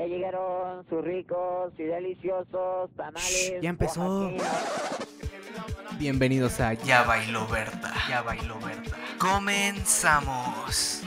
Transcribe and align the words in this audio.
Ya 0.00 0.06
llegaron 0.06 0.88
sus 0.88 1.04
ricos 1.04 1.74
y 1.76 1.82
deliciosos 1.82 2.90
tamales. 2.96 3.60
Ya 3.60 3.68
empezó. 3.68 4.00
oaxaqueños. 4.00 5.98
Bienvenidos 5.98 6.58
a 6.58 6.72
Ya 6.72 7.02
Bailó 7.02 7.46
Berta. 7.46 7.92
Ya 8.08 8.22
Bailó 8.22 8.58
Berta. 8.60 8.96
Comenzamos. 9.18 11.02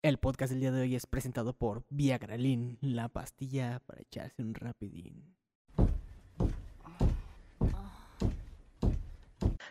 El 0.00 0.16
podcast 0.16 0.50
del 0.50 0.60
día 0.60 0.72
de 0.72 0.80
hoy 0.80 0.94
es 0.94 1.04
presentado 1.04 1.52
por 1.52 1.84
Viagralin, 1.90 2.78
la 2.80 3.10
pastilla 3.10 3.82
para 3.84 4.00
echarse 4.00 4.40
un 4.40 4.54
rapidín. 4.54 5.36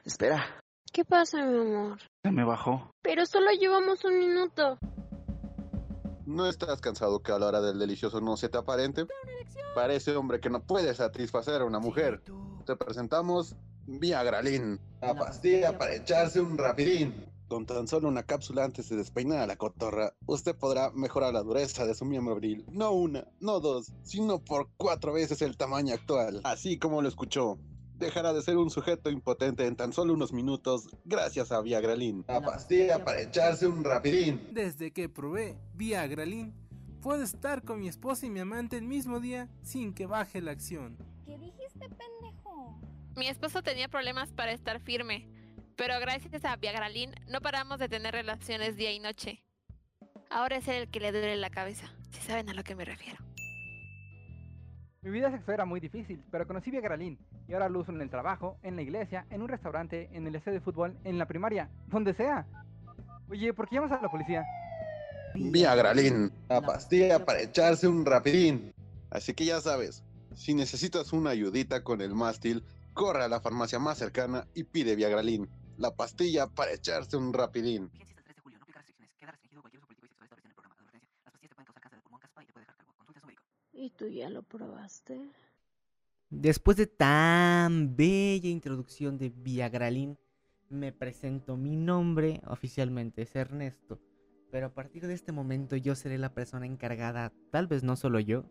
Espera. 0.04 0.46
¿Qué 0.94 1.04
pasa, 1.04 1.44
mi 1.44 1.62
amor? 1.62 1.98
Se 2.22 2.30
me 2.30 2.44
bajó. 2.44 2.92
Pero 3.02 3.26
solo 3.26 3.50
llevamos 3.60 4.06
un 4.06 4.20
minuto. 4.20 4.78
¿No 6.26 6.48
estás 6.48 6.82
cansado 6.82 7.22
que 7.22 7.32
a 7.32 7.38
la 7.38 7.46
hora 7.46 7.62
del 7.62 7.78
delicioso 7.78 8.20
no 8.20 8.36
se 8.36 8.50
te 8.50 8.58
aparente? 8.58 9.06
Parece 9.76 10.16
hombre 10.16 10.40
que 10.40 10.50
no 10.50 10.64
puede 10.64 10.96
satisfacer 10.96 11.62
a 11.62 11.66
una 11.66 11.78
mujer. 11.80 12.24
Te 12.66 12.76
presentamos 12.76 13.56
Viagralin, 13.86 14.80
la 15.02 15.14
pastilla 15.14 15.78
para 15.78 15.94
echarse 15.94 16.42
un 16.42 16.58
rapidín. 16.58 17.32
Con 17.48 17.68
tan 17.68 17.88
solo 17.88 18.08
una 18.08 18.24
cápsula 18.24 18.64
antes 18.64 18.90
de 18.90 18.96
despeinar 18.96 19.38
a 19.38 19.46
la 19.46 19.56
cotorra, 19.56 20.16
usted 20.26 20.56
podrá 20.56 20.90
mejorar 20.92 21.32
la 21.32 21.44
dureza 21.44 21.86
de 21.86 21.94
su 21.94 22.04
miembro 22.04 22.34
viril. 22.36 22.66
No 22.72 22.92
una, 22.94 23.28
no 23.40 23.60
dos, 23.60 23.94
sino 24.02 24.40
por 24.40 24.70
cuatro 24.78 25.14
veces 25.14 25.44
el 25.44 25.56
tamaño 25.56 25.94
actual. 25.94 26.42
Así 26.44 26.80
como 26.80 27.04
lo 27.04 27.08
escuchó. 27.08 27.60
Dejará 27.98 28.34
de 28.34 28.42
ser 28.42 28.58
un 28.58 28.70
sujeto 28.70 29.10
impotente 29.10 29.66
en 29.66 29.76
tan 29.76 29.94
solo 29.94 30.14
unos 30.14 30.34
minutos 30.34 30.90
gracias 31.06 31.52
a 31.52 31.62
Viagralin. 31.62 32.26
La 32.28 32.42
pastilla 32.42 33.04
para 33.04 33.22
echarse 33.22 33.68
un 33.68 33.84
rapidín. 33.84 34.50
Desde 34.52 34.92
que 34.92 35.08
probé 35.08 35.58
Viagralin, 35.74 36.54
puedo 37.02 37.24
estar 37.24 37.64
con 37.64 37.80
mi 37.80 37.88
esposa 37.88 38.26
y 38.26 38.30
mi 38.30 38.42
amante 38.42 38.78
el 38.78 38.84
mismo 38.84 39.20
día 39.20 39.48
sin 39.64 39.94
que 39.94 40.08
baje 40.08 40.42
la 40.42 40.52
acción. 40.52 40.98
¿Qué 41.26 41.38
dijiste, 41.38 41.88
pendejo? 41.88 42.80
Mi 43.16 43.28
esposo 43.28 43.64
tenía 43.64 43.88
problemas 43.88 44.34
para 44.34 44.52
estar 44.52 44.82
firme, 44.82 45.30
pero 45.78 45.98
gracias 46.02 46.44
a 46.44 46.56
Viagralin 46.58 47.16
no 47.30 47.40
paramos 47.40 47.80
de 47.80 47.88
tener 47.88 48.14
relaciones 48.14 48.76
día 48.76 48.92
y 48.92 49.00
noche. 49.00 49.42
Ahora 50.30 50.58
es 50.58 50.68
él 50.68 50.76
el 50.76 50.90
que 50.90 51.00
le 51.00 51.14
duele 51.14 51.38
la 51.38 51.50
cabeza, 51.50 51.90
si 52.12 52.22
saben 52.22 52.50
a 52.50 52.54
lo 52.54 52.64
que 52.64 52.76
me 52.76 52.84
refiero. 52.84 53.24
Mi 55.06 55.12
vida 55.12 55.30
sexual 55.30 55.54
era 55.54 55.66
muy 55.66 55.80
difícil, 55.80 56.24
pero 56.32 56.48
conocí 56.48 56.72
Viagralin 56.72 57.20
y 57.48 57.54
ahora 57.54 57.70
lo 57.70 57.82
uso 57.82 57.92
en 57.92 58.02
el 58.02 58.10
trabajo, 58.10 58.58
en 58.64 58.76
la 58.76 58.82
iglesia, 58.82 59.28
en 59.30 59.44
un 59.44 59.48
restaurante, 59.48 60.10
en 60.12 60.26
el 60.26 60.34
estadio 60.34 60.58
de 60.58 60.66
fútbol, 60.66 60.98
en 61.04 61.20
la 61.20 61.28
primaria, 61.28 61.70
donde 61.86 62.16
sea. 62.16 62.48
Oye, 63.30 63.54
¿por 63.54 63.70
qué 63.70 63.76
llamas 63.76 63.92
a 63.92 64.02
la 64.02 64.10
policía? 64.10 64.44
Viagralin, 65.36 66.32
la 66.50 66.60
pastilla 66.62 67.24
para 67.24 67.40
echarse 67.40 67.88
un 67.88 68.04
rapidín. 68.04 68.74
Así 69.12 69.36
que 69.36 69.46
ya 69.46 69.62
sabes, 69.62 70.04
si 70.34 70.56
necesitas 70.56 71.14
una 71.14 71.30
ayudita 71.30 71.84
con 71.84 72.02
el 72.02 72.16
mástil, 72.16 72.64
corre 72.96 73.26
a 73.26 73.28
la 73.28 73.42
farmacia 73.42 73.78
más 73.78 74.00
cercana 74.00 74.48
y 74.56 74.64
pide 74.64 74.96
Viagralin, 74.96 75.48
la 75.78 75.92
pastilla 75.92 76.48
para 76.48 76.72
echarse 76.72 77.16
un 77.16 77.32
rapidín. 77.32 77.92
Vigencia 77.92 78.10
hasta 78.10 78.22
el 78.22 78.26
3 78.26 78.36
de 78.38 78.42
julio. 78.42 78.58
No 78.58 78.64
aplica 78.64 78.80
restricciones. 78.80 79.14
Queda 79.20 79.32
restringido 79.32 79.62
cualquier 79.62 79.84
uso 79.84 79.88
político 79.88 80.06
y 80.06 80.10
sexual 80.10 80.26
establecido 80.26 80.50
en 80.50 80.52
el 80.52 80.56
programa. 80.56 80.76
Advertencia. 80.82 81.10
Las 81.22 81.32
pastillas 81.32 81.52
te 81.52 81.56
pueden 81.56 81.66
causar 81.68 81.84
cáncer 81.84 82.00
de 82.00 82.04
pulmón, 82.04 82.22
caspa 82.22 82.42
y 82.42 82.46
te 82.48 82.54
puede 82.54 82.64
dejar 82.66 82.78
calvo. 82.78 82.94
Consulte 82.98 83.20
a 83.20 83.22
su 83.22 83.28
médico. 83.28 83.44
¿Y 83.78 83.90
tú 83.90 84.08
ya 84.08 84.30
lo 84.30 84.42
probaste? 84.42 85.20
Después 86.30 86.78
de 86.78 86.88
tan 86.88 87.98
bella 87.98 88.48
introducción 88.48 89.18
de 89.18 89.30
Viagralin, 89.30 90.18
me 90.70 90.94
presento. 90.94 91.58
Mi 91.58 91.76
nombre 91.76 92.42
oficialmente 92.48 93.24
es 93.24 93.36
Ernesto, 93.36 94.00
pero 94.50 94.68
a 94.68 94.74
partir 94.74 95.06
de 95.06 95.14
este 95.14 95.34
momento 95.34 95.76
yo 95.76 95.94
seré 95.96 96.18
la 96.18 96.34
persona 96.34 96.66
encargada, 96.66 97.34
tal 97.52 97.68
vez 97.68 97.84
no 97.84 97.98
solo 97.98 98.22
yo, 98.22 98.46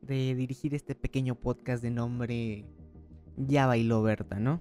de 0.00 0.34
dirigir 0.34 0.74
este 0.74 0.96
pequeño 0.96 1.36
podcast 1.36 1.80
de 1.80 1.90
nombre 1.90 2.66
Ya 3.36 3.66
Bailó 3.68 4.02
Berta, 4.02 4.40
¿no? 4.40 4.60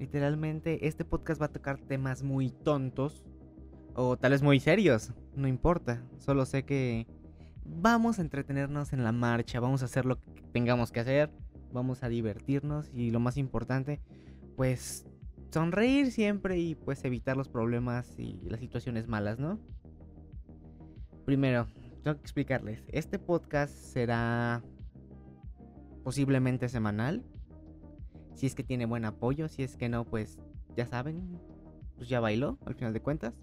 Literalmente, 0.00 0.88
este 0.88 1.04
podcast 1.04 1.40
va 1.40 1.46
a 1.46 1.52
tocar 1.52 1.78
temas 1.78 2.24
muy 2.24 2.50
tontos 2.50 3.24
o 3.94 4.16
tal 4.16 4.32
vez 4.32 4.42
muy 4.42 4.58
serios, 4.58 5.12
no 5.36 5.46
importa, 5.46 6.04
solo 6.18 6.44
sé 6.46 6.64
que 6.64 7.06
vamos 7.64 8.18
a 8.18 8.22
entretenernos 8.22 8.92
en 8.92 9.04
la 9.04 9.12
marcha, 9.12 9.60
vamos 9.60 9.82
a 9.82 9.86
hacer 9.86 10.04
lo 10.04 10.20
que 10.20 10.42
tengamos 10.52 10.92
que 10.92 11.00
hacer, 11.00 11.30
vamos 11.72 12.02
a 12.02 12.08
divertirnos 12.08 12.90
y 12.92 13.10
lo 13.10 13.20
más 13.20 13.36
importante, 13.36 14.00
pues 14.56 15.06
sonreír 15.50 16.10
siempre 16.10 16.58
y 16.58 16.74
pues 16.74 17.04
evitar 17.04 17.36
los 17.36 17.48
problemas 17.48 18.18
y 18.18 18.40
las 18.48 18.60
situaciones 18.60 19.08
malas, 19.08 19.38
¿no? 19.38 19.58
Primero, 21.24 21.66
tengo 22.02 22.16
que 22.16 22.22
explicarles, 22.22 22.82
este 22.88 23.18
podcast 23.18 23.74
será 23.74 24.62
posiblemente 26.02 26.68
semanal, 26.68 27.22
si 28.34 28.46
es 28.46 28.54
que 28.54 28.64
tiene 28.64 28.86
buen 28.86 29.04
apoyo, 29.04 29.48
si 29.48 29.62
es 29.62 29.76
que 29.76 29.88
no, 29.88 30.04
pues 30.04 30.38
ya 30.76 30.86
saben, 30.86 31.38
pues 31.96 32.08
ya 32.08 32.18
bailó 32.18 32.58
al 32.66 32.74
final 32.74 32.92
de 32.92 33.00
cuentas. 33.00 33.34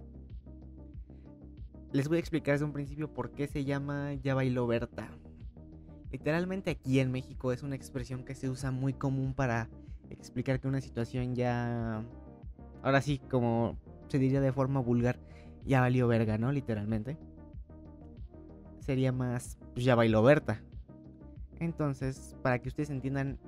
Les 1.92 2.08
voy 2.08 2.18
a 2.18 2.20
explicar 2.20 2.54
desde 2.54 2.66
un 2.66 2.74
principio 2.74 3.12
por 3.12 3.32
qué 3.32 3.48
se 3.48 3.66
llama 3.66 4.14
Ya 4.14 4.36
bailó 4.36 4.68
Berta. 4.68 5.10
Literalmente 6.12 6.70
aquí 6.70 7.00
en 7.00 7.12
México 7.12 7.52
es 7.52 7.64
una 7.64 7.76
expresión 7.76 8.24
que 8.24 8.36
se 8.36 8.48
usa 8.48 8.70
muy 8.70 8.94
común 8.94 9.34
para 9.34 9.70
explicar 10.10 10.60
que 10.60 10.68
una 10.68 10.82
situación 10.82 11.36
ya... 11.36 12.06
Ahora 12.84 13.02
sí, 13.02 13.20
como 13.30 13.76
se 14.08 14.20
diría 14.20 14.40
de 14.40 14.54
forma 14.54 14.80
vulgar, 14.80 15.20
ya 15.66 15.82
valió 15.82 16.08
verga, 16.08 16.38
¿no? 16.38 16.52
Literalmente. 16.52 17.18
Sería 18.82 19.12
más, 19.12 19.58
pues 19.74 19.84
ya 19.84 19.96
bailó 19.96 20.22
Berta. 20.22 20.62
Entonces, 21.60 22.36
para 22.44 22.60
que 22.60 22.70
ustedes 22.70 22.92
entiendan, 22.92 23.40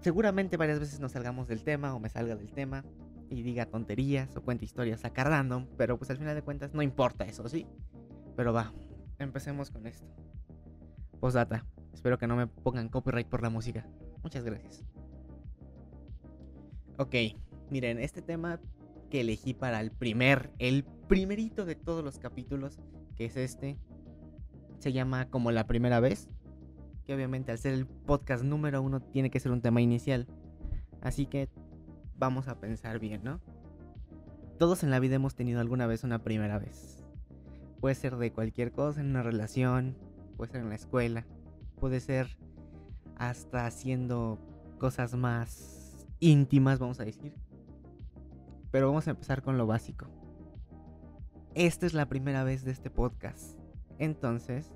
seguramente 0.00 0.56
varias 0.56 0.80
veces 0.80 0.98
nos 0.98 1.12
salgamos 1.12 1.46
del 1.46 1.62
tema 1.62 1.94
o 1.94 2.00
me 2.00 2.08
salga 2.08 2.34
del 2.34 2.52
tema 2.52 2.84
y 3.32 3.42
diga 3.42 3.66
tonterías 3.66 4.36
o 4.36 4.42
cuente 4.42 4.64
historias 4.64 5.00
saca 5.00 5.24
random, 5.24 5.66
pero 5.76 5.96
pues 5.98 6.10
al 6.10 6.18
final 6.18 6.34
de 6.34 6.42
cuentas 6.42 6.74
no 6.74 6.82
importa 6.82 7.24
eso, 7.24 7.48
¿sí? 7.48 7.66
Pero 8.36 8.52
va, 8.52 8.72
empecemos 9.18 9.70
con 9.70 9.86
esto. 9.86 10.06
Postdata, 11.18 11.64
espero 11.94 12.18
que 12.18 12.26
no 12.26 12.36
me 12.36 12.46
pongan 12.46 12.88
copyright 12.88 13.28
por 13.28 13.42
la 13.42 13.50
música. 13.50 13.86
Muchas 14.22 14.44
gracias. 14.44 14.84
Ok, 16.98 17.14
miren, 17.70 17.98
este 17.98 18.20
tema 18.20 18.60
que 19.10 19.22
elegí 19.22 19.54
para 19.54 19.80
el 19.80 19.90
primer, 19.90 20.50
el 20.58 20.84
primerito 21.08 21.64
de 21.64 21.74
todos 21.74 22.04
los 22.04 22.18
capítulos, 22.18 22.78
que 23.16 23.24
es 23.24 23.36
este, 23.36 23.78
se 24.78 24.92
llama 24.92 25.28
como 25.30 25.52
la 25.52 25.66
primera 25.66 26.00
vez, 26.00 26.28
que 27.04 27.14
obviamente 27.14 27.50
al 27.50 27.58
ser 27.58 27.72
el 27.72 27.86
podcast 27.86 28.44
número 28.44 28.82
uno 28.82 29.00
tiene 29.00 29.30
que 29.30 29.40
ser 29.40 29.52
un 29.52 29.62
tema 29.62 29.80
inicial. 29.80 30.26
Así 31.00 31.26
que 31.26 31.48
vamos 32.22 32.46
a 32.46 32.60
pensar 32.60 33.00
bien, 33.00 33.24
¿no? 33.24 33.40
Todos 34.56 34.84
en 34.84 34.92
la 34.92 35.00
vida 35.00 35.16
hemos 35.16 35.34
tenido 35.34 35.58
alguna 35.58 35.88
vez 35.88 36.04
una 36.04 36.22
primera 36.22 36.56
vez. 36.56 37.04
Puede 37.80 37.96
ser 37.96 38.14
de 38.14 38.30
cualquier 38.30 38.70
cosa, 38.70 39.00
en 39.00 39.08
una 39.08 39.24
relación, 39.24 39.96
puede 40.36 40.52
ser 40.52 40.60
en 40.60 40.68
la 40.68 40.76
escuela, 40.76 41.26
puede 41.80 41.98
ser 41.98 42.38
hasta 43.16 43.66
haciendo 43.66 44.38
cosas 44.78 45.16
más 45.16 46.06
íntimas, 46.20 46.78
vamos 46.78 47.00
a 47.00 47.04
decir. 47.04 47.34
Pero 48.70 48.86
vamos 48.86 49.08
a 49.08 49.10
empezar 49.10 49.42
con 49.42 49.58
lo 49.58 49.66
básico. 49.66 50.06
Esta 51.56 51.86
es 51.86 51.92
la 51.92 52.06
primera 52.06 52.44
vez 52.44 52.64
de 52.64 52.70
este 52.70 52.88
podcast. 52.88 53.58
Entonces, 53.98 54.72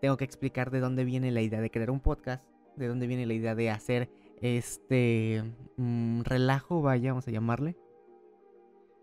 tengo 0.00 0.16
que 0.16 0.24
explicar 0.24 0.72
de 0.72 0.80
dónde 0.80 1.04
viene 1.04 1.30
la 1.30 1.42
idea 1.42 1.60
de 1.60 1.70
crear 1.70 1.92
un 1.92 2.00
podcast, 2.00 2.44
de 2.74 2.88
dónde 2.88 3.06
viene 3.06 3.24
la 3.24 3.34
idea 3.34 3.54
de 3.54 3.70
hacer 3.70 4.10
este 4.40 5.42
mm, 5.76 6.22
relajo, 6.22 6.82
vaya, 6.82 7.10
vamos 7.10 7.28
a 7.28 7.30
llamarle. 7.30 7.76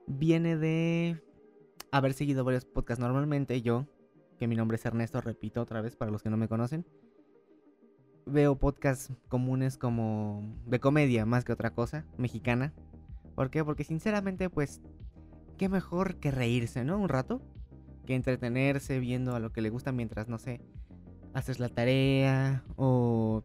Viene 0.07 0.57
de 0.57 1.21
haber 1.91 2.13
seguido 2.13 2.43
varios 2.43 2.65
podcasts 2.65 3.01
normalmente. 3.01 3.61
Yo, 3.61 3.87
que 4.37 4.47
mi 4.47 4.55
nombre 4.55 4.75
es 4.75 4.85
Ernesto, 4.85 5.21
repito 5.21 5.61
otra 5.61 5.81
vez 5.81 5.95
para 5.95 6.11
los 6.11 6.23
que 6.23 6.29
no 6.29 6.37
me 6.37 6.47
conocen. 6.47 6.85
Veo 8.25 8.57
podcasts 8.57 9.13
comunes 9.29 9.77
como 9.77 10.55
de 10.65 10.79
comedia 10.79 11.25
más 11.25 11.43
que 11.43 11.53
otra 11.53 11.73
cosa, 11.73 12.05
mexicana. 12.17 12.73
¿Por 13.35 13.49
qué? 13.49 13.63
Porque 13.63 13.83
sinceramente, 13.83 14.49
pues, 14.49 14.81
qué 15.57 15.69
mejor 15.69 16.15
que 16.15 16.31
reírse, 16.31 16.83
¿no? 16.83 16.97
Un 16.99 17.09
rato. 17.09 17.41
Que 18.05 18.15
entretenerse 18.15 18.99
viendo 18.99 19.35
a 19.35 19.39
lo 19.39 19.51
que 19.51 19.61
le 19.61 19.69
gusta 19.69 19.91
mientras, 19.91 20.27
no 20.27 20.37
sé, 20.37 20.61
haces 21.33 21.59
la 21.59 21.69
tarea 21.69 22.63
o 22.75 23.43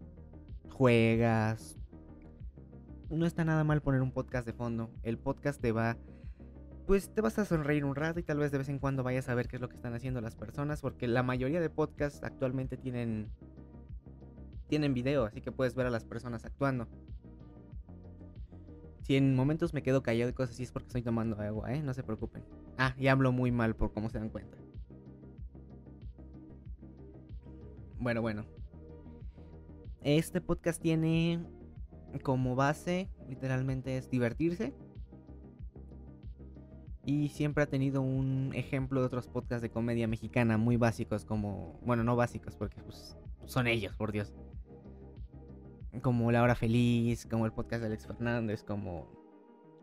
juegas. 0.76 1.78
No 3.08 3.24
está 3.24 3.44
nada 3.44 3.64
mal 3.64 3.80
poner 3.80 4.02
un 4.02 4.12
podcast 4.12 4.46
de 4.46 4.52
fondo. 4.52 4.90
El 5.02 5.16
podcast 5.16 5.60
te 5.60 5.72
va 5.72 5.96
pues 6.86 7.12
te 7.12 7.20
vas 7.20 7.36
a 7.38 7.44
sonreír 7.44 7.84
un 7.84 7.96
rato 7.96 8.20
y 8.20 8.22
tal 8.22 8.38
vez 8.38 8.52
de 8.52 8.58
vez 8.58 8.68
en 8.68 8.78
cuando 8.78 9.02
vayas 9.02 9.28
a 9.28 9.34
ver 9.34 9.48
qué 9.48 9.56
es 9.56 9.62
lo 9.62 9.68
que 9.68 9.74
están 9.74 9.94
haciendo 9.94 10.20
las 10.20 10.36
personas, 10.36 10.80
porque 10.80 11.08
la 11.08 11.24
mayoría 11.24 11.60
de 11.60 11.68
podcasts 11.68 12.22
actualmente 12.22 12.76
tienen 12.76 13.28
tienen 14.68 14.94
video, 14.94 15.24
así 15.24 15.40
que 15.40 15.50
puedes 15.50 15.74
ver 15.74 15.86
a 15.86 15.90
las 15.90 16.04
personas 16.04 16.44
actuando. 16.44 16.86
Si 19.02 19.16
en 19.16 19.34
momentos 19.34 19.72
me 19.72 19.82
quedo 19.82 20.02
callado 20.02 20.30
y 20.30 20.34
cosas 20.34 20.54
así 20.54 20.64
es 20.64 20.72
porque 20.72 20.88
estoy 20.88 21.02
tomando 21.02 21.40
agua, 21.40 21.72
¿eh? 21.72 21.82
No 21.82 21.94
se 21.94 22.02
preocupen. 22.02 22.44
Ah, 22.76 22.94
y 22.98 23.08
hablo 23.08 23.32
muy 23.32 23.50
mal 23.50 23.74
por 23.74 23.92
cómo 23.92 24.10
se 24.10 24.18
dan 24.18 24.28
cuenta. 24.28 24.58
Bueno, 27.98 28.20
bueno. 28.20 28.55
Este 30.02 30.40
podcast 30.40 30.80
tiene 30.80 31.44
como 32.22 32.54
base, 32.54 33.08
literalmente 33.28 33.96
es 33.96 34.10
divertirse. 34.10 34.74
Y 37.04 37.28
siempre 37.28 37.62
ha 37.62 37.66
tenido 37.66 38.02
un 38.02 38.50
ejemplo 38.54 39.00
de 39.00 39.06
otros 39.06 39.28
podcasts 39.28 39.62
de 39.62 39.70
comedia 39.70 40.08
mexicana 40.08 40.58
muy 40.58 40.76
básicos 40.76 41.24
como... 41.24 41.78
Bueno, 41.84 42.02
no 42.02 42.16
básicos 42.16 42.56
porque 42.56 42.82
pues, 42.82 43.16
son 43.44 43.68
ellos, 43.68 43.94
por 43.94 44.10
Dios. 44.10 44.34
Como 46.02 46.32
La 46.32 46.42
Hora 46.42 46.56
Feliz, 46.56 47.26
como 47.26 47.46
el 47.46 47.52
podcast 47.52 47.80
de 47.80 47.86
Alex 47.86 48.06
Fernández, 48.06 48.64
como 48.64 49.08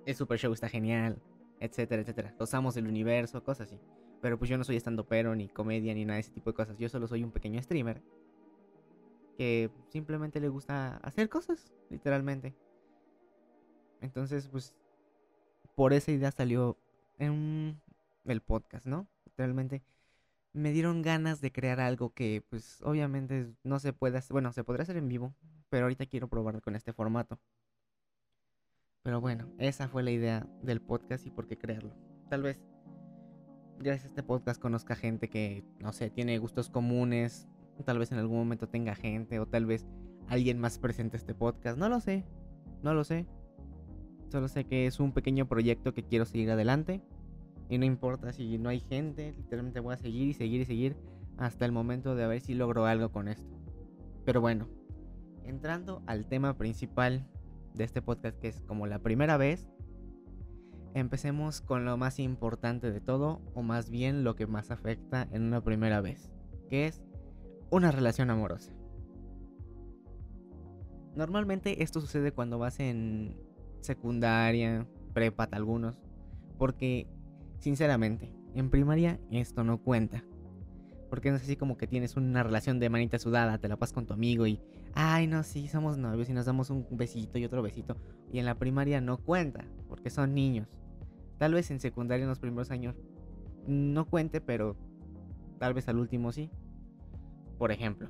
El 0.06 0.16
Super 0.16 0.38
Show 0.38 0.52
está 0.52 0.68
genial, 0.68 1.22
etcétera, 1.62 2.02
etcétera. 2.02 2.36
Los 2.38 2.54
amos 2.54 2.76
del 2.76 2.88
universo, 2.88 3.42
cosas 3.42 3.68
así. 3.70 3.80
Pero 4.22 4.38
pues 4.38 4.50
yo 4.50 4.58
no 4.58 4.66
soy 4.66 4.76
estando 4.76 5.08
pero, 5.08 5.34
ni 5.34 5.48
comedia, 5.48 5.94
ni 5.94 6.04
nada 6.04 6.16
de 6.16 6.22
ese 6.22 6.32
tipo 6.32 6.50
de 6.50 6.56
cosas. 6.56 6.78
Yo 6.78 6.90
solo 6.90 7.08
soy 7.08 7.24
un 7.24 7.32
pequeño 7.32 7.62
streamer 7.62 8.02
que 9.38 9.70
simplemente 9.90 10.40
le 10.40 10.50
gusta 10.50 10.98
hacer 10.98 11.30
cosas, 11.30 11.74
literalmente. 11.90 12.56
Entonces, 14.02 14.48
pues, 14.48 14.74
por 15.76 15.94
esa 15.94 16.12
idea 16.12 16.32
salió 16.32 16.78
el 17.20 18.42
podcast, 18.46 18.86
¿no? 18.86 19.08
Literalmente 19.26 19.82
me 20.54 20.72
dieron 20.72 21.02
ganas 21.02 21.42
de 21.42 21.52
crear 21.52 21.80
algo 21.80 22.14
que, 22.14 22.44
pues, 22.50 22.82
obviamente 22.84 23.54
no 23.64 23.80
se 23.80 23.94
puede 23.94 24.18
hacer, 24.18 24.34
bueno, 24.34 24.54
se 24.54 24.64
podría 24.64 24.84
hacer 24.84 24.98
en 24.98 25.08
vivo, 25.08 25.34
pero 25.70 25.86
ahorita 25.86 26.06
quiero 26.06 26.28
probar 26.28 26.62
con 26.62 26.76
este 26.76 26.94
formato. 26.94 27.40
Pero 29.02 29.20
bueno, 29.20 29.52
esa 29.58 29.90
fue 29.90 30.04
la 30.04 30.12
idea 30.12 30.48
del 30.62 30.82
podcast 30.82 31.26
y 31.26 31.32
por 31.32 31.48
qué 31.48 31.58
crearlo. 31.58 31.94
Tal 32.30 32.44
vez 32.44 32.62
gracias 33.80 34.06
a 34.06 34.08
este 34.10 34.24
podcast 34.24 34.62
conozca 34.62 34.96
gente 34.96 35.30
que, 35.30 35.66
no 35.80 35.92
sé, 35.92 36.10
tiene 36.10 36.38
gustos 36.38 36.70
comunes, 36.70 37.50
tal 37.84 38.00
vez 38.00 38.12
en 38.12 38.20
algún 38.20 38.38
momento 38.38 38.68
tenga 38.68 38.96
gente, 38.96 39.40
o 39.40 39.48
tal 39.48 39.66
vez 39.66 39.86
alguien 40.28 40.60
más 40.60 40.78
presente 40.78 41.18
este 41.18 41.34
podcast, 41.34 41.78
no 41.78 41.90
lo 41.90 42.00
sé, 42.00 42.26
no 42.84 42.94
lo 42.94 43.04
sé. 43.04 43.26
Solo 44.30 44.48
sé 44.48 44.66
que 44.66 44.88
es 44.88 45.00
un 45.00 45.12
pequeño 45.12 45.48
proyecto 45.48 45.94
que 45.94 46.04
quiero 46.04 46.26
seguir 46.26 46.50
adelante. 46.52 47.02
Y 47.70 47.78
no 47.78 47.86
importa 47.86 48.34
si 48.34 48.58
no 48.58 48.70
hay 48.70 48.80
gente, 48.80 49.34
literalmente 49.38 49.80
voy 49.80 49.94
a 49.94 49.98
seguir 49.98 50.28
y 50.28 50.34
seguir 50.34 50.62
y 50.62 50.66
seguir 50.66 50.98
hasta 51.38 51.66
el 51.66 51.72
momento 51.72 52.16
de 52.16 52.28
ver 52.28 52.42
si 52.42 52.54
logro 52.54 52.86
algo 52.86 53.12
con 53.12 53.28
esto. 53.28 53.56
Pero 54.26 54.42
bueno, 54.42 54.68
entrando 55.44 56.02
al 56.06 56.26
tema 56.26 56.58
principal 56.58 57.28
de 57.74 57.84
este 57.84 58.02
podcast 58.02 58.38
que 58.40 58.48
es 58.48 58.62
como 58.62 58.88
la 58.88 59.00
primera 59.00 59.38
vez, 59.38 59.68
empecemos 60.94 61.62
con 61.62 61.86
lo 61.86 61.98
más 61.98 62.20
importante 62.20 62.92
de 62.92 63.02
todo, 63.02 63.42
o 63.54 63.64
más 63.64 63.90
bien 63.90 64.24
lo 64.24 64.36
que 64.36 64.48
más 64.48 64.72
afecta 64.72 65.28
en 65.32 65.44
una 65.44 65.62
primera 65.64 66.02
vez, 66.02 66.32
que 66.70 66.88
es 66.88 67.02
una 67.74 67.92
relación 67.92 68.30
amorosa. 68.30 68.72
Normalmente 71.16 71.82
esto 71.82 72.02
sucede 72.02 72.32
cuando 72.32 72.60
vas 72.60 72.80
en 72.80 73.36
secundaria, 73.82 74.88
prepa, 75.14 75.48
algunos, 75.52 76.00
porque 76.60 77.08
sinceramente, 77.58 78.32
en 78.54 78.70
primaria 78.70 79.20
esto 79.32 79.64
no 79.64 79.80
cuenta. 79.80 80.24
Porque 81.10 81.32
no 81.32 81.38
es 81.38 81.44
así 81.44 81.56
como 81.56 81.78
que 81.78 81.88
tienes 81.88 82.16
una 82.16 82.44
relación 82.44 82.80
de 82.80 82.90
manita 82.90 83.18
sudada, 83.18 83.58
te 83.58 83.68
la 83.68 83.78
pasas 83.78 83.94
con 83.94 84.06
tu 84.06 84.14
amigo 84.14 84.46
y, 84.46 84.60
ay, 84.94 85.26
no, 85.26 85.42
sí, 85.42 85.68
somos 85.68 85.98
novios 85.98 86.30
y 86.30 86.34
nos 86.34 86.46
damos 86.46 86.70
un 86.70 86.86
besito 86.92 87.40
y 87.40 87.46
otro 87.46 87.64
besito. 87.64 87.98
Y 88.32 88.38
en 88.38 88.46
la 88.46 88.56
primaria 88.56 89.02
no 89.02 89.18
cuenta, 89.18 89.66
porque 89.88 90.12
son 90.12 90.36
niños. 90.36 90.78
Tal 91.40 91.56
vez 91.56 91.72
en 91.72 91.80
secundaria 91.80 92.24
en 92.24 92.30
los 92.30 92.40
primeros 92.40 92.70
años 92.70 92.96
no 93.66 94.06
cuente, 94.06 94.42
pero 94.42 94.76
tal 95.58 95.74
vez 95.74 95.88
al 95.88 95.98
último 95.98 96.32
sí. 96.32 96.52
Por 97.64 97.72
ejemplo, 97.72 98.10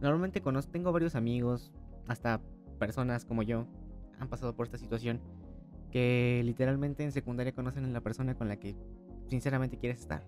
normalmente 0.00 0.40
conozco, 0.40 0.72
tengo 0.72 0.90
varios 0.90 1.14
amigos, 1.14 1.72
hasta 2.08 2.40
personas 2.80 3.24
como 3.24 3.44
yo, 3.44 3.68
han 4.18 4.28
pasado 4.28 4.56
por 4.56 4.66
esta 4.66 4.78
situación, 4.78 5.20
que 5.92 6.42
literalmente 6.44 7.04
en 7.04 7.12
secundaria 7.12 7.54
conocen 7.54 7.84
a 7.84 7.88
la 7.90 8.00
persona 8.00 8.34
con 8.34 8.48
la 8.48 8.56
que 8.56 8.74
sinceramente 9.28 9.78
quieres 9.78 10.00
estar. 10.00 10.26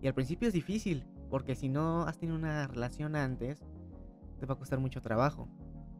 Y 0.00 0.06
al 0.06 0.14
principio 0.14 0.48
es 0.48 0.54
difícil, 0.54 1.04
porque 1.28 1.54
si 1.54 1.68
no 1.68 2.04
has 2.04 2.16
tenido 2.16 2.38
una 2.38 2.66
relación 2.66 3.14
antes, 3.14 3.60
te 4.40 4.46
va 4.46 4.54
a 4.54 4.58
costar 4.58 4.80
mucho 4.80 5.02
trabajo. 5.02 5.50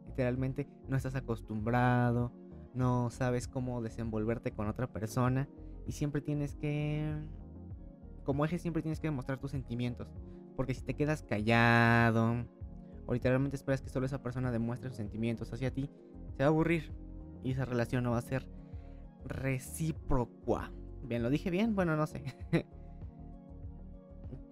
Literalmente 0.07 0.67
no 0.89 0.97
estás 0.97 1.13
acostumbrado, 1.13 2.31
no 2.73 3.11
sabes 3.11 3.47
cómo 3.47 3.83
desenvolverte 3.83 4.49
con 4.49 4.67
otra 4.67 4.91
persona 4.91 5.47
y 5.85 5.91
siempre 5.91 6.21
tienes 6.21 6.55
que, 6.55 7.15
como 8.23 8.45
eje, 8.45 8.57
siempre 8.57 8.81
tienes 8.81 8.99
que 8.99 9.09
demostrar 9.09 9.37
tus 9.37 9.51
sentimientos. 9.51 10.07
Porque 10.55 10.73
si 10.73 10.81
te 10.81 10.93
quedas 10.93 11.23
callado 11.23 12.45
o 13.05 13.13
literalmente 13.13 13.55
esperas 13.55 13.81
que 13.81 13.89
solo 13.89 14.05
esa 14.05 14.21
persona 14.21 14.51
demuestre 14.51 14.89
sus 14.89 14.97
sentimientos 14.97 15.51
hacia 15.53 15.71
ti, 15.71 15.89
se 16.31 16.43
va 16.43 16.45
a 16.45 16.47
aburrir 16.47 16.91
y 17.43 17.51
esa 17.51 17.65
relación 17.65 18.03
no 18.03 18.11
va 18.11 18.17
a 18.17 18.21
ser 18.21 18.47
recíproca. 19.25 20.71
Bien, 21.03 21.21
¿lo 21.21 21.29
dije 21.29 21.49
bien? 21.49 21.75
Bueno, 21.75 21.95
no 21.95 22.07
sé. 22.07 22.23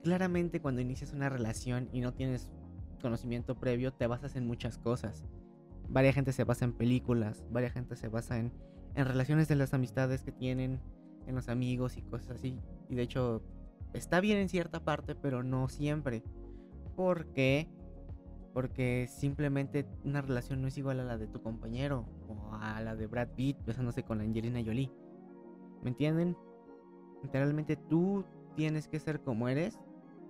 Claramente 0.03 0.61
cuando 0.61 0.81
inicias 0.81 1.13
una 1.13 1.29
relación 1.29 1.89
y 1.91 2.01
no 2.01 2.13
tienes 2.13 2.51
conocimiento 3.01 3.55
previo, 3.55 3.94
te 3.94 4.07
basas 4.07 4.35
en 4.35 4.45
muchas 4.45 4.77
cosas. 4.77 5.25
Varia 5.89 6.13
gente 6.13 6.33
se 6.33 6.44
basa 6.44 6.65
en 6.65 6.73
películas, 6.73 7.44
varia 7.51 7.69
gente 7.69 7.95
se 7.95 8.07
basa 8.07 8.38
en, 8.38 8.51
en 8.95 9.05
relaciones 9.05 9.47
de 9.47 9.55
las 9.55 9.73
amistades 9.73 10.23
que 10.23 10.31
tienen, 10.31 10.79
en 11.27 11.35
los 11.35 11.50
amigos 11.50 11.97
y 11.97 12.01
cosas 12.01 12.31
así. 12.31 12.59
Y 12.89 12.95
de 12.95 13.01
hecho, 13.03 13.41
está 13.93 14.19
bien 14.19 14.37
en 14.37 14.49
cierta 14.49 14.83
parte, 14.83 15.15
pero 15.15 15.43
no 15.43 15.69
siempre. 15.69 16.23
¿Por 16.95 17.27
qué? 17.27 17.67
Porque 18.53 19.07
simplemente 19.09 19.87
una 20.03 20.21
relación 20.21 20.61
no 20.61 20.67
es 20.67 20.77
igual 20.77 20.99
a 20.99 21.03
la 21.03 21.17
de 21.17 21.27
tu 21.27 21.41
compañero 21.41 22.05
o 22.27 22.55
a 22.55 22.81
la 22.81 22.95
de 22.95 23.07
Brad 23.07 23.29
Pitt 23.29 23.57
besándose 23.65 24.03
con 24.03 24.21
Angelina 24.21 24.61
Jolie. 24.63 24.91
¿Me 25.81 25.89
entienden? 25.89 26.37
Literalmente 27.23 27.75
tú 27.75 28.25
tienes 28.55 28.87
que 28.87 28.99
ser 28.99 29.21
como 29.21 29.47
eres, 29.49 29.79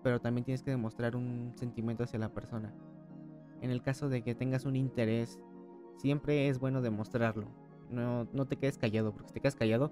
pero 0.03 0.21
también 0.21 0.45
tienes 0.45 0.63
que 0.63 0.71
demostrar 0.71 1.15
un 1.15 1.53
sentimiento 1.55 2.03
hacia 2.03 2.19
la 2.19 2.33
persona. 2.33 2.73
En 3.61 3.71
el 3.71 3.81
caso 3.81 4.09
de 4.09 4.23
que 4.23 4.35
tengas 4.35 4.65
un 4.65 4.75
interés, 4.75 5.39
siempre 5.97 6.49
es 6.49 6.59
bueno 6.59 6.81
demostrarlo. 6.81 7.47
No, 7.89 8.27
no 8.33 8.45
te 8.45 8.57
quedes 8.57 8.77
callado, 8.77 9.13
porque 9.13 9.29
si 9.29 9.33
te 9.35 9.39
quedas 9.39 9.55
callado, 9.55 9.91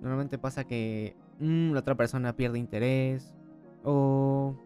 normalmente 0.00 0.38
pasa 0.38 0.64
que 0.64 1.16
mm, 1.38 1.72
la 1.72 1.80
otra 1.80 1.96
persona 1.96 2.36
pierde 2.36 2.58
interés 2.58 3.34
o 3.82 4.56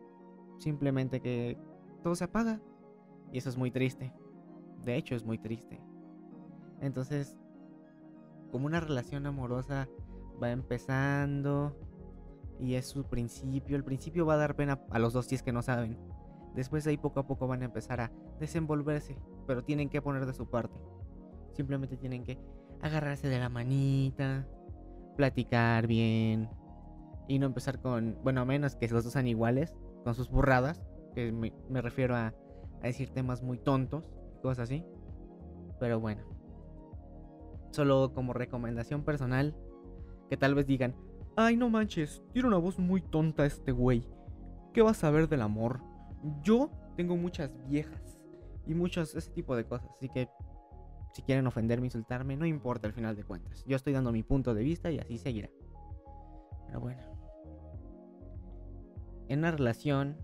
simplemente 0.58 1.20
que 1.20 1.58
todo 2.02 2.14
se 2.14 2.24
apaga. 2.24 2.60
Y 3.32 3.38
eso 3.38 3.48
es 3.48 3.56
muy 3.56 3.70
triste. 3.70 4.12
De 4.84 4.96
hecho, 4.96 5.14
es 5.14 5.24
muy 5.24 5.38
triste. 5.38 5.80
Entonces, 6.80 7.36
como 8.50 8.66
una 8.66 8.80
relación 8.80 9.26
amorosa 9.26 9.88
va 10.42 10.50
empezando 10.50 11.76
y 12.58 12.74
es 12.74 12.86
su 12.86 13.04
principio, 13.04 13.76
el 13.76 13.84
principio 13.84 14.26
va 14.26 14.34
a 14.34 14.38
dar 14.38 14.56
pena 14.56 14.80
a 14.90 14.98
los 14.98 15.12
dos 15.12 15.26
si 15.26 15.34
es 15.34 15.42
que 15.42 15.52
no 15.52 15.62
saben. 15.62 15.98
Después 16.54 16.84
de 16.84 16.90
ahí 16.90 16.96
poco 16.96 17.20
a 17.20 17.26
poco 17.26 17.46
van 17.46 17.62
a 17.62 17.66
empezar 17.66 18.00
a 18.00 18.10
desenvolverse, 18.40 19.16
pero 19.46 19.62
tienen 19.62 19.88
que 19.88 20.02
poner 20.02 20.26
de 20.26 20.32
su 20.32 20.48
parte. 20.48 20.80
Simplemente 21.52 21.96
tienen 21.96 22.24
que 22.24 22.38
agarrarse 22.80 23.28
de 23.28 23.38
la 23.38 23.48
manita, 23.48 24.46
platicar 25.18 25.88
bien 25.88 26.48
y 27.26 27.40
no 27.40 27.46
empezar 27.46 27.80
con, 27.80 28.16
bueno, 28.22 28.46
menos 28.46 28.76
que 28.76 28.86
los 28.86 29.02
dos 29.02 29.12
sean 29.12 29.26
iguales, 29.26 29.74
con 30.04 30.14
sus 30.14 30.30
burradas, 30.30 30.80
que 31.12 31.32
me, 31.32 31.82
refiero 31.82 32.14
a, 32.14 32.28
a 32.28 32.86
decir 32.86 33.10
temas 33.10 33.42
muy 33.42 33.58
tontos, 33.58 34.04
cosas 34.42 34.70
así. 34.70 34.84
Pero 35.80 35.98
bueno, 35.98 36.22
solo 37.72 38.12
como 38.14 38.32
recomendación 38.32 39.02
personal, 39.02 39.56
que 40.30 40.36
tal 40.36 40.54
vez 40.54 40.68
digan, 40.68 40.94
ay 41.36 41.56
no 41.56 41.68
manches, 41.68 42.22
tiene 42.32 42.46
una 42.46 42.58
voz 42.58 42.78
muy 42.78 43.02
tonta 43.02 43.44
este 43.44 43.72
güey. 43.72 44.08
¿Qué 44.72 44.82
vas 44.82 45.02
a 45.02 45.10
ver 45.10 45.28
del 45.28 45.42
amor? 45.42 45.80
Yo 46.44 46.70
tengo 46.96 47.16
muchas 47.16 47.50
viejas 47.66 48.20
y 48.68 48.74
muchos 48.74 49.16
ese 49.16 49.32
tipo 49.32 49.56
de 49.56 49.64
cosas, 49.64 49.90
así 49.96 50.08
que 50.08 50.28
si 51.12 51.22
quieren 51.22 51.46
ofenderme, 51.46 51.86
insultarme, 51.86 52.36
no 52.36 52.46
importa 52.46 52.86
al 52.86 52.92
final 52.92 53.16
de 53.16 53.24
cuentas. 53.24 53.64
Yo 53.66 53.76
estoy 53.76 53.92
dando 53.92 54.12
mi 54.12 54.22
punto 54.22 54.54
de 54.54 54.62
vista 54.62 54.90
y 54.90 54.98
así 54.98 55.18
seguirá. 55.18 55.48
Pero 56.66 56.80
bueno. 56.80 57.00
En 59.28 59.40
una 59.40 59.50
relación 59.50 60.16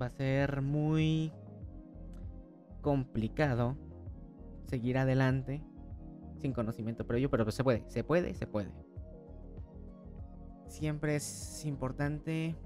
va 0.00 0.06
a 0.06 0.10
ser 0.10 0.62
muy 0.62 1.32
complicado 2.82 3.76
seguir 4.66 4.98
adelante 4.98 5.62
sin 6.38 6.52
conocimiento 6.52 7.06
previo, 7.06 7.30
pero 7.30 7.50
se 7.50 7.64
puede, 7.64 7.84
se 7.88 8.04
puede, 8.04 8.34
se 8.34 8.46
puede. 8.46 8.70
Siempre 10.68 11.16
es 11.16 11.64
importante 11.64 12.56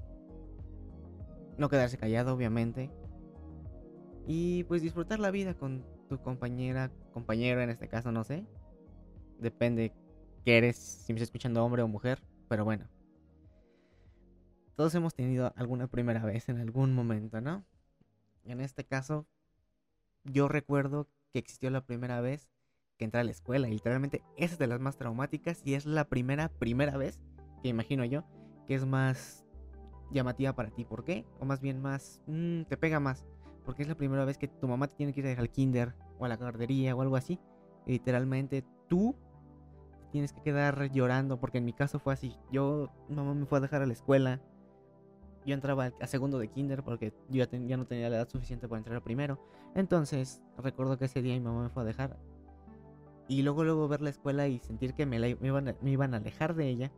no 1.59 1.69
quedarse 1.69 1.99
callado, 1.99 2.35
obviamente. 2.35 2.91
Y 4.27 4.65
pues 4.65 4.83
disfrutar 4.83 5.19
la 5.21 5.31
vida 5.31 5.55
con 5.55 5.85
tu 6.09 6.19
compañera, 6.19 6.91
compañero 7.11 7.61
en 7.61 7.71
este 7.71 7.89
caso, 7.89 8.13
no 8.13 8.25
sé. 8.25 8.45
Depende 9.39 9.93
que 10.45 10.59
eres, 10.59 10.77
si 10.77 11.13
me 11.13 11.19
estás 11.19 11.29
escuchando 11.29 11.65
hombre 11.65 11.83
o 11.83 11.89
mujer, 11.89 12.23
pero 12.49 12.65
bueno. 12.65 12.87
todos 14.77 14.95
hemos 14.95 15.15
tenido 15.15 15.53
alguna 15.57 15.89
primera 15.89 16.25
vez 16.25 16.49
en 16.49 16.59
algún 16.59 16.95
momento, 16.95 17.41
¿no? 17.41 17.65
En 18.45 18.61
este 18.61 18.85
caso, 18.85 19.27
yo 20.25 20.49
recuerdo 20.49 21.09
que 21.33 21.39
existió 21.39 21.71
la 21.71 21.85
primera 21.85 22.21
vez 22.21 22.49
que 22.99 23.05
entré 23.05 23.21
a 23.21 23.25
la 23.25 23.31
escuela. 23.31 23.69
Y 23.69 23.73
literalmente 23.73 24.23
esa 24.37 24.55
es 24.55 24.59
de 24.59 24.67
las 24.67 24.81
más 24.81 24.97
traumáticas 24.97 25.63
y 25.65 25.75
es 25.75 25.87
la 25.87 26.09
primera, 26.09 26.49
primera 26.49 26.97
vez 26.97 27.21
que 27.63 27.69
imagino 27.69 28.05
yo 28.05 28.25
que 28.67 28.75
es 28.75 28.87
más 28.87 29.45
llamativa 30.11 30.55
para 30.55 30.71
ti. 30.71 30.85
¿Por 30.85 31.05
qué? 31.05 31.25
O 31.41 31.45
más 31.45 31.61
bien 31.61 31.81
más, 31.81 32.21
mm, 32.27 32.63
te 32.65 32.77
pega 32.77 33.01
más. 33.01 33.27
Porque 33.71 33.85
es 33.85 33.89
la 33.89 33.95
primera 33.95 34.25
vez 34.25 34.37
que 34.37 34.49
tu 34.49 34.67
mamá 34.67 34.89
te 34.89 34.97
tiene 34.97 35.13
que 35.13 35.21
ir 35.21 35.27
a 35.27 35.29
dejar 35.29 35.43
al 35.43 35.51
kinder 35.53 35.95
o 36.19 36.25
a 36.25 36.29
la 36.29 36.37
guardería 36.37 36.97
o 36.97 37.03
algo 37.03 37.15
así. 37.15 37.39
Y 37.87 37.93
literalmente 37.93 38.65
tú 38.89 39.15
tienes 40.11 40.33
que 40.33 40.43
quedar 40.43 40.91
llorando. 40.91 41.39
Porque 41.39 41.59
en 41.59 41.65
mi 41.65 41.73
caso 41.73 42.01
fue 42.01 42.13
así. 42.13 42.37
Yo, 42.51 42.91
mamá 43.09 43.33
me 43.33 43.47
fue 43.47 43.59
a 43.59 43.61
dejar 43.61 43.81
a 43.83 43.87
la 43.87 43.93
escuela. 43.93 44.41
Yo 45.47 45.55
entraba 45.55 45.93
a 46.01 46.07
segundo 46.09 46.41
de 46.41 46.49
kinder 46.49 46.83
porque 46.83 47.15
yo 47.29 47.45
ya, 47.45 47.77
no 47.77 47.87
tenía 47.87 48.11
la 48.11 48.17
edad 48.17 48.29
suficiente 48.29 48.67
para 48.67 48.79
entrar 48.79 48.97
a 48.97 49.05
primero. 49.05 49.39
Entonces, 49.77 50.43
recuerdo 50.59 50.99
que 50.99 51.05
ese 51.05 51.23
día 51.23 51.35
mi 51.35 51.41
mamá 51.41 51.63
me 51.63 51.69
fue 51.69 51.85
a 51.85 51.87
dejar. 51.87 52.19
Y 53.29 53.43
luego, 53.43 53.63
luego 53.63 53.87
ver 53.87 54.03
la 54.03 54.11
escuela 54.11 54.49
y 54.49 54.59
sentir 54.59 54.95
que 54.95 55.07
me, 55.07 55.21
la, 55.21 55.29
iban, 55.29 55.69
a, 55.69 55.77
me 55.81 55.93
iban 55.93 56.13
a 56.13 56.17
alejar 56.17 56.57
de 56.57 56.71
ella. 56.71 56.93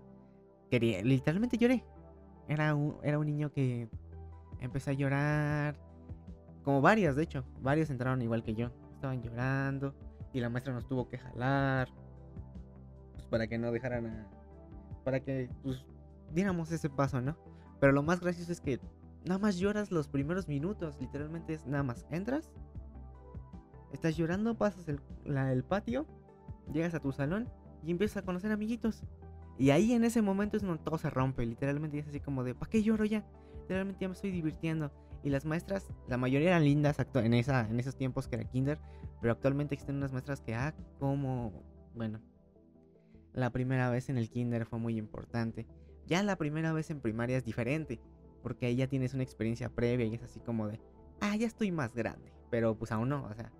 Quería, 0.71 1.03
literalmente 1.03 1.59
lloré. 1.59 1.85
Era 2.49 2.75
un, 2.75 2.97
era 3.03 3.19
un 3.19 3.27
niño 3.27 3.53
que 3.53 3.91
empecé 4.59 4.93
a 4.93 4.95
llorar. 4.95 5.77
Como 6.65 6.81
varias, 6.81 7.17
de 7.17 7.25
hecho. 7.25 7.45
Varios 7.61 7.91
entraron 7.91 8.23
igual 8.23 8.43
que 8.43 8.55
yo. 8.55 8.71
Estaban 8.95 9.23
llorando. 9.23 9.95
Y 10.33 10.41
la 10.41 10.49
maestra 10.49 10.73
nos 10.73 10.87
tuvo 10.87 11.09
que 11.09 11.19
jalar. 11.19 11.89
Pues 13.15 13.27
para 13.27 13.47
que 13.47 13.59
no 13.59 13.73
dejaran 13.73 14.07
a. 14.07 14.31
Para 15.05 15.21
que, 15.21 15.51
pues, 15.63 15.85
diéramos 16.33 16.71
ese 16.73 16.89
paso, 16.89 17.21
¿no? 17.21 17.37
Pero 17.81 17.93
lo 17.93 18.03
más 18.03 18.21
gracioso 18.21 18.53
es 18.53 18.61
que 18.61 18.81
nada 19.25 19.39
más 19.39 19.57
lloras 19.59 19.91
los 19.91 20.09
primeros 20.09 20.49
minutos. 20.49 20.97
Literalmente 21.01 21.55
es 21.55 21.67
nada 21.67 21.83
más. 21.83 22.07
Entras. 22.11 22.51
Estás 23.93 24.17
llorando, 24.17 24.57
pasas 24.57 24.89
el, 24.89 25.01
la, 25.25 25.53
el 25.53 25.65
patio. 25.65 26.07
Llegas 26.73 26.95
a 26.95 27.01
tu 27.01 27.13
salón 27.13 27.49
y 27.85 27.91
empiezas 27.91 28.19
a 28.19 28.23
conocer 28.23 28.53
amiguitos. 28.53 29.03
Y 29.59 29.71
ahí 29.71 29.93
en 29.93 30.05
ese 30.05 30.23
momento 30.23 30.57
es 30.57 30.63
donde 30.63 30.83
todo 30.83 30.97
se 30.97 31.11
rompe. 31.11 31.45
Literalmente 31.45 31.99
es 31.99 32.09
así 32.09 32.21
como 32.21 32.45
de, 32.45 32.55
¿para 32.55 32.71
qué 32.71 32.83
lloro 32.83 33.05
ya? 33.05 33.25
Literalmente 33.61 34.01
ya 34.01 34.09
me 34.09 34.15
estoy 34.15 34.31
divirtiendo. 34.31 34.91
Y 35.23 35.31
las 35.31 35.45
maestras, 35.45 35.89
la 36.09 36.17
mayoría 36.17 36.49
eran 36.49 36.65
lindas 36.65 36.97
en, 37.15 37.35
esa, 37.35 37.69
en 37.69 37.79
esos 37.79 37.97
tiempos 37.97 38.29
que 38.29 38.37
era 38.37 38.45
kinder. 38.45 38.79
Pero 39.21 39.33
actualmente 39.33 39.75
existen 39.75 39.97
unas 39.97 40.13
maestras 40.13 40.41
que, 40.41 40.55
ah, 40.55 40.75
como, 40.99 41.53
bueno, 41.95 42.21
la 43.33 43.51
primera 43.51 43.89
vez 43.91 44.09
en 44.09 44.19
el 44.19 44.31
kinder 44.31 44.67
fue 44.67 44.79
muy 44.79 44.97
importante. 44.97 45.67
Ya 46.07 46.23
la 46.23 46.37
primera 46.37 46.73
vez 46.73 46.91
en 46.91 47.01
primaria 47.01 47.37
es 47.37 47.45
diferente. 47.45 48.01
Porque 48.43 48.67
ahí 48.67 48.77
ya 48.77 48.89
tienes 48.89 49.15
una 49.15 49.23
experiencia 49.23 49.69
previa 49.69 50.07
y 50.07 50.15
es 50.15 50.23
así 50.23 50.41
como 50.41 50.67
de, 50.67 50.81
ah, 51.21 51.37
ya 51.37 51.47
estoy 51.47 51.71
más 51.71 51.95
grande. 51.95 52.33
Pero 52.51 52.77
pues 52.77 52.91
aún 52.91 53.09
no, 53.09 53.25
o 53.25 53.35
sea, 53.35 53.53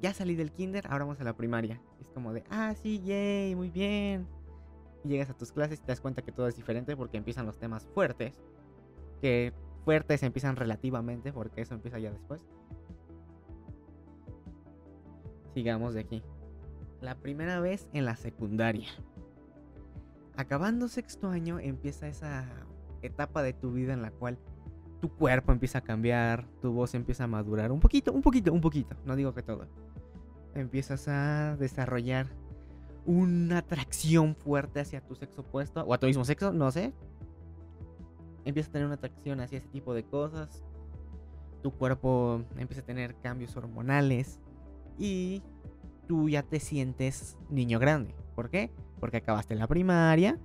ya 0.00 0.12
salí 0.12 0.34
del 0.34 0.52
kinder, 0.52 0.86
ahora 0.88 1.04
vamos 1.04 1.20
a 1.20 1.24
la 1.24 1.36
primaria. 1.36 1.80
Es 2.00 2.08
como 2.08 2.32
de, 2.32 2.42
ah, 2.50 2.74
sí, 2.74 3.00
yay, 3.00 3.54
muy 3.54 3.70
bien 3.70 4.26
llegas 5.06 5.30
a 5.30 5.34
tus 5.34 5.52
clases 5.52 5.78
y 5.78 5.82
te 5.82 5.88
das 5.88 6.00
cuenta 6.00 6.22
que 6.22 6.32
todo 6.32 6.48
es 6.48 6.56
diferente 6.56 6.96
porque 6.96 7.16
empiezan 7.16 7.46
los 7.46 7.58
temas 7.58 7.86
fuertes. 7.94 8.38
Que 9.20 9.52
fuertes 9.86 10.24
empiezan 10.24 10.56
relativamente 10.56 11.32
porque 11.32 11.60
eso 11.60 11.74
empieza 11.74 12.00
ya 12.00 12.10
después. 12.10 12.40
Sigamos 15.54 15.94
de 15.94 16.00
aquí. 16.00 16.24
La 17.00 17.14
primera 17.14 17.60
vez 17.60 17.88
en 17.92 18.04
la 18.04 18.16
secundaria. 18.16 18.88
Acabando 20.36 20.88
sexto 20.88 21.28
año 21.28 21.60
empieza 21.60 22.08
esa 22.08 22.46
etapa 23.00 23.44
de 23.44 23.52
tu 23.52 23.70
vida 23.70 23.92
en 23.92 24.02
la 24.02 24.10
cual 24.10 24.38
tu 25.00 25.08
cuerpo 25.08 25.52
empieza 25.52 25.78
a 25.78 25.80
cambiar, 25.82 26.48
tu 26.60 26.72
voz 26.72 26.94
empieza 26.94 27.22
a 27.22 27.28
madurar 27.28 27.70
un 27.70 27.78
poquito, 27.78 28.12
un 28.12 28.22
poquito, 28.22 28.52
un 28.52 28.60
poquito, 28.60 28.96
no 29.04 29.14
digo 29.14 29.34
que 29.34 29.44
todo. 29.44 29.68
Empiezas 30.56 31.06
a 31.06 31.56
desarrollar 31.60 32.26
una 33.04 33.58
atracción 33.58 34.34
fuerte 34.34 34.80
hacia 34.80 35.00
tu 35.00 35.14
sexo 35.14 35.42
opuesto 35.42 35.84
o 35.84 35.94
a 35.94 35.98
tu 35.98 36.06
mismo 36.06 36.24
sexo, 36.24 36.52
no 36.52 36.72
sé. 36.72 36.92
Empieza 38.46 38.70
a 38.70 38.72
tener 38.72 38.86
una 38.86 38.94
atracción 38.94 39.40
hacia 39.40 39.58
ese 39.58 39.68
tipo 39.68 39.92
de 39.92 40.04
cosas. 40.04 40.64
Tu 41.62 41.72
cuerpo 41.72 42.42
empieza 42.56 42.82
a 42.82 42.86
tener 42.86 43.16
cambios 43.16 43.56
hormonales 43.56 44.40
y 44.98 45.42
tú 46.06 46.28
ya 46.28 46.44
te 46.44 46.60
sientes 46.60 47.36
niño 47.50 47.80
grande. 47.80 48.14
¿Por 48.36 48.48
qué? 48.48 48.70
Porque 49.00 49.18
acabaste 49.18 49.56
la 49.56 49.66
primaria 49.66 50.38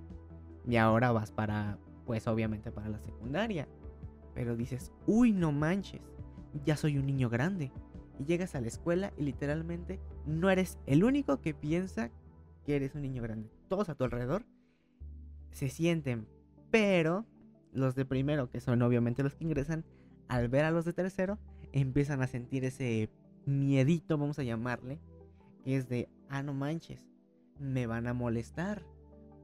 y 0.66 0.76
ahora 0.76 1.12
vas 1.12 1.30
para, 1.30 1.78
pues 2.04 2.26
obviamente 2.26 2.72
para 2.72 2.88
la 2.88 2.98
secundaria. 2.98 3.68
Pero 4.34 4.56
dices, 4.56 4.90
uy, 5.06 5.32
no 5.32 5.52
manches, 5.52 6.02
ya 6.64 6.76
soy 6.76 6.98
un 6.98 7.06
niño 7.06 7.30
grande. 7.30 7.70
Y 8.18 8.24
llegas 8.24 8.56
a 8.56 8.60
la 8.60 8.66
escuela 8.66 9.12
y 9.16 9.22
literalmente 9.22 10.00
no 10.26 10.50
eres 10.50 10.76
el 10.86 11.04
único 11.04 11.40
que 11.40 11.54
piensa 11.54 12.10
que 12.64 12.74
eres 12.74 12.96
un 12.96 13.02
niño 13.02 13.22
grande. 13.22 13.48
Todos 13.68 13.88
a 13.88 13.94
tu 13.94 14.02
alrededor 14.02 14.44
se 15.52 15.68
sienten, 15.68 16.26
pero 16.72 17.26
los 17.72 17.94
de 17.94 18.04
primero, 18.04 18.50
que 18.50 18.60
son 18.60 18.82
obviamente 18.82 19.22
los 19.22 19.34
que 19.34 19.44
ingresan, 19.44 19.84
al 20.28 20.48
ver 20.48 20.64
a 20.64 20.70
los 20.70 20.84
de 20.84 20.92
tercero, 20.92 21.38
empiezan 21.72 22.22
a 22.22 22.26
sentir 22.26 22.64
ese 22.64 23.10
miedito, 23.46 24.18
vamos 24.18 24.38
a 24.38 24.42
llamarle, 24.42 25.00
que 25.64 25.76
es 25.76 25.88
de, 25.88 26.08
ah, 26.28 26.42
no 26.42 26.54
manches, 26.54 27.06
me 27.58 27.86
van 27.86 28.06
a 28.06 28.14
molestar. 28.14 28.84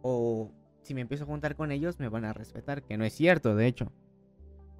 O 0.02 0.52
si 0.82 0.94
me 0.94 1.00
empiezo 1.00 1.24
a 1.24 1.26
juntar 1.26 1.56
con 1.56 1.72
ellos, 1.72 1.98
me 1.98 2.08
van 2.08 2.24
a 2.24 2.32
respetar, 2.32 2.82
que 2.82 2.96
no 2.96 3.04
es 3.04 3.12
cierto, 3.12 3.54
de 3.54 3.66
hecho. 3.66 3.92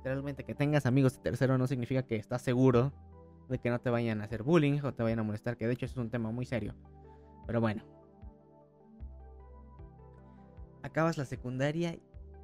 Realmente 0.04 0.44
que 0.44 0.54
tengas 0.54 0.86
amigos 0.86 1.16
de 1.16 1.22
tercero 1.22 1.58
no 1.58 1.66
significa 1.66 2.02
que 2.02 2.16
estás 2.16 2.42
seguro 2.42 2.92
de 3.48 3.58
que 3.58 3.70
no 3.70 3.80
te 3.80 3.90
vayan 3.90 4.20
a 4.20 4.24
hacer 4.24 4.42
bullying 4.42 4.80
o 4.82 4.94
te 4.94 5.02
vayan 5.02 5.18
a 5.18 5.22
molestar, 5.22 5.56
que 5.56 5.66
de 5.66 5.72
hecho 5.72 5.86
es 5.86 5.96
un 5.96 6.10
tema 6.10 6.30
muy 6.30 6.46
serio. 6.46 6.74
Pero 7.46 7.60
bueno, 7.60 7.82
acabas 10.82 11.18
la 11.18 11.24
secundaria 11.24 11.98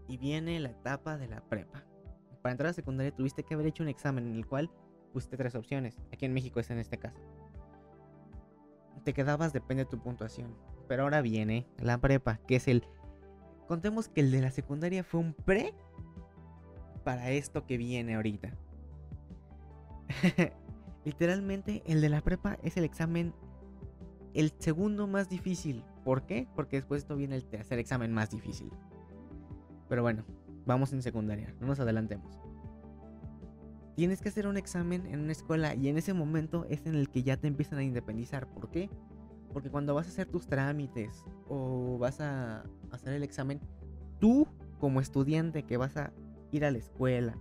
y 0.09 0.17
viene 0.17 0.61
la 0.61 0.71
etapa 0.71 1.17
de 1.17 1.29
la 1.29 1.41
prepa. 1.43 1.85
Para 2.43 2.53
entrar 2.53 2.67
a 2.67 2.71
la 2.71 2.75
secundaria 2.75 3.15
tuviste 3.15 3.43
que 3.43 3.55
haber 3.55 3.67
hecho 3.67 3.83
un 3.83 3.89
examen 3.89 4.27
en 4.27 4.37
el 4.37 4.47
cual 4.47 4.71
pusiste 5.13 5.37
tres 5.37 5.55
opciones. 5.55 5.97
Aquí 6.13 6.27
en 6.27 6.35
México 6.35 6.61
es 6.61 6.71
en 6.71 6.79
este 6.79 6.99
caso. 6.99 7.21
Te 9.05 9.13
quedabas 9.13 9.53
depende 9.53 9.85
de 9.85 9.91
tu 9.91 9.99
puntuación. 9.99 10.55
Pero 10.89 11.05
ahora 11.05 11.23
viene 11.23 11.67
la 11.79 11.99
prepa, 11.99 12.39
que 12.47 12.57
es 12.57 12.69
el... 12.69 12.85
Contemos 13.67 14.09
que 14.09 14.21
el 14.21 14.31
de 14.31 14.43
la 14.43 14.51
secundaria 14.51 15.05
fue 15.05 15.21
un 15.21 15.33
pre 15.33 15.75
para 17.03 17.31
esto 17.31 17.67
que 17.67 17.79
viene 17.79 18.15
ahorita. 18.15 18.55
Literalmente 21.05 21.83
el 21.87 22.01
de 22.01 22.09
la 22.11 22.21
prepa 22.21 22.59
es 22.63 22.77
el 22.77 22.85
examen 22.85 23.35
el 24.35 24.53
segundo 24.59 25.07
más 25.07 25.29
difícil 25.29 25.85
¿Por 26.05 26.27
qué? 26.27 26.47
Porque 26.55 26.77
después 26.77 27.03
esto 27.03 27.17
viene 27.17 27.35
el 27.35 27.45
tercer 27.45 27.79
examen 27.79 28.13
más 28.13 28.31
difícil. 28.31 28.71
Pero 29.89 30.03
bueno, 30.03 30.25
vamos 30.67 30.93
en 30.93 31.03
secundaria, 31.03 31.55
no 31.61 31.67
nos 31.67 31.81
adelantemos. 31.81 32.39
Tienes 33.97 34.21
que 34.21 34.29
hacer 34.29 34.47
un 34.47 34.57
examen 34.57 35.07
en 35.07 35.21
una 35.21 35.33
escuela 35.33 35.75
y 35.75 35.89
en 35.89 35.97
ese 35.97 36.15
momento 36.15 36.67
es 36.69 36.85
en 36.87 36.97
el 36.97 37.09
que 37.11 37.23
ya 37.23 37.37
te 37.37 37.47
empiezan 37.47 37.79
a 37.79 37.85
independizar. 37.85 38.49
¿Por 38.49 38.71
qué? 38.71 38.91
Porque 39.53 39.71
cuando 39.71 39.95
vas 39.95 40.07
a 40.07 40.09
hacer 40.09 40.27
tus 40.27 40.49
trámites 40.49 41.25
o 41.49 41.97
vas 41.99 42.21
a 42.21 42.65
hacer 42.91 43.15
el 43.15 43.23
examen, 43.23 43.61
tú 44.19 44.49
como 44.81 45.01
estudiante 45.01 45.63
que 45.63 45.77
vas 45.77 45.97
a 45.97 46.13
ir 46.51 46.65
a 46.65 46.73
la 46.73 46.79
escuela, 46.79 47.37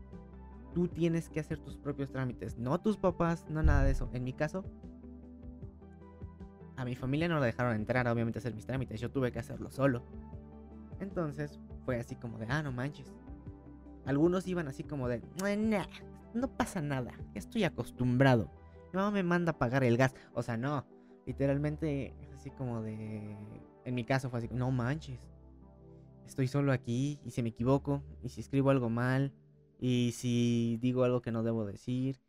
tú 0.76 0.88
tienes 0.88 1.30
que 1.30 1.40
hacer 1.40 1.58
tus 1.58 1.78
propios 1.78 2.12
trámites, 2.12 2.58
no 2.60 2.80
tus 2.80 2.98
papás, 2.98 3.46
no 3.50 3.64
nada 3.64 3.84
de 3.84 3.92
eso. 3.92 4.10
En 4.14 4.24
mi 4.24 4.34
caso, 4.34 4.64
a 6.76 6.86
mi 6.86 6.96
familia 6.96 7.28
no 7.28 7.40
la 7.40 7.48
dejaron 7.48 7.76
entrar, 7.76 8.08
obviamente, 8.08 8.38
a 8.38 8.42
hacer 8.42 8.54
mis 8.54 8.68
trámites. 8.68 9.02
Yo 9.02 9.10
tuve 9.10 9.32
que 9.32 9.40
hacerlo 9.40 9.72
solo. 9.72 10.04
Entonces 11.00 11.60
fue 11.86 12.00
así 12.00 12.16
como 12.16 12.38
de, 12.38 12.48
ah, 12.50 12.64
no 12.64 12.72
manches. 12.72 13.14
Algunos 14.06 14.48
iban 14.48 14.68
así 14.68 14.84
como 14.84 15.08
de, 15.08 15.22
no 16.34 16.48
pasa 16.58 16.82
nada, 16.82 17.14
estoy 17.36 17.64
acostumbrado. 17.64 18.50
Mi 18.92 18.98
mamá 18.98 19.12
me 19.12 19.24
manda 19.24 19.52
a 19.52 19.58
pagar 19.58 19.84
el 19.84 19.98
gas. 19.98 20.14
O 20.34 20.44
sea, 20.44 20.58
no. 20.58 20.86
Literalmente 21.26 22.14
es 22.22 22.34
así 22.34 22.52
como 22.52 22.82
de. 22.82 23.36
En 23.86 23.96
mi 23.96 24.04
caso 24.04 24.30
fue 24.30 24.40
así, 24.40 24.50
no 24.52 24.72
manches. 24.72 25.20
Estoy 26.28 26.48
solo 26.48 26.72
aquí 26.72 27.20
y 27.26 27.32
si 27.32 27.42
me 27.42 27.50
equivoco, 27.50 28.04
y 28.22 28.30
si 28.30 28.42
escribo 28.42 28.70
algo 28.70 28.90
mal, 28.90 29.34
y 29.80 30.14
si 30.16 30.78
digo 30.82 31.04
algo 31.04 31.22
que 31.22 31.32
no 31.32 31.44
debo 31.44 31.66
decir, 31.66 32.22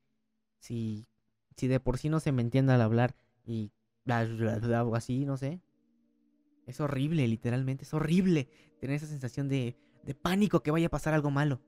si, 0.58 1.06
si 1.56 1.68
de 1.68 1.80
por 1.80 1.98
sí 1.98 2.08
no 2.08 2.18
se 2.18 2.32
me 2.32 2.42
entiende 2.42 2.72
al 2.72 2.80
hablar 2.82 3.14
y 3.46 3.72
algo 4.06 4.96
así, 4.96 5.24
no 5.24 5.36
sé. 5.36 5.60
Es 6.66 6.80
horrible, 6.80 7.26
literalmente, 7.28 7.84
es 7.84 7.94
horrible 7.94 8.48
tener 8.80 8.96
esa 8.96 9.06
sensación 9.06 9.48
de, 9.48 9.76
de 10.02 10.14
pánico 10.14 10.62
que 10.62 10.70
vaya 10.70 10.86
a 10.86 10.90
pasar 10.90 11.14
algo 11.14 11.30
malo. 11.30 11.60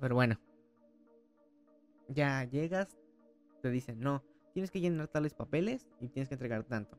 Pero 0.00 0.14
bueno. 0.14 0.38
Ya 2.08 2.44
llegas, 2.44 2.98
te 3.62 3.70
dicen, 3.70 3.98
no, 4.00 4.22
tienes 4.52 4.70
que 4.70 4.80
llenar 4.80 5.08
tales 5.08 5.34
papeles 5.34 5.88
y 6.00 6.08
tienes 6.08 6.28
que 6.28 6.34
entregar 6.34 6.64
tanto. 6.64 6.98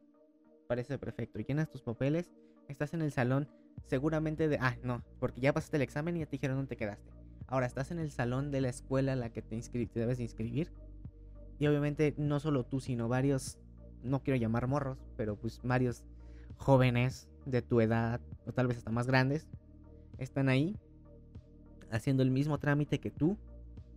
Parece 0.68 0.98
perfecto. 0.98 1.40
Llenas 1.40 1.70
tus 1.70 1.82
papeles 1.82 2.32
estás 2.68 2.94
en 2.94 3.02
el 3.02 3.12
salón 3.12 3.48
seguramente 3.88 4.48
de... 4.48 4.58
Ah, 4.60 4.76
no, 4.84 5.04
porque 5.20 5.42
ya 5.42 5.54
pasaste 5.54 5.78
el 5.78 5.84
examen 5.84 6.18
y 6.18 6.20
ya 6.22 6.26
te 6.26 6.32
dijeron 6.32 6.58
dónde 6.58 6.70
te 6.70 6.78
quedaste. 6.78 7.12
Ahora 7.48 7.68
estás 7.68 7.92
en 7.92 8.00
el 8.00 8.12
salón 8.12 8.52
de 8.52 8.62
la 8.62 8.70
escuela 8.70 9.14
a 9.14 9.16
la 9.16 9.32
que 9.32 9.42
te, 9.42 9.60
te 9.60 10.00
debes 10.00 10.18
de 10.18 10.24
inscribir. 10.24 10.72
Y 11.60 11.68
obviamente 11.68 12.14
no 12.18 12.40
solo 12.40 12.66
tú, 12.66 12.80
sino 12.80 13.08
varios, 13.08 13.60
no 14.04 14.24
quiero 14.24 14.38
llamar 14.38 14.68
morros, 14.68 14.98
pero 15.16 15.36
pues 15.36 15.62
varios 15.64 16.04
jóvenes 16.58 17.30
de 17.46 17.62
tu 17.62 17.82
edad, 17.82 18.22
o 18.46 18.52
tal 18.52 18.68
vez 18.68 18.78
hasta 18.78 18.92
más 18.92 19.08
grandes, 19.08 19.48
están 20.18 20.50
ahí 20.50 20.78
haciendo 21.92 22.24
el 22.24 22.32
mismo 22.32 22.58
trámite 22.58 23.00
que 23.00 23.12
tú. 23.12 23.38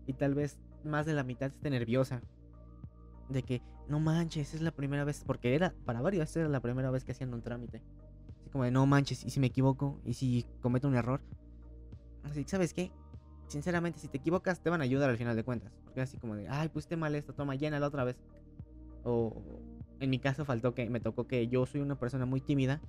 Y 0.06 0.14
tal 0.14 0.34
vez 0.34 0.58
más 0.84 1.06
de 1.06 1.12
la 1.12 1.22
mitad 1.22 1.48
esté 1.48 1.70
nerviosa. 1.70 2.22
De 3.28 3.42
que, 3.42 3.60
no 3.88 4.00
manches, 4.00 4.54
es 4.54 4.62
la 4.62 4.70
primera 4.70 5.04
vez, 5.04 5.22
porque 5.26 5.54
era, 5.54 5.74
para 5.84 6.00
varios, 6.00 6.34
era 6.36 6.48
la 6.48 6.60
primera 6.60 6.90
vez 6.90 7.04
que 7.04 7.12
hacían 7.12 7.34
un 7.34 7.42
trámite. 7.42 7.82
Así 8.40 8.50
como 8.50 8.64
de, 8.64 8.70
no 8.70 8.86
manches, 8.86 9.24
y 9.24 9.30
si 9.30 9.40
me 9.40 9.48
equivoco, 9.48 10.00
y 10.04 10.14
si 10.14 10.46
cometo 10.62 10.88
un 10.88 10.94
error. 10.94 11.20
Así, 12.22 12.44
¿sabes 12.44 12.72
qué? 12.72 12.90
Sinceramente, 13.48 13.98
si 13.98 14.08
te 14.08 14.16
equivocas, 14.16 14.60
te 14.60 14.70
van 14.70 14.80
a 14.80 14.84
ayudar 14.84 15.10
al 15.10 15.18
final 15.18 15.36
de 15.36 15.44
cuentas. 15.44 15.72
Porque 15.84 16.00
así 16.00 16.16
como 16.18 16.36
de, 16.36 16.48
ay, 16.48 16.68
pusiste 16.70 16.96
mal 16.96 17.14
esto, 17.14 17.34
toma, 17.34 17.54
llénala 17.54 17.86
otra 17.86 18.04
vez. 18.04 18.16
O 19.04 19.42
en 20.00 20.10
mi 20.10 20.18
caso 20.18 20.44
faltó 20.44 20.74
que 20.74 20.88
me 20.90 21.00
tocó 21.00 21.26
que 21.26 21.48
yo 21.48 21.66
soy 21.66 21.80
una 21.80 21.98
persona 21.98 22.26
muy 22.26 22.40
tímida. 22.40 22.80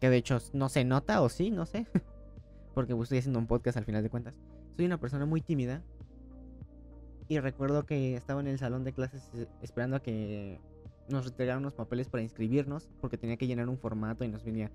Que 0.00 0.10
de 0.10 0.16
hecho 0.16 0.38
no 0.52 0.68
se 0.68 0.84
nota 0.84 1.20
o 1.22 1.28
sí, 1.28 1.50
no 1.50 1.66
sé. 1.66 1.86
Porque 2.74 2.94
pues, 2.94 3.06
estoy 3.06 3.18
haciendo 3.18 3.38
un 3.38 3.46
podcast 3.46 3.76
al 3.76 3.84
final 3.84 4.02
de 4.02 4.10
cuentas. 4.10 4.34
Soy 4.76 4.86
una 4.86 5.00
persona 5.00 5.26
muy 5.26 5.40
tímida. 5.40 5.82
Y 7.28 7.40
recuerdo 7.40 7.84
que 7.84 8.16
estaba 8.16 8.40
en 8.40 8.46
el 8.46 8.58
salón 8.58 8.84
de 8.84 8.92
clases 8.92 9.30
eh, 9.34 9.46
esperando 9.60 9.96
a 9.96 10.00
que 10.00 10.60
nos 11.10 11.26
entregaran 11.26 11.62
unos 11.62 11.74
papeles 11.74 12.08
para 12.08 12.22
inscribirnos. 12.22 12.88
Porque 13.00 13.18
tenía 13.18 13.36
que 13.36 13.46
llenar 13.46 13.68
un 13.68 13.78
formato 13.78 14.24
y 14.24 14.28
nos 14.28 14.44
venía 14.44 14.70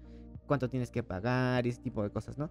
cuánto 0.48 0.70
tienes 0.70 0.92
que 0.92 1.04
pagar 1.04 1.66
y 1.66 1.70
ese 1.70 1.82
tipo 1.82 2.04
de 2.04 2.10
cosas, 2.10 2.38
¿no? 2.38 2.50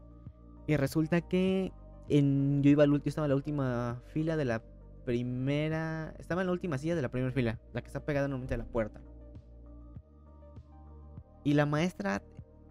Y 0.67 0.77
resulta 0.77 1.21
que 1.21 1.73
yo 2.09 2.71
iba 2.71 2.85
al 2.85 2.91
yo 2.91 3.01
estaba 3.05 3.27
en 3.27 3.31
la 3.31 3.37
última 3.37 4.01
fila 4.07 4.37
de 4.37 4.45
la 4.45 4.63
primera. 5.05 6.15
Estaba 6.19 6.43
en 6.43 6.47
la 6.47 6.53
última 6.53 6.79
silla 6.79 6.95
de 6.95 7.03
la 7.03 7.11
primera 7.11 7.33
fila, 7.33 7.59
la 7.73 7.83
que 7.83 7.87
está 7.89 8.05
pegada 8.05 8.29
normalmente 8.29 8.55
a 8.55 8.59
la 8.59 8.65
puerta. 8.65 9.01
Y 11.45 11.55
la 11.55 11.67
maestra, 11.67 12.23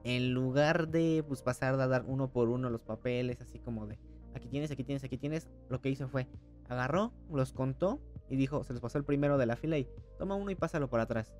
en 0.03 0.33
lugar 0.33 0.87
de 0.87 1.23
pues, 1.27 1.41
pasar 1.41 1.79
a 1.79 1.87
dar 1.87 2.05
uno 2.07 2.31
por 2.31 2.49
uno 2.49 2.69
los 2.69 2.81
papeles, 2.81 3.41
así 3.41 3.59
como 3.59 3.85
de 3.87 3.99
aquí 4.33 4.47
tienes, 4.47 4.71
aquí 4.71 4.83
tienes, 4.83 5.03
aquí 5.03 5.17
tienes, 5.17 5.47
lo 5.69 5.81
que 5.81 5.89
hizo 5.89 6.07
fue 6.07 6.27
agarró, 6.69 7.11
los 7.29 7.51
contó 7.51 7.99
y 8.29 8.37
dijo, 8.37 8.63
se 8.63 8.73
los 8.73 8.81
pasó 8.81 8.97
el 8.97 9.03
primero 9.03 9.37
de 9.37 9.45
la 9.45 9.57
fila 9.57 9.77
y 9.77 9.87
toma 10.17 10.35
uno 10.35 10.51
y 10.51 10.55
pásalo 10.55 10.89
por 10.89 11.01
atrás. 11.01 11.33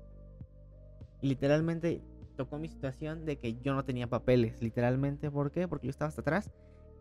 Y 1.22 1.28
literalmente 1.28 2.02
tocó 2.36 2.58
mi 2.58 2.68
situación 2.68 3.24
de 3.24 3.38
que 3.38 3.54
yo 3.60 3.74
no 3.74 3.84
tenía 3.84 4.08
papeles, 4.08 4.60
literalmente, 4.60 5.30
¿por 5.30 5.50
qué? 5.50 5.68
Porque 5.68 5.86
yo 5.86 5.90
estaba 5.90 6.08
hasta 6.08 6.20
atrás 6.20 6.50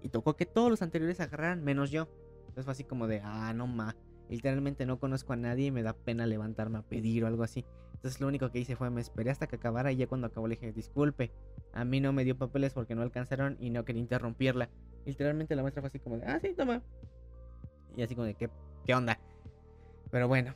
y 0.01 0.10
tocó 0.10 0.36
que 0.36 0.45
todos 0.45 0.69
los 0.69 0.81
anteriores 0.81 1.19
agarraran 1.19 1.63
menos 1.63 1.91
yo. 1.91 2.07
Entonces 2.51 2.65
fue 2.65 2.74
así 2.74 2.84
como 2.84 3.08
de, 3.08 3.22
ah, 3.24 3.53
no 3.53 3.65
ma. 3.65 3.96
Literalmente 4.29 4.86
no 4.86 5.00
conozco 5.00 5.31
a 5.31 5.38
nadie 5.38 5.67
y 5.67 5.72
me 5.72 5.84
da 5.84 5.93
pena 5.93 6.25
levantarme 6.25 6.79
a 6.79 6.81
pedir 6.81 7.24
o 7.24 7.27
algo 7.27 7.43
así. 7.43 7.65
Entonces 7.93 8.20
lo 8.20 8.27
único 8.27 8.51
que 8.51 8.60
hice 8.60 8.75
fue 8.75 8.89
me 8.89 9.00
esperé 9.00 9.31
hasta 9.31 9.48
que 9.48 9.55
acabara 9.55 9.93
y 9.93 9.96
ya 9.96 10.08
cuando 10.08 10.27
acabó 10.27 10.50
le 10.50 10.55
dije, 10.55 10.74
disculpe, 10.74 11.31
a 11.72 11.86
mí 11.86 12.01
no 12.01 12.12
me 12.12 12.25
dio 12.25 12.38
papeles 12.38 12.74
porque 12.74 12.93
no 12.93 13.03
alcanzaron 13.03 13.55
y 13.62 13.70
no 13.70 13.86
quería 13.86 14.01
interrumpirla. 14.01 14.70
Literalmente 15.05 15.55
la 15.55 15.62
maestra 15.62 15.81
fue 15.81 15.88
así 15.88 16.00
como 16.00 16.17
de, 16.17 16.25
ah, 16.25 16.39
sí, 16.41 16.53
toma. 16.53 16.81
Y 17.96 18.01
así 18.01 18.15
como 18.15 18.25
de, 18.25 18.36
¿qué, 18.36 18.50
qué 18.86 18.93
onda? 18.93 19.17
Pero 20.12 20.27
bueno. 20.27 20.53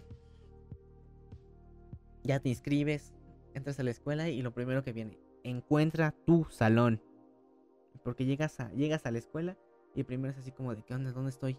Ya 2.23 2.41
te 2.41 2.49
inscribes, 2.49 3.13
entras 3.53 3.79
a 3.79 3.83
la 3.83 3.91
escuela 3.91 4.27
y 4.27 4.41
lo 4.41 4.53
primero 4.53 4.83
que 4.83 4.91
viene, 4.91 5.17
encuentra 5.43 6.13
tu 6.25 6.45
salón. 6.49 7.01
Porque 8.03 8.25
llegas 8.25 8.59
a, 8.59 8.69
llegas 8.73 9.05
a 9.05 9.11
la 9.11 9.19
escuela 9.19 9.57
y 9.95 10.03
primero 10.03 10.33
es 10.33 10.39
así 10.39 10.51
como 10.51 10.75
de, 10.75 10.83
¿qué 10.83 10.93
onda? 10.93 11.11
¿Dónde 11.13 11.29
estoy? 11.29 11.57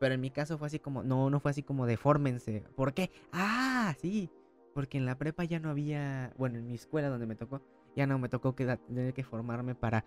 Pero 0.00 0.14
en 0.14 0.20
mi 0.20 0.30
caso 0.30 0.58
fue 0.58 0.66
así 0.66 0.78
como, 0.78 1.02
no, 1.02 1.30
no 1.30 1.40
fue 1.40 1.50
así 1.50 1.62
como 1.62 1.86
de 1.86 1.96
fórmense. 1.96 2.64
¿Por 2.74 2.94
qué? 2.94 3.10
Ah, 3.32 3.94
sí. 4.00 4.30
Porque 4.74 4.98
en 4.98 5.06
la 5.06 5.16
prepa 5.16 5.44
ya 5.44 5.60
no 5.60 5.70
había, 5.70 6.32
bueno, 6.36 6.58
en 6.58 6.66
mi 6.66 6.74
escuela 6.74 7.08
donde 7.08 7.26
me 7.26 7.36
tocó, 7.36 7.62
ya 7.94 8.06
no 8.06 8.18
me 8.18 8.28
tocó 8.28 8.54
tener 8.54 9.14
que 9.14 9.22
formarme 9.22 9.74
para 9.74 10.04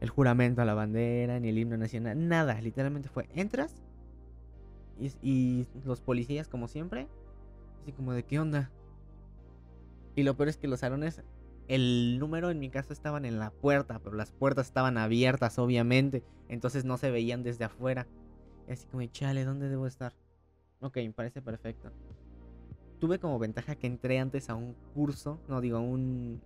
el 0.00 0.10
juramento 0.10 0.62
a 0.62 0.64
la 0.64 0.74
bandera, 0.74 1.40
ni 1.40 1.48
el 1.48 1.58
himno 1.58 1.76
nacional, 1.76 2.28
nada. 2.28 2.60
Literalmente 2.60 3.08
fue, 3.08 3.28
entras 3.34 3.82
y, 4.98 5.12
y 5.22 5.66
los 5.84 6.02
policías 6.02 6.48
como 6.48 6.68
siempre, 6.68 7.08
así 7.82 7.92
como 7.92 8.12
de, 8.12 8.24
¿qué 8.24 8.38
onda? 8.38 8.70
Y 10.16 10.22
lo 10.22 10.36
peor 10.36 10.48
es 10.48 10.58
que 10.58 10.68
los 10.68 10.80
salones, 10.80 11.22
el 11.68 12.18
número 12.18 12.50
en 12.50 12.58
mi 12.58 12.68
caso 12.68 12.92
estaban 12.92 13.24
en 13.24 13.38
la 13.38 13.50
puerta, 13.50 14.00
pero 14.00 14.16
las 14.16 14.32
puertas 14.32 14.66
estaban 14.66 14.98
abiertas, 14.98 15.58
obviamente. 15.58 16.24
Entonces 16.48 16.84
no 16.84 16.98
se 16.98 17.10
veían 17.10 17.42
desde 17.42 17.64
afuera. 17.64 18.06
Así 18.70 18.86
como, 18.86 19.04
chale, 19.06 19.44
¿dónde 19.44 19.68
debo 19.68 19.86
estar? 19.86 20.14
Ok, 20.80 20.96
me 20.96 21.12
parece 21.12 21.42
perfecto. 21.42 21.90
Tuve 23.00 23.18
como 23.18 23.38
ventaja 23.38 23.74
que 23.74 23.86
entré 23.86 24.18
antes 24.18 24.48
a 24.48 24.54
un 24.54 24.74
curso, 24.94 25.40
no 25.48 25.60
digo, 25.60 25.78
a 25.78 25.80
un... 25.80 26.40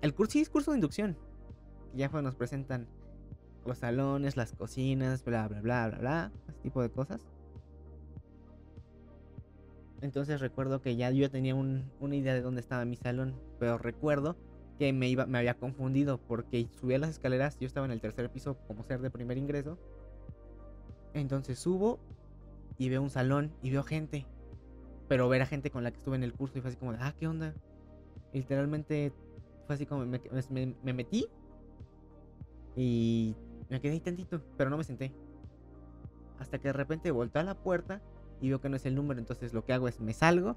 El 0.00 0.14
curso 0.14 0.32
sí 0.32 0.40
es 0.40 0.50
curso 0.50 0.72
de 0.72 0.78
inducción. 0.78 1.16
Ya 1.94 2.08
fue, 2.08 2.22
nos 2.22 2.34
presentan 2.34 2.88
los 3.64 3.78
salones, 3.78 4.36
las 4.36 4.52
cocinas, 4.52 5.24
bla, 5.24 5.46
bla, 5.46 5.60
bla, 5.60 5.88
bla, 5.88 5.98
bla, 5.98 6.32
ese 6.48 6.58
tipo 6.60 6.82
de 6.82 6.90
cosas. 6.90 7.20
Entonces 10.00 10.40
recuerdo 10.40 10.80
que 10.82 10.96
ya 10.96 11.10
yo 11.12 11.30
tenía 11.30 11.54
un- 11.54 11.92
una 12.00 12.16
idea 12.16 12.34
de 12.34 12.42
dónde 12.42 12.60
estaba 12.60 12.84
mi 12.84 12.96
salón, 12.96 13.40
pero 13.60 13.78
recuerdo 13.78 14.36
que 14.78 14.92
me, 14.92 15.08
iba, 15.08 15.26
me 15.26 15.38
había 15.38 15.54
confundido 15.54 16.18
porque 16.18 16.66
subía 16.72 16.98
las 16.98 17.10
escaleras, 17.10 17.56
yo 17.60 17.68
estaba 17.68 17.86
en 17.86 17.92
el 17.92 18.00
tercer 18.00 18.28
piso 18.30 18.56
como 18.66 18.82
ser 18.82 19.00
de 19.00 19.10
primer 19.10 19.38
ingreso. 19.38 19.78
Entonces 21.14 21.58
subo 21.58 21.98
y 22.78 22.88
veo 22.88 23.02
un 23.02 23.10
salón 23.10 23.52
y 23.62 23.70
veo 23.70 23.82
gente, 23.82 24.26
pero 25.08 25.28
ver 25.28 25.42
a 25.42 25.46
gente 25.46 25.70
con 25.70 25.84
la 25.84 25.90
que 25.90 25.98
estuve 25.98 26.16
en 26.16 26.22
el 26.24 26.32
curso 26.32 26.58
y 26.58 26.60
fue 26.60 26.70
así 26.70 26.76
como, 26.78 26.92
de, 26.92 26.98
ah, 27.00 27.14
¿qué 27.18 27.28
onda? 27.28 27.54
Literalmente 28.32 29.12
fue 29.66 29.74
así 29.74 29.86
como 29.86 30.06
me, 30.06 30.20
me- 30.50 30.74
me 30.82 30.92
metí 30.92 31.26
y 32.76 33.34
me 33.68 33.80
quedé 33.80 33.92
ahí 33.92 34.00
tantito, 34.00 34.40
pero 34.56 34.70
no 34.70 34.76
me 34.78 34.84
senté. 34.84 35.12
Hasta 36.38 36.58
que 36.58 36.68
de 36.68 36.72
repente 36.72 37.10
volteé 37.10 37.42
a 37.42 37.44
la 37.44 37.54
puerta 37.54 38.00
y 38.40 38.48
veo 38.48 38.60
que 38.60 38.68
no 38.68 38.76
es 38.76 38.86
el 38.86 38.94
número. 38.94 39.20
Entonces 39.20 39.52
lo 39.52 39.64
que 39.64 39.72
hago 39.72 39.88
es 39.88 40.00
me 40.00 40.12
salgo 40.12 40.56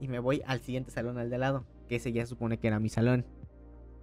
y 0.00 0.08
me 0.08 0.18
voy 0.18 0.42
al 0.46 0.60
siguiente 0.60 0.90
salón 0.90 1.18
al 1.18 1.30
de 1.30 1.38
lado. 1.38 1.64
Que 1.88 1.96
ese 1.96 2.12
ya 2.12 2.26
supone 2.26 2.58
que 2.58 2.66
era 2.68 2.80
mi 2.80 2.88
salón. 2.88 3.24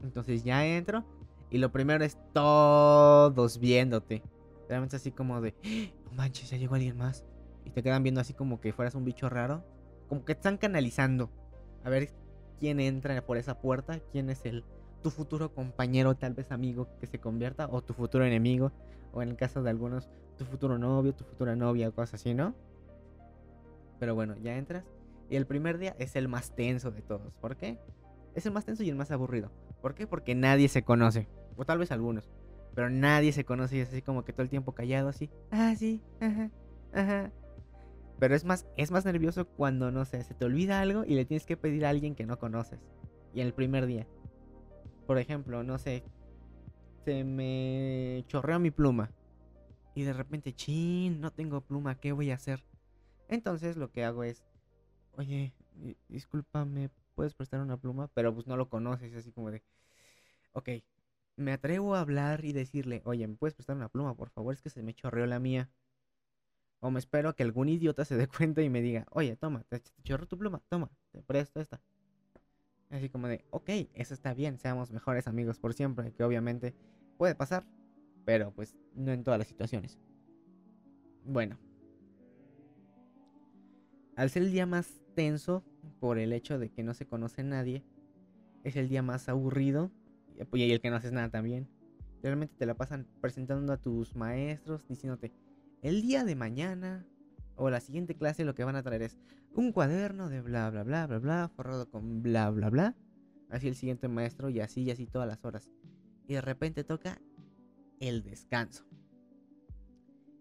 Entonces 0.02 0.44
ya 0.44 0.66
entro 0.66 1.04
y 1.52 1.58
lo 1.58 1.72
primero 1.72 2.04
es 2.04 2.18
todos 2.34 3.60
viéndote. 3.60 4.24
Realmente 4.70 4.96
así 4.96 5.12
como 5.12 5.42
de, 5.42 5.56
no 6.06 6.12
manches, 6.12 6.52
ya 6.52 6.58
llegó 6.58 6.76
alguien 6.76 6.96
más. 6.96 7.26
Y 7.66 7.72
te 7.72 7.82
quedan 7.82 8.04
viendo 8.04 8.22
así 8.22 8.34
como 8.34 8.62
que 8.62 8.72
fueras 8.72 8.94
un 8.94 9.04
bicho 9.04 9.28
raro. 9.28 9.66
Como 10.08 10.24
que 10.24 10.34
están 10.34 10.58
canalizando. 10.58 11.32
A 11.84 11.90
ver 11.90 12.12
quién 12.60 12.80
entra 12.80 13.26
por 13.26 13.38
esa 13.38 13.60
puerta. 13.60 14.00
Quién 14.12 14.30
es 14.30 14.46
el 14.46 14.64
tu 15.02 15.10
futuro 15.10 15.54
compañero, 15.54 16.16
tal 16.16 16.34
vez 16.34 16.52
amigo 16.52 16.88
que 17.00 17.08
se 17.08 17.20
convierta. 17.20 17.68
O 17.72 17.82
tu 17.82 17.94
futuro 17.94 18.24
enemigo. 18.24 18.72
O 19.12 19.24
en 19.24 19.30
el 19.30 19.36
caso 19.38 19.64
de 19.64 19.72
algunos, 19.72 20.08
tu 20.38 20.46
futuro 20.46 20.78
novio, 20.78 21.16
tu 21.16 21.24
futura 21.24 21.56
novia, 21.56 21.90
cosas 21.90 22.22
así, 22.22 22.36
¿no? 22.36 22.54
Pero 24.00 24.14
bueno, 24.14 24.36
ya 24.38 24.56
entras. 24.56 24.86
Y 25.32 25.36
el 25.36 25.48
primer 25.48 25.80
día 25.80 25.96
es 25.98 26.16
el 26.16 26.28
más 26.28 26.56
tenso 26.56 26.92
de 26.92 27.02
todos. 27.02 27.34
¿Por 27.42 27.58
qué? 27.58 27.80
Es 28.36 28.46
el 28.46 28.52
más 28.52 28.66
tenso 28.66 28.84
y 28.84 28.90
el 28.90 28.96
más 28.96 29.10
aburrido. 29.10 29.52
¿Por 29.82 29.96
qué? 29.96 30.06
Porque 30.06 30.36
nadie 30.36 30.68
se 30.70 30.84
conoce. 30.84 31.28
O 31.58 31.66
tal 31.66 31.80
vez 31.80 31.92
algunos. 31.92 32.30
Pero 32.76 32.90
nadie 32.90 33.32
se 33.32 33.46
conoce 33.46 33.78
y 33.78 33.80
es 33.80 33.90
así 33.90 34.02
como 34.02 34.24
que 34.24 34.34
todo 34.34 34.44
el 34.44 34.50
tiempo 34.50 34.74
callado 34.74 35.10
así. 35.10 35.30
Ah, 35.52 35.76
sí. 35.78 36.02
Ajá. 36.20 36.50
Ajá. 36.94 37.32
Pero 38.20 38.36
es 38.36 38.44
más, 38.46 38.66
es 38.78 38.92
más 38.92 39.06
nervioso 39.06 39.48
cuando, 39.48 39.92
no 39.92 40.06
sé, 40.06 40.24
se 40.24 40.34
te 40.34 40.46
olvida 40.46 40.82
algo 40.82 41.06
y 41.06 41.16
le 41.16 41.26
tienes 41.26 41.46
que 41.46 41.58
pedir 41.58 41.86
a 41.86 41.90
alguien 41.90 42.16
que 42.16 42.26
no 42.26 42.38
conoces. 42.38 42.80
Y 43.34 43.42
en 43.42 43.48
el 43.48 43.54
primer 43.54 43.86
día. 43.86 44.08
Por 45.08 45.18
ejemplo, 45.18 45.64
no 45.64 45.78
sé. 45.78 46.04
Se 47.06 47.24
me 47.24 48.24
chorreó 48.28 48.60
mi 48.60 48.72
pluma. 48.72 49.12
Y 49.96 50.04
de 50.04 50.14
repente, 50.14 50.54
chin, 50.54 51.20
no 51.20 51.32
tengo 51.32 51.62
pluma, 51.62 51.96
¿qué 52.00 52.12
voy 52.12 52.32
a 52.32 52.36
hacer? 52.36 52.64
Entonces 53.28 53.78
lo 53.78 53.92
que 53.92 54.04
hago 54.04 54.24
es, 54.24 54.44
oye, 55.14 55.54
di- 55.74 55.98
discúlpame, 56.08 56.90
¿puedes 57.16 57.34
prestar 57.34 57.62
una 57.62 57.78
pluma? 57.78 58.10
Pero 58.14 58.34
pues 58.34 58.48
no 58.48 58.56
lo 58.58 58.70
conoces, 58.70 59.14
así 59.16 59.32
como 59.32 59.52
de, 59.52 59.64
ok, 60.54 60.70
me 61.40 61.54
atrevo 61.54 61.96
a 61.96 62.02
hablar 62.02 62.44
y 62.44 62.52
decirle, 62.52 63.02
oye, 63.06 63.26
¿me 63.26 63.36
puedes 63.36 63.54
prestar 63.54 63.78
una 63.78 63.88
pluma, 63.88 64.14
por 64.16 64.30
favor? 64.30 64.54
Es 64.54 64.62
que 64.62 64.70
se 64.70 64.84
me 64.84 64.94
chorreó 64.94 65.26
la 65.26 65.40
mía. 65.40 65.70
O 66.82 66.92
me 66.92 67.00
espero 67.00 67.30
a 67.30 67.36
que 67.36 67.44
algún 67.44 67.70
idiota 67.70 68.04
se 68.04 68.18
dé 68.18 68.28
cuenta 68.28 68.62
y 68.62 68.70
me 68.70 68.82
diga, 68.82 69.06
oye, 69.12 69.36
toma, 69.38 69.64
te, 69.70 69.82
chorreó 70.04 70.28
tu 70.28 70.38
pluma, 70.38 70.62
toma, 70.68 70.92
te 71.12 71.22
presto 71.22 71.62
esta. 71.62 71.82
Así 72.90 73.10
como 73.10 73.28
de, 73.28 73.46
ok, 73.52 73.70
eso 73.94 74.14
está 74.14 74.34
bien, 74.34 74.58
seamos 74.58 74.92
mejores 74.92 75.28
amigos 75.28 75.60
por 75.60 75.74
siempre, 75.74 76.12
que 76.12 76.24
obviamente 76.24 76.76
puede 77.18 77.36
pasar, 77.36 77.66
pero 78.26 78.52
pues 78.52 78.76
no 78.94 79.12
en 79.12 79.24
todas 79.24 79.38
las 79.38 79.48
situaciones. 79.48 79.98
Bueno, 81.24 81.58
al 84.16 84.30
ser 84.30 84.44
el 84.44 84.52
día 84.52 84.66
más 84.66 85.00
tenso 85.16 85.64
por 86.00 86.18
el 86.18 86.34
hecho 86.34 86.60
de 86.60 86.70
que 86.70 86.84
no 86.84 86.94
se 86.94 87.06
conoce 87.06 87.44
nadie, 87.44 87.84
es 88.64 88.76
el 88.76 88.90
día 88.90 89.04
más 89.04 89.30
aburrido 89.30 89.92
y 90.40 90.46
pues, 90.46 90.64
el 90.64 90.82
que 90.82 90.90
no 90.90 90.96
haces 90.96 91.12
nada 91.12 91.30
también. 91.30 91.68
Realmente 92.22 92.56
te 92.58 92.66
la 92.66 92.76
pasan 92.76 93.08
presentando 93.22 93.74
a 93.74 93.78
tus 93.78 94.16
maestros, 94.16 94.88
diciéndote, 94.88 95.32
el 95.82 96.02
día 96.02 96.24
de 96.24 96.36
mañana 96.36 97.06
o 97.56 97.70
la 97.70 97.80
siguiente 97.80 98.16
clase 98.16 98.46
lo 98.46 98.56
que 98.56 98.64
van 98.64 98.76
a 98.76 98.84
traer 98.84 99.04
es 99.04 99.18
un 99.54 99.72
cuaderno 99.72 100.30
de 100.30 100.42
bla 100.42 100.70
bla 100.70 100.84
bla 100.84 101.08
bla 101.08 101.20
bla, 101.20 101.52
forrado 101.56 101.90
con 101.90 102.22
bla 102.22 102.50
bla 102.50 102.70
bla. 102.70 102.96
Así 103.50 103.68
el 103.68 103.76
siguiente 103.76 104.08
maestro 104.08 104.50
y 104.50 104.60
así 104.60 104.84
y 104.84 104.92
así 104.92 105.08
todas 105.08 105.28
las 105.28 105.44
horas. 105.44 105.70
Y 106.28 106.34
de 106.36 106.42
repente 106.42 106.84
toca 106.84 107.22
el 108.00 108.24
descanso. 108.24 108.86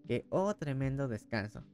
Que 0.07 0.27
oh 0.31 0.55
tremendo 0.55 1.09
descanso. 1.09 1.65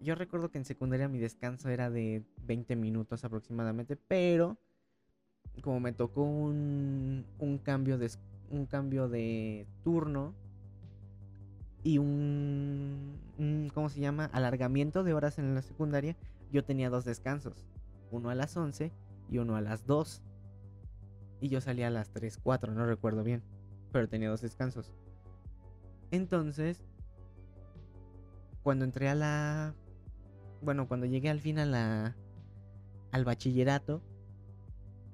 Yo 0.00 0.14
recuerdo 0.14 0.50
que 0.50 0.58
en 0.58 0.64
secundaria 0.64 1.08
mi 1.08 1.20
descanso 1.20 1.68
era 1.68 1.88
de 1.88 2.24
20 2.42 2.74
minutos 2.74 3.24
aproximadamente, 3.24 3.96
pero 3.96 4.58
como 5.60 5.80
me 5.80 5.92
tocó 5.92 6.22
un, 6.22 7.26
un 7.38 7.58
cambio 7.58 7.98
de 7.98 8.10
un 8.50 8.66
cambio 8.66 9.08
de 9.08 9.66
turno 9.82 10.34
y 11.82 11.98
un, 11.98 13.18
¿cómo 13.74 13.88
se 13.88 14.00
llama? 14.00 14.26
alargamiento 14.26 15.02
de 15.02 15.14
horas 15.14 15.38
en 15.38 15.54
la 15.54 15.62
secundaria, 15.62 16.16
yo 16.52 16.64
tenía 16.64 16.90
dos 16.90 17.04
descansos, 17.04 17.64
uno 18.10 18.30
a 18.30 18.34
las 18.34 18.56
11 18.56 18.92
y 19.30 19.38
uno 19.38 19.56
a 19.56 19.60
las 19.60 19.86
2. 19.86 20.22
Y 21.40 21.48
yo 21.48 21.60
salía 21.60 21.88
a 21.88 21.90
las 21.90 22.10
3, 22.10 22.38
4, 22.40 22.72
no 22.72 22.86
recuerdo 22.86 23.24
bien, 23.24 23.42
pero 23.90 24.08
tenía 24.08 24.28
dos 24.28 24.42
descansos. 24.42 24.92
Entonces, 26.12 26.84
cuando 28.62 28.84
entré 28.84 29.08
a 29.08 29.14
la 29.14 29.74
bueno, 30.60 30.86
cuando 30.86 31.06
llegué 31.06 31.28
al 31.28 31.40
fin 31.40 31.58
a 31.58 31.66
la 31.66 32.16
al 33.10 33.24
bachillerato, 33.24 34.00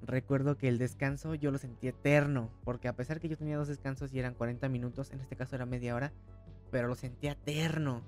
recuerdo 0.09 0.57
que 0.57 0.67
el 0.67 0.77
descanso 0.77 1.35
yo 1.35 1.51
lo 1.51 1.57
sentí 1.57 1.87
eterno, 1.87 2.49
porque 2.63 2.87
a 2.87 2.95
pesar 2.95 3.19
que 3.19 3.29
yo 3.29 3.37
tenía 3.37 3.57
dos 3.57 3.67
descansos 3.67 4.13
y 4.13 4.19
eran 4.19 4.33
40 4.33 4.67
minutos, 4.69 5.11
en 5.11 5.19
este 5.19 5.35
caso 5.35 5.55
era 5.55 5.65
media 5.65 5.95
hora, 5.95 6.11
pero 6.71 6.87
lo 6.87 6.95
sentía 6.95 7.33
eterno. 7.33 8.01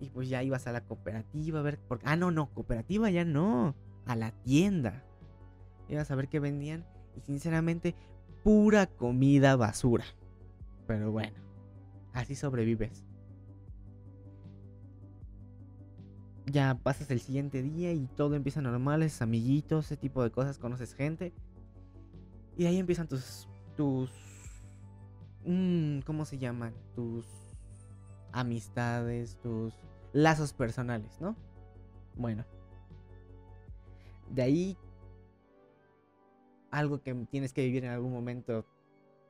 Y 0.00 0.10
pues 0.10 0.28
ya 0.28 0.42
ibas 0.42 0.66
a 0.66 0.72
la 0.72 0.82
cooperativa 0.82 1.60
a 1.60 1.62
ver, 1.62 1.78
ah, 2.04 2.16
no, 2.16 2.30
no, 2.30 2.52
cooperativa 2.52 3.10
ya 3.10 3.24
no, 3.24 3.74
a 4.06 4.16
la 4.16 4.32
tienda. 4.32 5.04
Ibas 5.88 6.10
a 6.10 6.14
ver 6.16 6.28
qué 6.28 6.40
vendían 6.40 6.84
y 7.16 7.20
sinceramente 7.20 7.94
pura 8.42 8.86
comida 8.86 9.56
basura. 9.56 10.04
Pero 10.86 11.12
bueno, 11.12 11.36
así 12.12 12.34
sobrevives. 12.34 13.04
Ya 16.46 16.78
pasas 16.82 17.10
el 17.10 17.20
siguiente 17.20 17.62
día 17.62 17.92
y 17.92 18.06
todo 18.16 18.34
empieza 18.34 18.60
normal, 18.60 19.02
es 19.02 19.22
amiguitos, 19.22 19.86
ese 19.86 19.96
tipo 19.96 20.22
de 20.22 20.30
cosas, 20.30 20.58
conoces 20.58 20.94
gente. 20.94 21.32
Y 22.56 22.66
ahí 22.66 22.78
empiezan 22.78 23.08
tus. 23.08 23.48
tus. 23.76 24.10
Mmm, 25.44 26.00
¿Cómo 26.00 26.24
se 26.24 26.38
llaman? 26.38 26.74
Tus 26.94 27.26
amistades, 28.32 29.38
tus 29.42 29.74
lazos 30.12 30.52
personales, 30.52 31.20
¿no? 31.20 31.36
Bueno. 32.16 32.44
De 34.30 34.42
ahí. 34.42 34.76
Algo 36.70 37.02
que 37.02 37.14
tienes 37.30 37.52
que 37.52 37.64
vivir 37.64 37.84
en 37.84 37.90
algún 37.90 38.12
momento. 38.12 38.64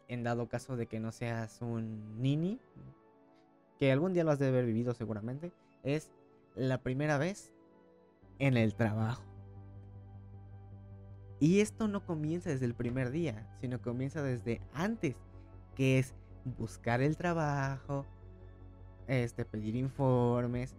En 0.09 0.23
dado 0.23 0.49
caso 0.49 0.77
de 0.77 0.87
que 0.87 1.01
no 1.01 1.13
seas 1.13 1.63
un 1.63 2.21
nini. 2.21 2.61
Que 3.79 3.91
algún 3.91 4.13
día 4.13 4.25
lo 4.25 4.33
has 4.33 4.39
de 4.39 4.49
haber 4.49 4.67
vivido 4.67 4.95
seguramente. 4.95 5.53
Es 5.83 6.11
la 6.55 6.79
primera 6.79 7.19
vez 7.19 7.53
en 8.39 8.57
el 8.57 8.75
trabajo. 8.75 9.23
Y 11.41 11.61
esto 11.61 11.89
no 11.89 12.05
comienza 12.05 12.51
desde 12.51 12.67
el 12.67 12.75
primer 12.75 13.11
día, 13.11 13.47
sino 13.61 13.83
comienza 13.83 14.23
desde 14.23 14.61
antes, 14.73 15.17
que 15.75 15.99
es 15.99 16.15
buscar 16.59 17.01
el 17.03 17.17
trabajo, 17.17 18.07
este, 19.09 19.45
pedir 19.45 19.77
informes, 19.77 20.75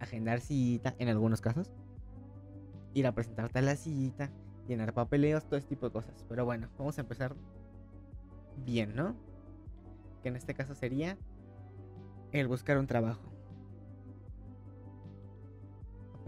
agendar 0.00 0.40
cita, 0.40 0.94
en 0.98 1.08
algunos 1.08 1.40
casos, 1.40 1.70
ir 2.94 3.06
a 3.06 3.12
presentarte 3.12 3.60
a 3.60 3.62
la 3.62 3.76
cita, 3.76 4.30
llenar 4.66 4.92
papeleos, 4.92 5.44
todo 5.44 5.56
ese 5.56 5.68
tipo 5.68 5.86
de 5.86 5.92
cosas. 5.92 6.24
Pero 6.28 6.44
bueno, 6.44 6.68
vamos 6.78 6.98
a 6.98 7.02
empezar 7.02 7.34
bien, 8.64 8.94
¿no? 8.94 9.14
Que 10.22 10.28
en 10.28 10.36
este 10.36 10.54
caso 10.54 10.74
sería 10.74 11.16
el 12.32 12.48
buscar 12.48 12.78
un 12.78 12.86
trabajo. 12.86 13.29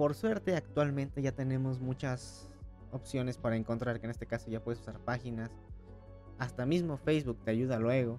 Por 0.02 0.16
suerte 0.16 0.56
actualmente 0.56 1.22
ya 1.22 1.30
tenemos 1.30 1.78
muchas 1.78 2.50
opciones 2.90 3.38
para 3.38 3.54
encontrar, 3.54 4.00
que 4.00 4.06
en 4.06 4.10
este 4.10 4.26
caso 4.26 4.50
ya 4.50 4.60
puedes 4.60 4.80
usar 4.80 4.98
páginas. 4.98 5.52
Hasta 6.40 6.66
mismo 6.66 6.96
Facebook 6.96 7.38
te 7.44 7.52
ayuda 7.52 7.78
luego. 7.78 8.18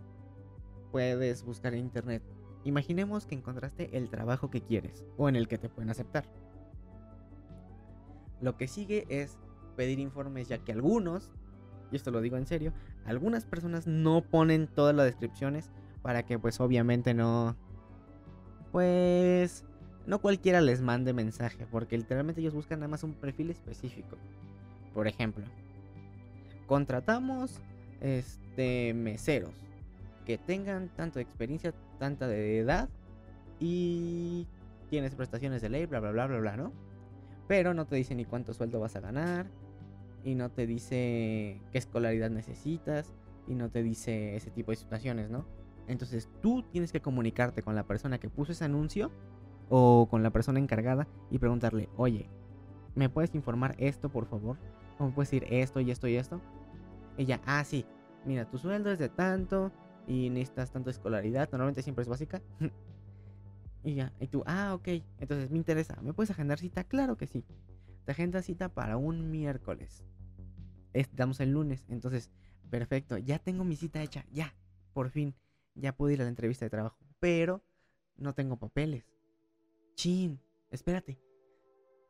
Puedes 0.93 1.43
buscar 1.43 1.73
en 1.73 1.81
internet. 1.81 2.23
Imaginemos 2.63 3.25
que 3.25 3.35
encontraste 3.35 3.97
el 3.97 4.09
trabajo 4.09 4.49
que 4.49 4.61
quieres 4.61 5.03
o 5.17 5.27
en 5.27 5.35
el 5.35 5.49
que 5.49 5.57
te 5.57 5.67
pueden 5.67 5.89
aceptar. 5.89 6.23
Lo 8.39 8.55
que 8.55 8.69
sigue 8.69 9.05
es 9.09 9.37
pedir 9.75 9.99
informes 9.99 10.47
ya 10.47 10.59
que 10.59 10.71
algunos, 10.71 11.31
y 11.91 11.97
esto 11.97 12.11
lo 12.11 12.21
digo 12.21 12.37
en 12.37 12.47
serio, 12.47 12.71
algunas 13.03 13.43
personas 13.43 13.87
no 13.87 14.21
ponen 14.21 14.67
todas 14.67 14.95
las 14.95 15.07
descripciones 15.07 15.69
para 16.01 16.23
que 16.23 16.39
pues 16.39 16.61
obviamente 16.61 17.13
no 17.13 17.57
pues 18.71 19.65
no 20.05 20.19
cualquiera 20.19 20.61
les 20.61 20.81
mande 20.81 21.13
mensaje, 21.13 21.65
porque 21.71 21.97
literalmente 21.97 22.41
ellos 22.41 22.53
buscan 22.53 22.79
nada 22.79 22.89
más 22.89 23.03
un 23.03 23.13
perfil 23.13 23.49
específico. 23.49 24.17
Por 24.93 25.07
ejemplo, 25.07 25.45
contratamos 26.67 27.59
este 28.01 28.93
meseros 28.93 29.53
que 30.25 30.37
tengan 30.37 30.89
tanto 30.89 31.19
de 31.19 31.23
experiencia, 31.23 31.73
tanta 31.99 32.27
de 32.27 32.59
edad 32.59 32.89
y 33.59 34.47
tienes 34.89 35.15
prestaciones 35.15 35.61
de 35.61 35.69
ley, 35.69 35.85
bla 35.85 35.99
bla 35.99 36.11
bla 36.11 36.27
bla 36.27 36.39
bla, 36.39 36.57
¿no? 36.57 36.71
Pero 37.47 37.73
no 37.73 37.85
te 37.85 37.95
dice 37.95 38.15
ni 38.15 38.25
cuánto 38.25 38.53
sueldo 38.53 38.79
vas 38.79 38.95
a 38.95 39.01
ganar 39.01 39.47
y 40.23 40.35
no 40.35 40.49
te 40.49 40.65
dice 40.65 41.59
qué 41.71 41.77
escolaridad 41.77 42.29
necesitas 42.29 43.13
y 43.47 43.55
no 43.55 43.69
te 43.69 43.83
dice 43.83 44.35
ese 44.35 44.51
tipo 44.51 44.71
de 44.71 44.77
situaciones, 44.77 45.29
¿no? 45.29 45.45
Entonces 45.87 46.29
tú 46.41 46.63
tienes 46.71 46.91
que 46.91 47.01
comunicarte 47.01 47.61
con 47.61 47.75
la 47.75 47.83
persona 47.83 48.17
que 48.19 48.29
puso 48.29 48.53
ese 48.53 48.63
anuncio 48.63 49.11
o 49.69 50.07
con 50.09 50.23
la 50.23 50.31
persona 50.31 50.59
encargada 50.59 51.07
y 51.31 51.39
preguntarle, 51.39 51.89
oye, 51.97 52.29
¿me 52.95 53.09
puedes 53.09 53.33
informar 53.35 53.75
esto, 53.77 54.09
por 54.09 54.25
favor? 54.25 54.57
¿O 54.99 55.05
me 55.05 55.11
puedes 55.11 55.31
decir 55.31 55.47
esto 55.51 55.79
y 55.79 55.91
esto 55.91 56.07
y 56.07 56.15
esto? 56.15 56.41
Ella, 57.17 57.41
ah, 57.45 57.63
sí, 57.63 57.85
mira, 58.25 58.49
tu 58.49 58.57
sueldo 58.57 58.91
es 58.91 58.99
de 58.99 59.09
tanto 59.09 59.71
y 60.07 60.29
necesitas 60.29 60.71
tanto 60.71 60.89
escolaridad, 60.89 61.49
normalmente 61.51 61.81
siempre 61.81 62.03
es 62.03 62.09
básica. 62.09 62.41
y 63.83 63.95
ya, 63.95 64.13
y 64.19 64.27
tú, 64.27 64.43
ah, 64.45 64.73
ok, 64.75 64.87
entonces 65.19 65.49
me 65.49 65.57
interesa, 65.57 65.99
¿me 66.01 66.13
puedes 66.13 66.31
agendar 66.31 66.59
cita? 66.59 66.83
Claro 66.83 67.17
que 67.17 67.27
sí. 67.27 67.45
Te 68.05 68.11
agenda 68.11 68.41
cita 68.41 68.69
para 68.69 68.97
un 68.97 69.31
miércoles. 69.31 70.03
Estamos 70.93 71.39
el 71.39 71.51
lunes, 71.51 71.85
entonces, 71.89 72.29
perfecto, 72.69 73.17
ya 73.17 73.39
tengo 73.39 73.63
mi 73.63 73.75
cita 73.75 74.01
hecha, 74.01 74.25
ya, 74.31 74.53
por 74.93 75.09
fin, 75.09 75.35
ya 75.75 75.95
pude 75.95 76.13
ir 76.13 76.21
a 76.21 76.23
la 76.23 76.29
entrevista 76.29 76.65
de 76.65 76.69
trabajo, 76.69 76.97
pero 77.19 77.63
no 78.17 78.33
tengo 78.33 78.57
papeles. 78.57 79.12
Chin, 79.95 80.39
espérate. 80.71 81.19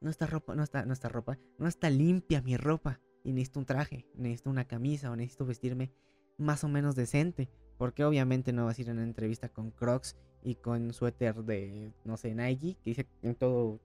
No 0.02 0.10
está 0.10 0.26
ropa, 0.26 0.56
no 0.56 0.64
está, 0.64 0.86
no 0.86 0.94
está 0.94 1.10
ropa, 1.10 1.38
no 1.58 1.68
está 1.68 1.90
limpia 1.90 2.42
mi 2.42 2.58
ropa. 2.58 3.00
Y 3.24 3.32
necesito 3.32 3.60
un 3.60 3.66
traje, 3.66 4.06
necesito 4.16 4.50
una 4.50 4.66
camisa 4.68 5.10
o 5.10 5.16
necesito 5.16 5.46
vestirme 5.46 5.92
más 6.38 6.64
o 6.64 6.68
menos 6.68 6.96
decente. 6.96 7.50
Porque 7.78 8.04
obviamente 8.04 8.54
no 8.54 8.66
vas 8.66 8.78
a 8.78 8.82
ir 8.82 8.90
a 8.90 8.94
una 8.94 9.04
entrevista 9.04 9.50
con 9.50 9.72
Crocs 9.72 10.16
y 10.44 10.56
con 10.56 10.94
suéter 10.94 11.44
de, 11.44 11.94
no 12.04 12.18
sé, 12.18 12.36
Nike, 12.36 12.78
que 12.84 12.90
dice 12.90 13.08
en 13.22 13.36
todo, 13.36 13.80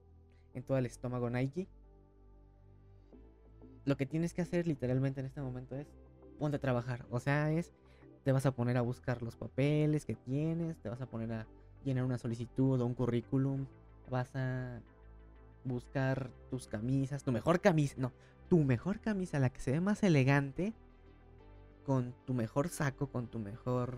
en 0.55 0.63
todo 0.65 0.77
el 0.77 0.87
estómago 0.87 1.31
Nike. 1.31 1.69
Lo 3.85 3.97
que 3.97 4.07
tienes 4.07 4.35
que 4.35 4.43
hacer 4.43 4.67
literalmente 4.67 5.21
en 5.21 5.27
este 5.27 5.41
momento 5.41 5.77
es 5.77 5.87
ponte 6.39 6.57
a 6.57 6.61
trabajar. 6.61 7.07
O 7.11 7.21
sea, 7.21 7.53
es, 7.53 7.73
te 8.25 8.33
vas 8.33 8.47
a 8.47 8.53
poner 8.53 8.77
a 8.77 8.83
buscar 8.83 9.23
los 9.23 9.37
papeles 9.37 10.05
que 10.05 10.15
tienes, 10.15 10.79
te 10.79 10.89
vas 10.89 11.01
a 11.01 11.07
poner 11.07 11.33
a 11.33 11.47
llenar 11.85 12.05
una 12.05 12.19
solicitud 12.19 12.81
o 12.81 12.87
un 12.87 12.95
currículum, 12.95 13.67
vas 14.09 14.35
a 14.35 14.81
buscar 15.65 16.31
tus 16.51 16.67
camisas, 16.67 17.23
tu 17.23 17.33
mejor 17.33 17.61
camisa, 17.61 17.95
no, 17.99 18.13
tu 18.49 18.59
mejor 18.65 19.01
camisa, 19.01 19.39
la 19.39 19.51
que 19.51 19.61
se 19.61 19.73
ve 19.73 19.81
más 19.81 20.03
elegante, 20.03 20.73
con 21.85 22.15
tu 22.27 22.35
mejor 22.35 22.69
saco, 22.69 23.09
con 23.09 23.29
tu 23.29 23.39
mejor 23.39 23.97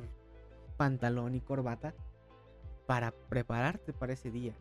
pantalón 0.76 1.34
y 1.34 1.40
corbata, 1.40 1.94
para 2.86 3.12
prepararte 3.12 3.92
para 3.92 4.12
ese 4.12 4.30
día. 4.30 4.54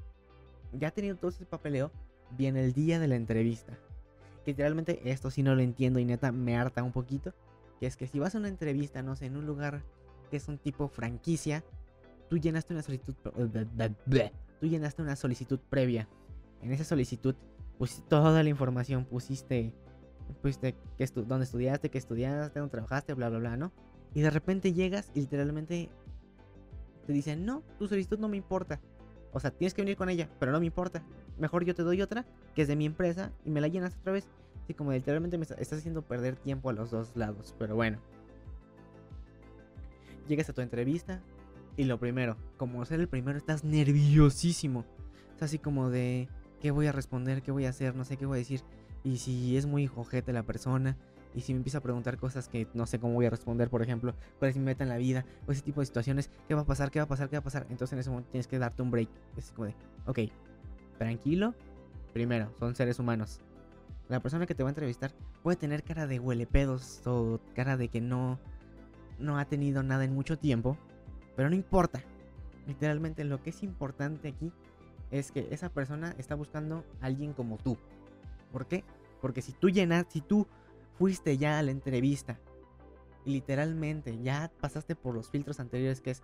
Ya 0.73 0.91
tenido 0.91 1.15
todo 1.15 1.31
ese 1.31 1.45
papeleo, 1.45 1.91
viene 2.37 2.63
el 2.63 2.73
día 2.73 2.99
de 2.99 3.07
la 3.07 3.15
entrevista. 3.15 3.73
Que 4.45 4.51
literalmente 4.51 5.01
esto 5.09 5.31
sí 5.31 5.43
no 5.43 5.55
lo 5.55 5.61
entiendo 5.61 5.99
y 5.99 6.05
neta 6.05 6.31
me 6.31 6.57
harta 6.57 6.83
un 6.83 6.91
poquito. 6.91 7.33
Que 7.79 7.87
es 7.87 7.97
que 7.97 8.07
si 8.07 8.19
vas 8.19 8.35
a 8.35 8.37
una 8.37 8.49
entrevista, 8.49 9.01
no 9.01 9.15
sé, 9.15 9.25
en 9.25 9.37
un 9.37 9.45
lugar 9.45 9.81
que 10.29 10.37
es 10.37 10.47
un 10.47 10.57
tipo 10.57 10.87
franquicia, 10.89 11.63
tú 12.29 12.37
llenaste 12.37 12.73
una 12.73 12.83
solicitud 12.83 13.15
tú 14.59 14.67
llenaste 14.67 15.01
una 15.01 15.15
solicitud 15.15 15.59
previa. 15.69 16.07
En 16.61 16.71
esa 16.71 16.83
solicitud 16.83 17.35
pusiste 17.77 18.07
toda 18.09 18.43
la 18.43 18.49
información, 18.49 19.05
pusiste 19.05 19.73
fuiste, 20.41 20.75
que 20.97 21.05
dónde 21.07 21.43
estudiaste, 21.43 21.89
qué 21.89 21.97
estudiaste, 21.97 22.59
dónde 22.59 22.71
trabajaste, 22.71 23.13
bla, 23.13 23.29
bla, 23.29 23.39
bla, 23.39 23.57
¿no? 23.57 23.71
Y 24.13 24.21
de 24.21 24.29
repente 24.29 24.73
llegas 24.73 25.11
y 25.13 25.21
literalmente 25.21 25.89
te 27.05 27.13
dicen, 27.13 27.45
no, 27.45 27.63
tu 27.77 27.87
solicitud 27.87 28.19
no 28.19 28.27
me 28.27 28.37
importa. 28.37 28.79
O 29.31 29.39
sea, 29.39 29.51
tienes 29.51 29.73
que 29.73 29.81
venir 29.81 29.97
con 29.97 30.09
ella, 30.09 30.29
pero 30.39 30.51
no 30.51 30.59
me 30.59 30.65
importa. 30.65 31.03
Mejor 31.37 31.63
yo 31.63 31.75
te 31.75 31.83
doy 31.83 32.01
otra, 32.01 32.25
que 32.55 32.63
es 32.63 32.67
de 32.67 32.75
mi 32.75 32.85
empresa, 32.85 33.31
y 33.45 33.51
me 33.51 33.61
la 33.61 33.67
llenas 33.67 33.95
otra 33.99 34.13
vez. 34.13 34.27
Así 34.63 34.73
como 34.73 34.91
literalmente 34.91 35.37
me 35.37 35.43
estás 35.43 35.73
haciendo 35.73 36.01
perder 36.01 36.35
tiempo 36.35 36.69
a 36.69 36.73
los 36.73 36.91
dos 36.91 37.15
lados. 37.15 37.55
Pero 37.57 37.75
bueno. 37.75 37.99
Llegas 40.27 40.49
a 40.49 40.53
tu 40.53 40.61
entrevista 40.61 41.21
y 41.77 41.85
lo 41.85 41.99
primero, 41.99 42.37
como 42.57 42.83
ser 42.85 42.99
el 42.99 43.07
primero, 43.07 43.37
estás 43.37 43.63
nerviosísimo. 43.63 44.85
Es 45.35 45.43
así 45.43 45.59
como 45.59 45.89
de, 45.89 46.27
¿qué 46.59 46.71
voy 46.71 46.87
a 46.87 46.91
responder? 46.91 47.41
¿Qué 47.41 47.51
voy 47.51 47.65
a 47.65 47.69
hacer? 47.69 47.95
No 47.95 48.05
sé 48.05 48.17
qué 48.17 48.25
voy 48.25 48.37
a 48.37 48.39
decir. 48.39 48.61
Y 49.03 49.17
si 49.17 49.55
es 49.55 49.65
muy 49.65 49.87
jojete 49.87 50.33
la 50.33 50.43
persona, 50.43 50.97
y 51.33 51.41
si 51.41 51.53
me 51.53 51.57
empieza 51.57 51.77
a 51.77 51.81
preguntar 51.81 52.17
cosas 52.17 52.49
que 52.49 52.67
no 52.73 52.85
sé 52.85 52.99
cómo 52.99 53.13
voy 53.13 53.25
a 53.25 53.29
responder, 53.29 53.69
por 53.69 53.81
ejemplo, 53.81 54.15
cuál 54.39 54.49
es 54.49 54.57
mi 54.57 54.63
meta 54.63 54.83
en 54.83 54.89
la 54.89 54.97
vida, 54.97 55.25
o 55.47 55.51
ese 55.51 55.61
tipo 55.61 55.79
de 55.79 55.85
situaciones, 55.85 56.29
¿qué 56.47 56.55
va 56.55 56.61
a 56.61 56.65
pasar? 56.65 56.91
¿Qué 56.91 56.99
va 56.99 57.05
a 57.05 57.07
pasar? 57.07 57.29
¿Qué 57.29 57.35
va 57.35 57.41
a 57.41 57.43
pasar? 57.43 57.67
Entonces 57.69 57.93
en 57.93 57.99
ese 57.99 58.09
momento 58.09 58.31
tienes 58.31 58.47
que 58.47 58.57
darte 58.57 58.81
un 58.81 58.91
break. 58.91 59.09
Es 59.37 59.51
como 59.51 59.67
de, 59.67 59.75
ok, 60.05 60.19
tranquilo. 60.97 61.53
Primero, 62.13 62.51
son 62.57 62.75
seres 62.75 62.97
humanos. 62.99 63.39
La 64.07 64.19
persona 64.19 64.47
que 64.47 64.55
te 64.55 64.63
va 64.63 64.69
a 64.69 64.71
entrevistar 64.71 65.13
puede 65.43 65.55
tener 65.55 65.83
cara 65.83 66.07
de 66.07 66.19
huelepedos 66.19 67.05
o 67.05 67.39
cara 67.53 67.77
de 67.77 67.89
que 67.89 68.01
no, 68.01 68.39
no 69.19 69.37
ha 69.37 69.45
tenido 69.45 69.83
nada 69.83 70.03
en 70.03 70.13
mucho 70.15 70.39
tiempo, 70.39 70.77
pero 71.39 71.49
no 71.49 71.55
importa. 71.55 72.03
Literalmente 72.67 73.23
lo 73.23 73.41
que 73.41 73.51
es 73.51 73.63
importante 73.63 74.27
aquí 74.27 74.51
es 75.09 75.31
que 75.31 75.47
esa 75.51 75.69
persona 75.69 76.13
está 76.17 76.35
buscando 76.35 76.83
a 76.99 77.05
alguien 77.05 77.31
como 77.31 77.55
tú. 77.55 77.77
¿Por 78.51 78.67
qué? 78.67 78.83
Porque 79.21 79.41
si 79.41 79.53
tú 79.53 79.69
llenas, 79.69 80.05
si 80.09 80.19
tú 80.19 80.47
fuiste 80.97 81.37
ya 81.37 81.57
a 81.57 81.63
la 81.63 81.71
entrevista 81.71 82.37
y 83.23 83.31
literalmente 83.31 84.21
ya 84.21 84.51
pasaste 84.59 84.97
por 84.97 85.15
los 85.15 85.29
filtros 85.29 85.61
anteriores 85.61 86.01
que 86.01 86.11
es 86.11 86.23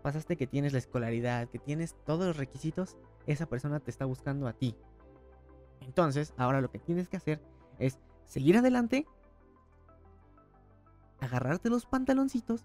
pasaste 0.00 0.36
que 0.36 0.46
tienes 0.46 0.72
la 0.72 0.78
escolaridad, 0.78 1.48
que 1.48 1.58
tienes 1.58 1.96
todos 2.04 2.26
los 2.26 2.36
requisitos, 2.36 2.96
esa 3.26 3.46
persona 3.46 3.80
te 3.80 3.90
está 3.90 4.04
buscando 4.04 4.46
a 4.46 4.52
ti. 4.52 4.76
Entonces, 5.80 6.34
ahora 6.36 6.60
lo 6.60 6.70
que 6.70 6.78
tienes 6.78 7.08
que 7.08 7.16
hacer 7.16 7.42
es 7.80 7.98
seguir 8.26 8.56
adelante, 8.56 9.08
agarrarte 11.18 11.68
los 11.68 11.84
pantaloncitos 11.84 12.64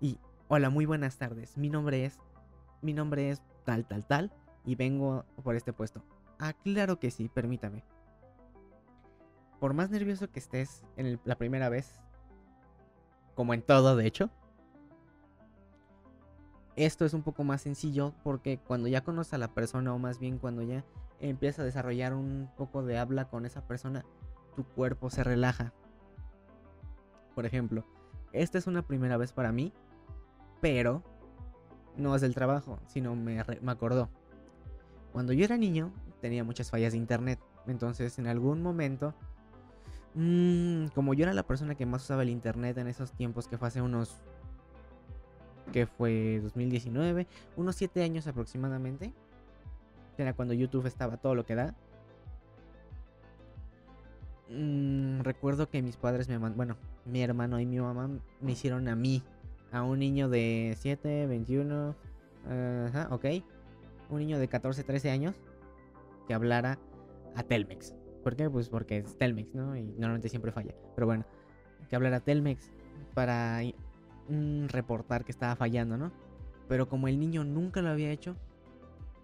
y 0.00 0.18
hola, 0.48 0.70
muy 0.70 0.86
buenas 0.86 1.16
tardes. 1.18 1.56
Mi 1.56 1.68
nombre 1.68 2.04
es 2.04 2.18
mi 2.82 2.92
nombre 2.92 3.30
es 3.30 3.42
tal 3.64 3.86
tal 3.86 4.06
tal 4.06 4.32
y 4.64 4.74
vengo 4.74 5.24
por 5.42 5.56
este 5.56 5.72
puesto. 5.72 6.02
Ah, 6.38 6.52
claro 6.52 6.98
que 6.98 7.10
sí, 7.10 7.28
permítame 7.28 7.84
por 9.58 9.74
más 9.74 9.90
nervioso 9.90 10.30
que 10.30 10.38
estés 10.38 10.84
en 10.96 11.20
la 11.24 11.36
primera 11.36 11.68
vez, 11.68 12.00
como 13.34 13.54
en 13.54 13.62
todo 13.62 13.96
de 13.96 14.06
hecho, 14.06 14.30
esto 16.76 17.04
es 17.04 17.14
un 17.14 17.22
poco 17.22 17.42
más 17.42 17.62
sencillo 17.62 18.12
porque 18.22 18.58
cuando 18.58 18.88
ya 18.88 19.02
conoces 19.02 19.34
a 19.34 19.38
la 19.38 19.54
persona 19.54 19.94
o 19.94 19.98
más 19.98 20.18
bien 20.18 20.38
cuando 20.38 20.62
ya 20.62 20.84
empiezas 21.20 21.60
a 21.60 21.64
desarrollar 21.64 22.12
un 22.12 22.50
poco 22.56 22.82
de 22.82 22.98
habla 22.98 23.28
con 23.28 23.46
esa 23.46 23.66
persona, 23.66 24.04
tu 24.54 24.64
cuerpo 24.64 25.08
se 25.08 25.24
relaja. 25.24 25.72
Por 27.34 27.46
ejemplo, 27.46 27.84
esta 28.32 28.58
es 28.58 28.66
una 28.66 28.82
primera 28.82 29.16
vez 29.16 29.32
para 29.32 29.52
mí, 29.52 29.72
pero 30.60 31.02
no 31.96 32.14
es 32.14 32.20
del 32.20 32.34
trabajo, 32.34 32.78
sino 32.86 33.14
me, 33.14 33.42
me 33.60 33.72
acordó. 33.72 34.10
Cuando 35.12 35.32
yo 35.32 35.44
era 35.44 35.56
niño 35.56 35.92
tenía 36.20 36.44
muchas 36.44 36.70
fallas 36.70 36.92
de 36.92 36.98
internet, 36.98 37.40
entonces 37.66 38.18
en 38.18 38.26
algún 38.26 38.62
momento 38.62 39.14
Mm, 40.18 40.86
como 40.94 41.12
yo 41.12 41.24
era 41.24 41.34
la 41.34 41.42
persona 41.42 41.74
que 41.74 41.84
más 41.84 42.02
usaba 42.02 42.22
el 42.22 42.30
internet 42.30 42.78
en 42.78 42.88
esos 42.88 43.12
tiempos, 43.12 43.48
que 43.48 43.58
fue 43.58 43.68
hace 43.68 43.82
unos. 43.82 44.16
que 45.72 45.86
fue 45.86 46.40
2019, 46.42 47.26
unos 47.56 47.76
7 47.76 48.02
años 48.02 48.26
aproximadamente. 48.26 49.12
Era 50.16 50.32
cuando 50.32 50.54
YouTube 50.54 50.86
estaba 50.86 51.18
todo 51.18 51.34
lo 51.34 51.44
que 51.44 51.54
da. 51.54 51.74
Mm, 54.48 55.20
recuerdo 55.20 55.68
que 55.68 55.82
mis 55.82 55.96
padres 55.98 56.28
me 56.28 56.38
mandaron. 56.38 56.56
Bueno, 56.56 56.76
mi 57.04 57.22
hermano 57.22 57.60
y 57.60 57.66
mi 57.66 57.78
mamá 57.78 58.08
me 58.40 58.52
hicieron 58.52 58.88
a 58.88 58.96
mí, 58.96 59.22
a 59.76 59.82
un 59.82 59.98
niño 59.98 60.28
de 60.28 60.74
7, 60.78 61.26
21. 61.26 61.94
Ajá, 62.88 63.08
ok. 63.10 63.24
Un 64.08 64.20
niño 64.20 64.38
de 64.38 64.48
14, 64.48 64.84
13 64.84 65.10
años 65.10 65.34
que 66.26 66.34
hablara 66.34 66.78
a 67.34 67.42
Telmex. 67.42 67.94
¿Por 68.24 68.36
qué? 68.36 68.48
Pues 68.48 68.68
porque 68.68 68.98
es 68.98 69.18
Telmex, 69.18 69.54
¿no? 69.54 69.76
Y 69.76 69.82
normalmente 69.82 70.28
siempre 70.28 70.50
falla. 70.50 70.74
Pero 70.94 71.06
bueno, 71.06 71.24
que 71.88 71.96
hablara 71.96 72.20
Telmex 72.20 72.72
para 73.14 73.60
mm, 74.28 74.66
reportar 74.68 75.24
que 75.24 75.32
estaba 75.32 75.54
fallando, 75.56 75.98
¿no? 75.98 76.10
Pero 76.68 76.88
como 76.88 77.06
el 77.08 77.20
niño 77.20 77.44
nunca 77.44 77.82
lo 77.82 77.90
había 77.90 78.10
hecho, 78.10 78.34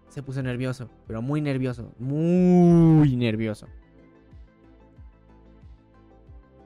se 0.08 0.22
puso 0.22 0.42
nervioso, 0.42 0.90
pero 1.06 1.22
muy 1.22 1.40
nervioso, 1.40 1.94
muy 1.98 3.16
nervioso. 3.16 3.66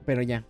Pero 0.04 0.22
ya, 0.22 0.44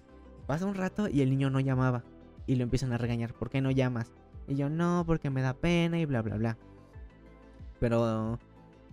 pasa 0.47 0.67
un 0.67 0.75
rato 0.75 1.09
y 1.09 1.21
el 1.21 1.31
niño 1.31 1.51
no 1.51 1.61
llamaba. 1.61 2.03
Y 2.47 2.57
lo 2.57 2.63
empiezan 2.63 2.93
a 2.93 2.99
regañar, 2.99 3.35
¿por 3.35 3.51
qué 3.51 3.61
no 3.61 3.71
llamas? 3.71 4.13
Y 4.49 4.55
yo, 4.55 4.71
no, 4.71 5.05
porque 5.07 5.31
me 5.31 5.43
da 5.43 5.55
pena 5.55 5.99
y 5.99 6.05
bla, 6.05 6.23
bla, 6.23 6.37
bla. 6.37 6.57
Pero 7.81 8.39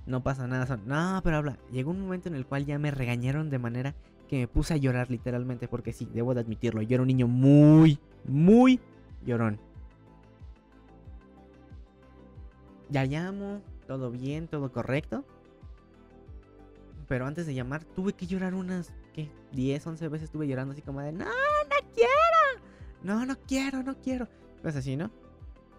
no 0.06 0.24
pasa 0.24 0.48
nada. 0.48 0.78
No, 0.86 1.22
pero 1.24 1.38
habla. 1.38 1.58
Llegó 1.72 1.92
un 1.92 2.02
momento 2.02 2.30
en 2.30 2.36
el 2.36 2.46
cual 2.46 2.66
ya 2.66 2.80
me 2.80 2.92
regañaron 2.92 3.50
de 3.50 3.60
manera 3.60 3.96
que 4.28 4.39
me 4.39 4.48
puse 4.48 4.74
a 4.74 4.78
llorar 4.78 5.12
literalmente. 5.12 5.68
Porque 5.68 5.94
sí, 5.94 6.10
debo 6.13 6.34
de 6.34 6.42
admitirlo. 6.42 6.82
Yo 6.82 6.96
era 6.96 7.04
un 7.04 7.08
niño 7.08 7.28
muy, 7.28 8.00
muy 8.26 8.80
llorón. 9.26 9.60
Ya 12.89 13.06
llamo, 13.06 13.62
todo 13.88 14.12
bien, 14.12 14.48
todo 14.48 14.72
correcto. 14.72 15.24
Pero 17.08 17.28
antes 17.28 17.46
de 17.46 17.54
llamar, 17.54 17.84
tuve 17.84 18.13
que 18.13 18.26
llorar 18.26 18.54
unas, 18.54 18.94
¿qué? 19.13 19.30
10, 19.52 19.86
11 19.86 20.08
veces 20.08 20.26
estuve 20.26 20.48
llorando 20.48 20.74
así 20.74 20.82
como 20.82 21.02
de, 21.02 21.12
no, 21.12 21.26
no. 23.04 23.26
No, 23.26 23.38
quiero, 23.48 23.84
no 23.84 23.96
quiero. 24.00 24.28
Pues 24.62 24.76
así, 24.76 24.96
¿no? 24.96 25.12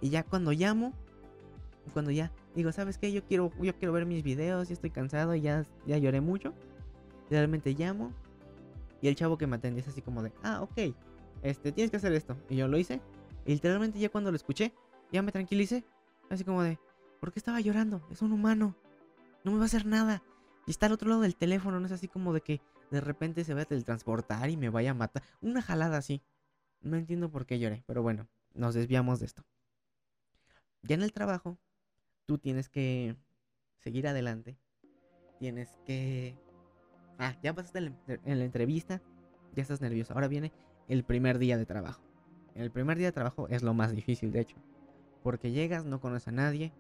Y 0.01 0.11
ya 0.11 0.23
cuando 0.23 0.53
llamo, 0.53 0.93
cuando 1.93 2.11
ya 2.11 2.33
digo, 2.55 2.73
¿sabes 2.73 2.99
qué? 2.99 3.13
Yo 3.13 3.25
quiero, 3.25 3.51
yo 3.61 3.75
quiero 3.75 3.93
ver 3.93 4.07
mis 4.07 4.23
videos, 4.23 4.69
ya 4.69 4.75
estoy 4.75 4.91
cansado, 4.91 5.35
ya, 5.35 5.65
ya 5.87 5.99
lloré 5.99 6.21
mucho. 6.21 6.53
Realmente 7.31 7.73
llamo. 7.73 8.13
Y 9.01 9.09
el 9.09 9.17
chavo 9.17 9.39
que 9.39 9.47
me 9.47 9.57
atendió 9.57 9.83
es 9.83 9.89
así 9.89 10.03
como 10.03 10.23
de, 10.23 10.33
ah, 10.43 10.63
ok, 10.63 10.95
este, 11.43 11.73
tienes 11.73 11.91
que 11.91 11.99
hacer 11.99 12.13
esto. 12.13 12.37
Y 12.49 12.57
yo 12.57 12.69
lo 12.69 12.79
hice. 12.79 13.01
Y 13.45 13.53
literalmente 13.53 13.99
ya 13.99 14.09
cuando 14.09 14.31
lo 14.31 14.37
escuché, 14.37 14.73
ya 15.13 15.23
me 15.23 15.33
tranquilicé. 15.33 15.85
Así 16.31 16.45
como 16.45 16.63
de, 16.63 16.79
¿por 17.21 17.33
qué 17.33 17.39
estaba 17.39 17.61
llorando? 17.61 18.01
Es 18.11 18.23
un 18.23 18.33
humano. 18.33 18.75
No 19.45 19.53
me 19.53 19.59
va 19.59 19.65
a 19.65 19.67
hacer 19.67 19.85
nada. 19.85 20.23
Y 20.67 20.71
está 20.71 20.87
al 20.87 20.93
otro 20.93 21.09
lado 21.09 21.21
del 21.21 21.37
teléfono, 21.37 21.79
no 21.79 21.87
es 21.87 21.93
así 21.93 22.09
como 22.09 22.33
de 22.33 22.41
que 22.41 22.63
de 22.91 23.01
repente 23.01 23.45
se 23.45 23.53
vaya 23.53 23.65
a 23.65 23.69
teletransportar 23.69 24.49
y 24.49 24.57
me 24.57 24.71
vaya 24.71 24.93
a 24.93 24.95
matar. 24.95 25.23
Una 25.43 25.61
jalada 25.61 25.99
así. 25.99 26.23
No 26.85 26.97
entiendo 26.97 27.31
por 27.31 27.47
qué 27.47 27.59
lloré, 27.59 27.83
pero 27.87 28.03
bueno, 28.03 28.29
nos 28.53 28.75
desviamos 28.75 29.19
de 29.19 29.27
esto. 29.27 29.43
Ya 30.83 30.95
en 30.95 31.03
el 31.03 31.13
trabajo, 31.13 31.59
tú 32.27 32.37
tienes 32.39 32.69
que 32.69 33.17
seguir 33.79 34.07
adelante. 34.07 34.59
Tienes 35.39 35.79
que... 35.87 36.37
Ah, 37.19 37.37
ya 37.43 37.55
pasaste 37.55 37.79
en 37.79 38.39
la 38.39 38.45
entrevista, 38.45 39.01
ya 39.55 39.63
estás 39.63 39.81
nervioso. 39.81 40.13
Ahora 40.13 40.29
viene 40.29 40.53
el 40.89 41.05
primer 41.05 41.39
día 41.39 41.57
de 41.57 41.65
trabajo. 41.65 42.03
El 42.55 42.71
primer 42.71 42.99
día 42.99 43.09
de 43.09 43.13
trabajo 43.13 43.49
es 43.49 43.63
lo 43.63 43.73
más 43.73 43.93
difícil, 43.93 44.31
de 44.31 44.41
hecho. 44.41 44.57
Porque 45.23 45.53
llegas, 45.53 45.87
no 45.87 46.01
conoces 46.01 46.29
a 46.29 46.33
nadie. 46.33 46.73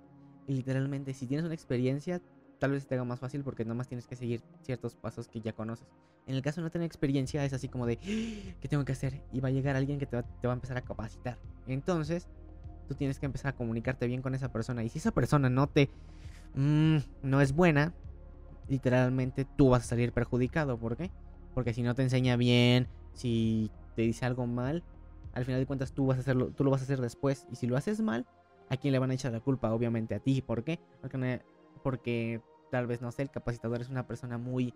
Y 0.46 0.52
literalmente, 0.54 1.14
si 1.14 1.26
tienes 1.26 1.46
una 1.46 1.54
experiencia, 1.54 2.20
tal 2.58 2.72
vez 2.72 2.86
te 2.86 2.94
haga 2.94 3.04
más 3.04 3.20
fácil 3.20 3.42
porque 3.42 3.64
nomás 3.64 3.88
tienes 3.88 4.06
que 4.06 4.16
seguir 4.16 4.42
ciertos 4.62 4.94
pasos 4.94 5.28
que 5.28 5.40
ya 5.40 5.52
conoces. 5.52 5.86
En 6.26 6.34
el 6.34 6.42
caso 6.42 6.60
de 6.60 6.64
no 6.64 6.70
tener 6.70 6.86
experiencia, 6.86 7.44
es 7.44 7.52
así 7.52 7.68
como 7.68 7.86
de, 7.86 7.98
ah, 8.00 8.56
¿qué 8.60 8.68
tengo 8.68 8.84
que 8.84 8.92
hacer? 8.92 9.22
Y 9.32 9.40
va 9.40 9.48
a 9.48 9.52
llegar 9.52 9.76
alguien 9.76 9.98
que 9.98 10.06
te 10.06 10.16
va, 10.16 10.24
a 10.42 10.52
empezar 10.52 10.76
a 10.76 10.82
capacitar. 10.82 11.38
Entonces, 11.66 12.28
tú 12.88 12.94
tienes 12.94 13.18
que 13.18 13.26
empezar 13.26 13.52
a 13.52 13.56
comunicarte 13.56 14.06
bien 14.06 14.22
con 14.22 14.34
esa 14.34 14.50
persona. 14.52 14.84
Y 14.84 14.88
si 14.88 14.98
esa 14.98 15.12
persona 15.12 15.50
no 15.50 15.68
te... 15.68 15.90
Mm, 16.54 16.98
no 17.22 17.40
es 17.40 17.52
buena, 17.52 17.92
literalmente 18.68 19.44
tú 19.44 19.70
vas 19.70 19.82
a 19.82 19.86
salir 19.86 20.12
perjudicado. 20.12 20.78
¿Por 20.78 20.96
qué? 20.96 21.10
Porque 21.54 21.74
si 21.74 21.82
no 21.82 21.94
te 21.94 22.02
enseña 22.02 22.36
bien, 22.36 22.88
si 23.12 23.70
te 23.96 24.02
dice 24.02 24.24
algo 24.24 24.46
mal, 24.46 24.82
al 25.32 25.44
final 25.44 25.60
de 25.60 25.66
cuentas 25.66 25.92
tú, 25.92 26.06
vas 26.06 26.18
a 26.18 26.20
hacerlo, 26.20 26.50
tú 26.50 26.64
lo 26.64 26.70
vas 26.70 26.80
a 26.80 26.84
hacer 26.84 27.00
después. 27.00 27.46
Y 27.50 27.56
si 27.56 27.66
lo 27.66 27.76
haces 27.76 28.00
mal, 28.00 28.26
¿a 28.70 28.76
quién 28.76 28.92
le 28.92 28.98
van 28.98 29.10
a 29.10 29.14
echar 29.14 29.32
la 29.32 29.40
culpa? 29.40 29.72
Obviamente 29.72 30.14
a 30.14 30.20
ti. 30.20 30.42
¿Por 30.42 30.64
qué? 30.64 30.78
Porque, 31.00 31.42
porque 31.82 32.40
tal 32.70 32.86
vez, 32.86 33.00
no 33.00 33.12
sé, 33.12 33.22
el 33.22 33.30
capacitador 33.30 33.80
es 33.80 33.88
una 33.88 34.06
persona 34.06 34.38
muy 34.38 34.74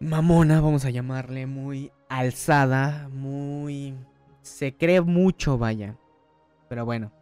mamona, 0.00 0.60
vamos 0.60 0.84
a 0.84 0.90
llamarle, 0.90 1.46
muy 1.46 1.92
alzada, 2.08 3.08
muy... 3.08 3.94
Se 4.42 4.76
cree 4.76 5.00
mucho, 5.00 5.58
vaya. 5.58 5.98
Pero 6.68 6.84
bueno. 6.84 7.12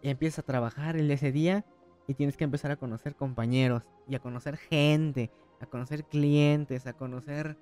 Y 0.00 0.10
empiezas 0.10 0.40
a 0.40 0.46
trabajar 0.46 0.96
el 0.96 1.10
ese 1.10 1.32
día 1.32 1.64
y 2.06 2.14
tienes 2.14 2.36
que 2.36 2.44
empezar 2.44 2.70
a 2.70 2.76
conocer 2.76 3.14
compañeros 3.16 3.82
y 4.06 4.14
a 4.14 4.20
conocer 4.20 4.56
gente. 4.56 5.30
a 5.60 5.66
conocer 5.66 6.04
clientes, 6.04 6.86
a 6.86 6.92
conocer 6.92 7.58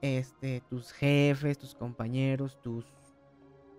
este 0.00 0.62
tus 0.68 0.92
jefes, 0.92 1.58
tus 1.58 1.74
compañeros, 1.74 2.58
tus 2.62 2.86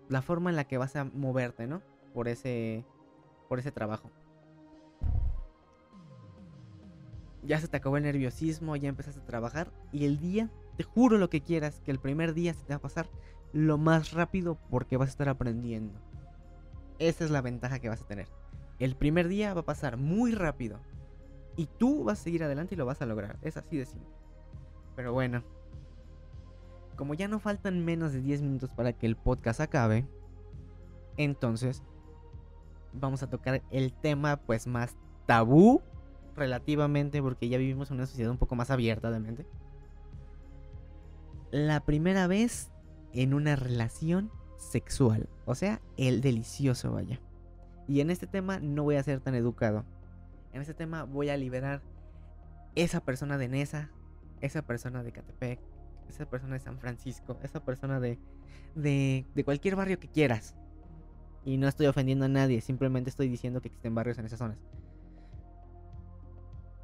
la 0.07 0.21
forma 0.21 0.49
en 0.49 0.55
la 0.55 0.65
que 0.65 0.77
vas 0.77 0.95
a 0.95 1.03
moverte, 1.03 1.67
¿no? 1.67 1.81
Por 2.13 2.27
ese 2.27 2.85
por 3.53 3.59
ese 3.59 3.71
trabajo. 3.71 4.09
Ya 7.43 7.59
se 7.59 7.67
te 7.67 7.77
acabó 7.77 7.97
el 7.97 8.03
nerviosismo, 8.03 8.75
ya 8.75 8.89
empezaste 8.89 9.21
a 9.21 9.25
trabajar 9.25 9.71
y 9.91 10.05
el 10.05 10.17
día, 10.17 10.49
te 10.75 10.81
juro 10.81 11.19
lo 11.19 11.29
que 11.29 11.41
quieras, 11.41 11.79
que 11.85 11.91
el 11.91 11.99
primer 11.99 12.33
día 12.33 12.55
se 12.55 12.63
te 12.63 12.73
va 12.73 12.77
a 12.77 12.81
pasar 12.81 13.11
lo 13.51 13.77
más 13.77 14.11
rápido 14.13 14.57
porque 14.71 14.97
vas 14.97 15.09
a 15.09 15.11
estar 15.11 15.29
aprendiendo. 15.29 15.93
Esa 16.97 17.25
es 17.25 17.29
la 17.29 17.41
ventaja 17.41 17.77
que 17.77 17.89
vas 17.89 18.01
a 18.01 18.07
tener. 18.07 18.27
El 18.79 18.95
primer 18.95 19.27
día 19.27 19.53
va 19.53 19.61
a 19.61 19.65
pasar 19.65 19.97
muy 19.97 20.31
rápido. 20.31 20.79
Y 21.55 21.67
tú 21.67 22.03
vas 22.03 22.21
a 22.21 22.23
seguir 22.23 22.43
adelante 22.43 22.73
y 22.73 22.77
lo 22.79 22.87
vas 22.87 23.03
a 23.03 23.05
lograr. 23.05 23.37
Es 23.43 23.55
así 23.55 23.77
de 23.77 23.85
simple. 23.85 24.09
Pero 24.95 25.13
bueno. 25.13 25.43
Como 26.95 27.13
ya 27.13 27.27
no 27.27 27.37
faltan 27.37 27.85
menos 27.85 28.13
de 28.13 28.21
10 28.21 28.41
minutos 28.41 28.73
para 28.73 28.93
que 28.93 29.05
el 29.05 29.15
podcast 29.15 29.59
acabe. 29.59 30.07
Entonces. 31.17 31.83
Vamos 32.93 33.23
a 33.23 33.29
tocar 33.29 33.61
el 33.71 33.93
tema 33.93 34.37
pues 34.37 34.67
más 34.67 34.95
tabú. 35.25 35.81
Relativamente. 36.35 37.21
Porque 37.21 37.49
ya 37.49 37.57
vivimos 37.57 37.89
en 37.91 37.97
una 37.97 38.07
sociedad 38.07 38.31
un 38.31 38.37
poco 38.37 38.55
más 38.55 38.71
abierta 38.71 39.11
de 39.11 39.19
mente. 39.19 39.45
La 41.51 41.81
primera 41.81 42.27
vez 42.27 42.71
en 43.13 43.33
una 43.33 43.55
relación 43.55 44.31
sexual. 44.57 45.29
O 45.45 45.55
sea, 45.55 45.81
el 45.97 46.21
delicioso, 46.21 46.91
vaya. 46.91 47.19
Y 47.87 48.01
en 48.01 48.09
este 48.09 48.27
tema 48.27 48.59
no 48.59 48.83
voy 48.83 48.95
a 48.95 49.03
ser 49.03 49.19
tan 49.19 49.35
educado. 49.35 49.85
En 50.51 50.61
este 50.61 50.73
tema 50.73 51.03
voy 51.03 51.29
a 51.29 51.37
liberar 51.37 51.81
esa 52.75 53.01
persona 53.01 53.37
de 53.37 53.49
Nesa, 53.49 53.89
esa 54.41 54.61
persona 54.63 55.03
de 55.03 55.11
Catepec, 55.11 55.59
esa 56.09 56.29
persona 56.29 56.53
de 56.53 56.59
San 56.59 56.79
Francisco, 56.79 57.37
esa 57.43 57.63
persona 57.63 57.99
de, 57.99 58.19
de, 58.75 59.25
de 59.33 59.43
cualquier 59.43 59.75
barrio 59.75 59.99
que 59.99 60.07
quieras. 60.07 60.55
Y 61.45 61.57
no 61.57 61.67
estoy 61.67 61.87
ofendiendo 61.87 62.25
a 62.25 62.29
nadie, 62.29 62.61
simplemente 62.61 63.09
estoy 63.09 63.27
diciendo 63.27 63.61
que 63.61 63.67
existen 63.67 63.95
barrios 63.95 64.17
en 64.17 64.25
esas 64.25 64.39
zonas. 64.39 64.57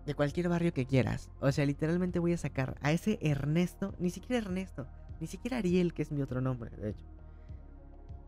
De 0.06 0.14
cualquier 0.16 0.50
barrio 0.50 0.74
que 0.74 0.86
quieras. 0.86 1.30
O 1.40 1.52
sea, 1.52 1.66
literalmente 1.66 2.20
voy 2.20 2.34
a 2.34 2.38
sacar 2.38 2.78
a 2.82 2.92
ese 2.92 3.20
Ernesto, 3.22 3.96
ni 4.00 4.10
siquiera 4.10 4.46
Ernesto, 4.46 4.88
ni 5.20 5.28
siquiera 5.28 5.58
Ariel, 5.58 5.94
que 5.94 6.02
es 6.02 6.12
mi 6.12 6.22
otro 6.22 6.42
nombre, 6.42 6.72
de 6.72 6.92
hecho. 6.92 7.06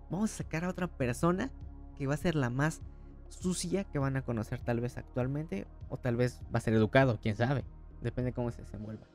Vamos 0.10 0.34
a 0.34 0.38
sacar 0.38 0.66
a 0.66 0.70
otra 0.70 0.88
persona 0.88 1.52
que 1.98 2.08
va 2.08 2.14
a 2.14 2.18
ser 2.18 2.36
la 2.36 2.50
más 2.50 2.82
sucia 3.30 3.86
que 3.86 4.00
van 4.00 4.18
a 4.18 4.24
conocer 4.24 4.62
tal 4.62 4.82
vez 4.82 4.98
actualmente 4.98 5.68
o 5.90 5.98
tal 5.98 6.18
vez 6.18 6.42
va 6.54 6.58
a 6.58 6.62
ser 6.62 6.74
educado, 6.74 7.20
quién 7.22 7.36
sabe, 7.36 7.64
depende 8.02 8.32
de 8.32 8.34
cómo 8.34 8.52
se 8.52 8.62
desenvuelva. 8.62 9.08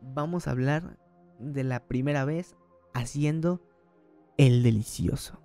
Vamos 0.00 0.46
a 0.46 0.52
hablar 0.52 0.98
de 1.38 1.64
la 1.64 1.86
primera 1.86 2.24
vez 2.24 2.56
haciendo 2.94 3.62
el 4.36 4.62
delicioso. 4.62 5.43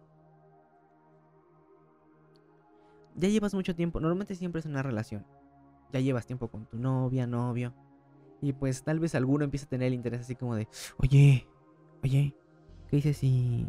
Ya 3.19 3.27
llevas 3.27 3.53
mucho 3.53 3.75
tiempo, 3.75 3.99
normalmente 3.99 4.33
siempre 4.33 4.59
es 4.59 4.65
una 4.65 4.81
relación. 4.81 5.25
Ya 5.91 5.99
llevas 5.99 6.25
tiempo 6.25 6.47
con 6.47 6.65
tu 6.65 6.77
novia, 6.77 7.27
novio. 7.27 7.73
Y 8.41 8.53
pues 8.53 8.83
tal 8.83 8.99
vez 8.99 9.13
alguno 9.13 9.43
empieza 9.43 9.65
a 9.65 9.69
tener 9.69 9.87
el 9.87 9.93
interés 9.93 10.21
así 10.21 10.35
como 10.35 10.55
de, 10.55 10.69
oye, 10.97 11.45
oye, 12.01 12.33
¿qué 12.89 12.95
dices 12.95 13.17
si... 13.17 13.67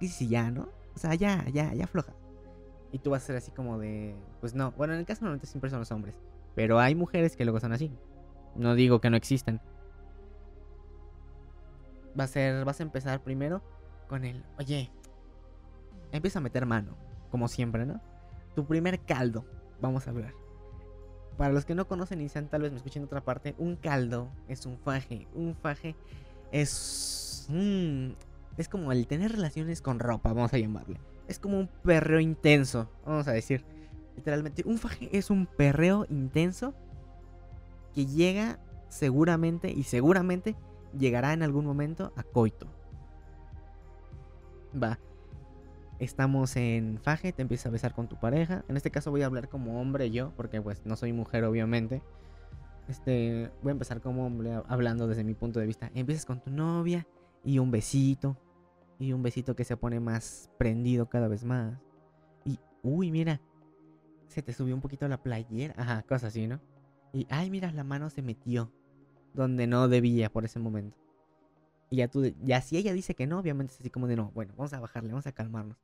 ¿Qué 0.00 0.06
dices 0.06 0.16
si 0.16 0.28
ya, 0.28 0.50
no? 0.50 0.68
O 0.94 0.98
sea, 0.98 1.14
ya, 1.14 1.46
ya, 1.52 1.72
ya 1.72 1.86
floja. 1.86 2.14
Y 2.90 2.98
tú 2.98 3.10
vas 3.10 3.22
a 3.22 3.26
ser 3.26 3.36
así 3.36 3.52
como 3.52 3.78
de, 3.78 4.16
pues 4.40 4.54
no. 4.54 4.72
Bueno, 4.72 4.94
en 4.94 5.00
el 5.00 5.06
caso 5.06 5.20
normalmente 5.20 5.46
siempre 5.46 5.70
son 5.70 5.78
los 5.78 5.92
hombres. 5.92 6.18
Pero 6.56 6.80
hay 6.80 6.96
mujeres 6.96 7.36
que 7.36 7.44
luego 7.44 7.60
son 7.60 7.72
así. 7.72 7.96
No 8.56 8.74
digo 8.74 9.00
que 9.00 9.08
no 9.08 9.16
existen. 9.16 9.60
Va 12.18 12.24
a 12.24 12.26
ser, 12.26 12.64
vas 12.64 12.80
a 12.80 12.82
empezar 12.82 13.22
primero 13.22 13.62
con 14.08 14.24
el, 14.24 14.44
oye, 14.58 14.90
empieza 16.10 16.40
a 16.40 16.42
meter 16.42 16.66
mano, 16.66 16.96
como 17.30 17.48
siempre, 17.48 17.86
¿no? 17.86 18.02
Tu 18.54 18.64
primer 18.64 19.00
caldo, 19.00 19.44
vamos 19.80 20.06
a 20.06 20.10
hablar. 20.10 20.34
Para 21.36 21.52
los 21.52 21.64
que 21.64 21.74
no 21.74 21.88
conocen 21.88 22.20
y 22.20 22.28
sean 22.28 22.48
tal 22.48 22.62
vez 22.62 22.72
me 22.72 22.76
escuchen 22.78 23.02
en 23.02 23.06
otra 23.06 23.24
parte, 23.24 23.54
un 23.58 23.76
caldo 23.76 24.28
es 24.48 24.66
un 24.66 24.78
faje. 24.78 25.26
Un 25.34 25.54
faje 25.54 25.96
es... 26.50 27.46
Mm, 27.48 28.10
es 28.58 28.68
como 28.68 28.92
el 28.92 29.06
tener 29.06 29.32
relaciones 29.32 29.80
con 29.80 29.98
ropa, 29.98 30.32
vamos 30.32 30.52
a 30.52 30.58
llamarle. 30.58 31.00
Es 31.26 31.38
como 31.38 31.58
un 31.58 31.68
perreo 31.82 32.20
intenso, 32.20 32.88
vamos 33.06 33.26
a 33.28 33.32
decir. 33.32 33.64
Literalmente, 34.16 34.62
un 34.66 34.78
faje 34.78 35.08
es 35.16 35.30
un 35.30 35.46
perreo 35.46 36.06
intenso 36.10 36.74
que 37.94 38.04
llega 38.06 38.58
seguramente 38.88 39.70
y 39.70 39.84
seguramente 39.84 40.54
llegará 40.98 41.32
en 41.32 41.42
algún 41.42 41.64
momento 41.64 42.12
a 42.16 42.22
coito. 42.22 42.66
Va. 44.80 44.98
Estamos 46.02 46.56
en 46.56 46.98
faje, 46.98 47.32
te 47.32 47.42
empiezas 47.42 47.66
a 47.66 47.70
besar 47.70 47.94
con 47.94 48.08
tu 48.08 48.18
pareja. 48.18 48.64
En 48.66 48.76
este 48.76 48.90
caso 48.90 49.12
voy 49.12 49.22
a 49.22 49.26
hablar 49.26 49.48
como 49.48 49.80
hombre 49.80 50.10
yo, 50.10 50.32
porque 50.36 50.60
pues 50.60 50.84
no 50.84 50.96
soy 50.96 51.12
mujer 51.12 51.44
obviamente. 51.44 52.02
Este, 52.88 53.52
voy 53.62 53.70
a 53.70 53.74
empezar 53.74 54.00
como 54.00 54.26
hombre 54.26 54.50
hablando 54.66 55.06
desde 55.06 55.22
mi 55.22 55.34
punto 55.34 55.60
de 55.60 55.66
vista. 55.66 55.92
Empiezas 55.94 56.26
con 56.26 56.40
tu 56.40 56.50
novia 56.50 57.06
y 57.44 57.60
un 57.60 57.70
besito. 57.70 58.36
Y 58.98 59.12
un 59.12 59.22
besito 59.22 59.54
que 59.54 59.62
se 59.62 59.76
pone 59.76 60.00
más 60.00 60.50
prendido 60.58 61.08
cada 61.08 61.28
vez 61.28 61.44
más. 61.44 61.78
Y, 62.44 62.58
uy, 62.82 63.12
mira, 63.12 63.40
se 64.26 64.42
te 64.42 64.52
subió 64.52 64.74
un 64.74 64.80
poquito 64.80 65.06
la 65.06 65.22
playera. 65.22 65.72
Ajá, 65.76 66.02
cosas 66.02 66.30
así, 66.30 66.48
¿no? 66.48 66.60
Y, 67.12 67.28
ay, 67.30 67.48
mira, 67.48 67.70
la 67.70 67.84
mano 67.84 68.10
se 68.10 68.22
metió 68.22 68.72
donde 69.34 69.68
no 69.68 69.86
debía 69.86 70.32
por 70.32 70.44
ese 70.44 70.58
momento. 70.58 70.98
Y 71.90 71.98
ya 71.98 72.08
tú, 72.08 72.24
ya 72.42 72.60
si 72.60 72.76
ella 72.76 72.92
dice 72.92 73.14
que 73.14 73.28
no, 73.28 73.38
obviamente 73.38 73.74
es 73.74 73.78
así 73.78 73.90
como 73.90 74.08
de 74.08 74.16
no, 74.16 74.32
bueno, 74.34 74.52
vamos 74.56 74.72
a 74.72 74.80
bajarle, 74.80 75.10
vamos 75.10 75.28
a 75.28 75.32
calmarnos. 75.32 75.76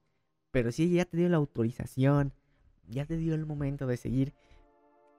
Pero 0.51 0.73
si 0.73 0.85
ella 0.85 1.05
ya 1.05 1.05
te 1.05 1.17
dio 1.17 1.29
la 1.29 1.37
autorización, 1.37 2.33
ya 2.89 3.05
te 3.05 3.17
dio 3.17 3.35
el 3.35 3.47
momento 3.47 3.87
de 3.87 3.97
seguir 3.97 4.35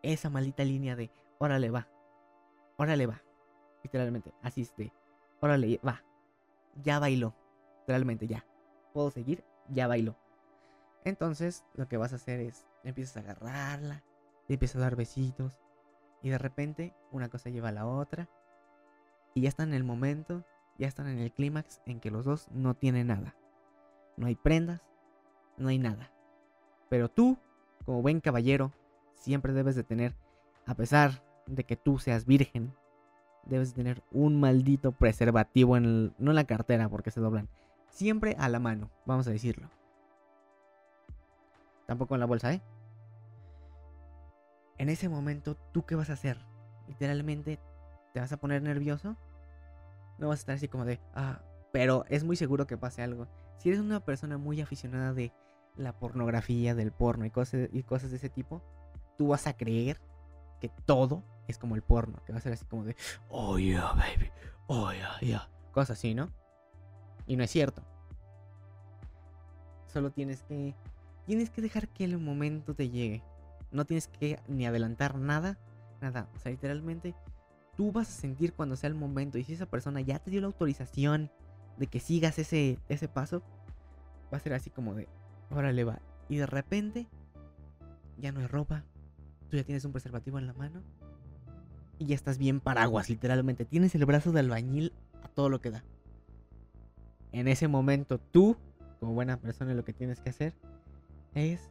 esa 0.01 0.29
maldita 0.29 0.63
línea 0.63 0.95
de, 0.95 1.11
órale, 1.37 1.69
va, 1.69 1.87
órale, 2.77 3.05
va. 3.05 3.21
Literalmente, 3.83 4.33
así 4.41 4.61
es 4.61 4.75
de, 4.75 4.91
órale, 5.39 5.79
va. 5.85 6.03
Ya 6.83 6.99
bailó, 6.99 7.35
literalmente, 7.81 8.27
ya. 8.27 8.45
Puedo 8.93 9.11
seguir, 9.11 9.43
ya 9.69 9.87
bailó. 9.87 10.15
Entonces, 11.03 11.63
lo 11.75 11.87
que 11.87 11.97
vas 11.97 12.13
a 12.13 12.17
hacer 12.17 12.39
es, 12.39 12.65
empiezas 12.83 13.17
a 13.17 13.19
agarrarla, 13.21 14.03
empiezas 14.47 14.77
a 14.77 14.81
dar 14.85 14.95
besitos. 14.95 15.53
Y 16.21 16.29
de 16.29 16.37
repente, 16.37 16.93
una 17.11 17.29
cosa 17.29 17.49
lleva 17.49 17.69
a 17.69 17.73
la 17.73 17.85
otra. 17.87 18.29
Y 19.33 19.41
ya 19.41 19.49
están 19.49 19.69
en 19.69 19.75
el 19.75 19.83
momento, 19.83 20.43
ya 20.77 20.87
están 20.87 21.07
en 21.07 21.19
el 21.19 21.31
clímax 21.31 21.81
en 21.85 21.99
que 21.99 22.11
los 22.11 22.25
dos 22.25 22.47
no 22.51 22.73
tienen 22.73 23.07
nada. 23.07 23.35
No 24.17 24.27
hay 24.27 24.35
prendas, 24.35 24.88
no 25.59 25.69
hay 25.69 25.77
nada. 25.77 26.11
Pero 26.89 27.09
tú, 27.09 27.37
como 27.85 28.01
buen 28.01 28.21
caballero, 28.21 28.71
siempre 29.13 29.53
debes 29.53 29.75
de 29.75 29.83
tener, 29.83 30.15
a 30.65 30.75
pesar 30.75 31.23
de 31.45 31.63
que 31.63 31.75
tú 31.75 31.99
seas 31.99 32.25
virgen, 32.25 32.73
debes 33.45 33.69
de 33.69 33.75
tener 33.75 34.03
un 34.11 34.39
maldito 34.39 34.91
preservativo 34.91 35.77
en 35.77 35.85
el, 35.85 36.13
no 36.17 36.31
en 36.31 36.35
la 36.35 36.45
cartera 36.45 36.89
porque 36.89 37.11
se 37.11 37.19
doblan, 37.19 37.49
siempre 37.89 38.35
a 38.39 38.49
la 38.49 38.59
mano, 38.59 38.89
vamos 39.05 39.27
a 39.27 39.31
decirlo. 39.31 39.69
Tampoco 41.85 42.13
en 42.13 42.19
la 42.19 42.27
bolsa, 42.27 42.53
¿eh? 42.53 42.61
En 44.77 44.89
ese 44.89 45.09
momento, 45.09 45.55
¿tú 45.73 45.85
qué 45.85 45.95
vas 45.95 46.09
a 46.09 46.13
hacer? 46.13 46.37
Literalmente, 46.87 47.59
¿te 48.13 48.19
vas 48.19 48.31
a 48.31 48.37
poner 48.37 48.61
nervioso? 48.61 49.17
No 50.17 50.29
vas 50.29 50.39
a 50.39 50.41
estar 50.41 50.55
así 50.55 50.67
como 50.67 50.85
de, 50.85 50.99
ah, 51.15 51.41
pero 51.71 52.05
es 52.09 52.23
muy 52.23 52.35
seguro 52.35 52.67
que 52.67 52.77
pase 52.77 53.01
algo. 53.01 53.27
Si 53.57 53.69
eres 53.69 53.81
una 53.81 53.99
persona 53.99 54.37
muy 54.37 54.61
aficionada 54.61 55.13
de 55.13 55.33
la 55.79 55.93
pornografía, 55.93 56.75
del 56.75 56.91
porno 56.91 57.25
y 57.25 57.31
cosas, 57.31 57.69
y 57.71 57.83
cosas 57.83 58.11
de 58.11 58.17
ese 58.17 58.29
tipo, 58.29 58.61
tú 59.17 59.29
vas 59.29 59.47
a 59.47 59.55
creer 59.55 59.99
que 60.59 60.69
todo 60.85 61.23
es 61.47 61.57
como 61.57 61.75
el 61.75 61.81
porno, 61.81 62.21
que 62.25 62.33
va 62.33 62.39
a 62.39 62.41
ser 62.41 62.53
así 62.53 62.65
como 62.65 62.83
de, 62.83 62.95
oh 63.29 63.58
yeah, 63.58 63.93
baby, 63.93 64.29
oh 64.67 64.91
yeah, 64.91 65.19
yeah, 65.21 65.49
cosas 65.71 65.97
así, 65.97 66.13
¿no? 66.13 66.29
Y 67.25 67.37
no 67.37 67.43
es 67.43 67.51
cierto. 67.51 67.83
Solo 69.87 70.12
tienes 70.12 70.43
que, 70.43 70.75
tienes 71.25 71.49
que 71.49 71.62
dejar 71.62 71.87
que 71.87 72.04
el 72.04 72.17
momento 72.17 72.75
te 72.75 72.89
llegue. 72.89 73.23
No 73.71 73.85
tienes 73.85 74.08
que 74.08 74.39
ni 74.47 74.65
adelantar 74.65 75.15
nada, 75.15 75.58
nada. 76.01 76.27
O 76.35 76.39
sea, 76.39 76.51
literalmente, 76.51 77.15
tú 77.75 77.91
vas 77.91 78.10
a 78.10 78.21
sentir 78.21 78.54
cuando 78.54 78.75
sea 78.75 78.87
el 78.87 78.95
momento. 78.95 79.37
Y 79.37 79.43
si 79.43 79.54
esa 79.54 79.67
persona 79.67 80.01
ya 80.01 80.19
te 80.19 80.31
dio 80.31 80.41
la 80.41 80.47
autorización 80.47 81.31
de 81.77 81.87
que 81.87 81.99
sigas 81.99 82.37
ese, 82.39 82.79
ese 82.89 83.08
paso, 83.08 83.41
va 84.33 84.37
a 84.37 84.41
ser 84.41 84.54
así 84.54 84.69
como 84.69 84.93
de, 84.95 85.08
órale 85.50 85.83
va. 85.83 86.00
Y 86.27 86.37
de 86.37 86.45
repente, 86.45 87.08
ya 88.17 88.31
no 88.31 88.39
hay 88.39 88.47
ropa. 88.47 88.83
Tú 89.50 89.58
ya 89.58 89.63
tienes 89.63 89.85
un 89.85 89.91
preservativo 89.91 90.39
en 90.39 90.47
la 90.47 90.54
mano. 90.54 90.81
Y 91.97 92.06
ya 92.06 92.15
estás 92.15 92.37
bien 92.37 92.60
paraguas, 92.60 93.10
literalmente. 93.10 93.65
Tienes 93.65 93.95
el 93.95 94.06
brazo 94.06 94.31
de 94.31 94.39
albañil 94.39 94.93
a 95.23 95.27
todo 95.27 95.50
lo 95.50 95.60
que 95.60 95.71
da. 95.71 95.83
En 97.31 97.47
ese 97.47 97.67
momento, 97.67 98.19
tú, 98.19 98.58
como 99.00 99.13
buena 99.13 99.37
persona, 99.37 99.73
lo 99.73 99.83
que 99.83 99.93
tienes 99.93 100.19
que 100.19 100.29
hacer 100.29 100.56
es 101.33 101.69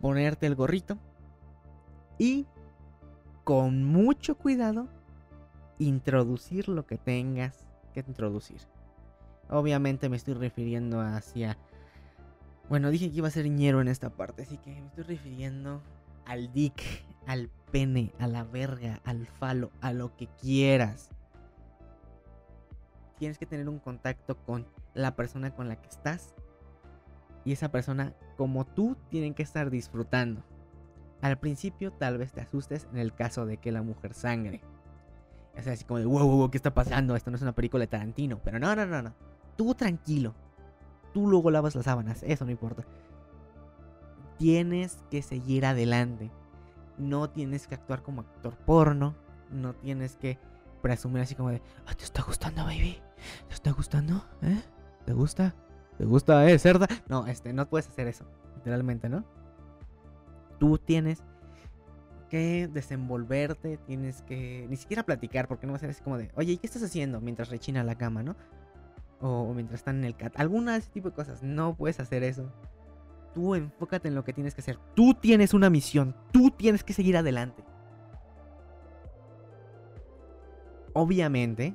ponerte 0.00 0.46
el 0.46 0.54
gorrito 0.54 0.98
y 2.18 2.46
con 3.44 3.84
mucho 3.84 4.36
cuidado 4.36 4.88
introducir 5.78 6.68
lo 6.68 6.86
que 6.86 6.96
tengas 6.96 7.66
que 7.92 8.04
introducir. 8.06 8.60
Obviamente 9.48 10.08
me 10.08 10.16
estoy 10.16 10.34
refiriendo 10.34 11.00
hacia... 11.00 11.58
Bueno, 12.68 12.90
dije 12.90 13.10
que 13.10 13.16
iba 13.16 13.28
a 13.28 13.30
ser 13.30 13.48
ñero 13.48 13.80
en 13.80 13.88
esta 13.88 14.10
parte, 14.10 14.42
así 14.42 14.56
que 14.58 14.70
me 14.70 14.86
estoy 14.86 15.04
refiriendo 15.04 15.82
al 16.26 16.52
dick, 16.52 16.82
al 17.26 17.50
pene, 17.70 18.12
a 18.18 18.26
la 18.26 18.44
verga, 18.44 19.00
al 19.04 19.26
falo, 19.26 19.70
a 19.80 19.92
lo 19.92 20.16
que 20.16 20.28
quieras. 20.40 21.10
Tienes 23.18 23.38
que 23.38 23.46
tener 23.46 23.68
un 23.68 23.78
contacto 23.78 24.36
con 24.44 24.66
la 24.94 25.14
persona 25.14 25.54
con 25.54 25.68
la 25.68 25.76
que 25.76 25.88
estás. 25.88 26.34
Y 27.44 27.52
esa 27.52 27.70
persona, 27.70 28.14
como 28.36 28.64
tú, 28.64 28.96
tienen 29.10 29.34
que 29.34 29.42
estar 29.42 29.70
disfrutando. 29.70 30.42
Al 31.20 31.38
principio 31.38 31.92
tal 31.92 32.18
vez 32.18 32.32
te 32.32 32.40
asustes 32.40 32.88
en 32.92 32.98
el 32.98 33.14
caso 33.14 33.46
de 33.46 33.58
que 33.58 33.72
la 33.72 33.82
mujer 33.82 34.14
sangre. 34.14 34.62
Sea, 35.62 35.74
así 35.74 35.84
como 35.84 35.98
de, 35.98 36.06
wow, 36.06 36.26
wow, 36.26 36.50
¿qué 36.50 36.56
está 36.56 36.74
pasando? 36.74 37.14
Esto 37.14 37.30
no 37.30 37.36
es 37.36 37.42
una 37.42 37.54
película 37.54 37.82
de 37.82 37.88
Tarantino. 37.88 38.40
Pero 38.42 38.58
no, 38.58 38.74
no, 38.74 38.86
no, 38.86 39.02
no. 39.02 39.14
Tú 39.56 39.74
tranquilo. 39.74 40.34
Tú 41.14 41.26
luego 41.28 41.50
lavas 41.50 41.74
las 41.74 41.86
sábanas. 41.86 42.22
Eso 42.24 42.44
no 42.44 42.50
importa. 42.50 42.84
Tienes 44.36 44.98
que 45.10 45.22
seguir 45.22 45.64
adelante. 45.64 46.30
No 46.98 47.30
tienes 47.30 47.66
que 47.66 47.76
actuar 47.76 48.02
como 48.02 48.20
actor 48.20 48.56
porno. 48.66 49.14
No 49.50 49.74
tienes 49.74 50.16
que 50.16 50.38
presumir 50.82 51.22
así 51.22 51.34
como 51.34 51.48
de, 51.50 51.62
"Ah, 51.86 51.94
¿te 51.94 52.04
está 52.04 52.22
gustando, 52.22 52.64
baby? 52.64 52.98
¿Te 53.48 53.54
está 53.54 53.70
gustando? 53.70 54.22
¿Eh? 54.42 54.60
¿Te 55.06 55.12
gusta? 55.14 55.54
¿Te 55.96 56.04
gusta, 56.04 56.50
eh, 56.50 56.58
cerda? 56.58 56.88
No, 57.08 57.26
este, 57.26 57.52
no 57.52 57.66
puedes 57.68 57.88
hacer 57.88 58.08
eso. 58.08 58.26
Literalmente, 58.56 59.08
¿no? 59.08 59.24
Tú 60.58 60.78
tienes 60.78 61.22
que 62.28 62.68
desenvolverte, 62.72 63.76
tienes 63.86 64.22
que 64.22 64.66
ni 64.68 64.76
siquiera 64.76 65.04
platicar, 65.04 65.46
porque 65.46 65.66
no 65.66 65.72
va 65.72 65.76
a 65.76 65.80
ser 65.80 65.90
así 65.90 66.02
como 66.02 66.18
de, 66.18 66.32
oye, 66.34 66.52
¿y 66.52 66.58
qué 66.58 66.66
estás 66.66 66.82
haciendo 66.82 67.20
mientras 67.20 67.48
rechina 67.48 67.84
la 67.84 67.94
cama, 67.96 68.22
no? 68.24 68.34
O, 69.26 69.54
mientras 69.54 69.80
están 69.80 69.96
en 70.00 70.04
el 70.04 70.16
cat. 70.16 70.38
Alguna 70.38 70.72
de 70.72 70.80
ese 70.80 70.90
tipo 70.90 71.08
de 71.08 71.14
cosas. 71.14 71.42
No 71.42 71.74
puedes 71.74 71.98
hacer 71.98 72.22
eso. 72.22 72.52
Tú 73.32 73.54
enfócate 73.54 74.08
en 74.08 74.14
lo 74.14 74.22
que 74.22 74.34
tienes 74.34 74.54
que 74.54 74.60
hacer. 74.60 74.78
Tú 74.94 75.14
tienes 75.14 75.54
una 75.54 75.70
misión. 75.70 76.14
Tú 76.30 76.50
tienes 76.50 76.84
que 76.84 76.92
seguir 76.92 77.16
adelante. 77.16 77.64
Obviamente, 80.92 81.74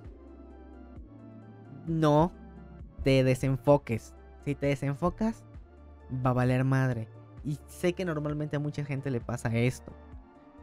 no 1.88 2.32
te 3.04 3.24
desenfoques. 3.24 4.14
Si 4.46 4.54
te 4.54 4.68
desenfocas, 4.68 5.44
va 6.24 6.30
a 6.30 6.34
valer 6.34 6.64
madre. 6.64 7.08
Y 7.44 7.58
sé 7.66 7.94
que 7.94 8.06
normalmente 8.06 8.58
a 8.58 8.60
mucha 8.60 8.86
gente 8.86 9.10
le 9.10 9.22
pasa 9.22 9.50
esto. 9.56 9.92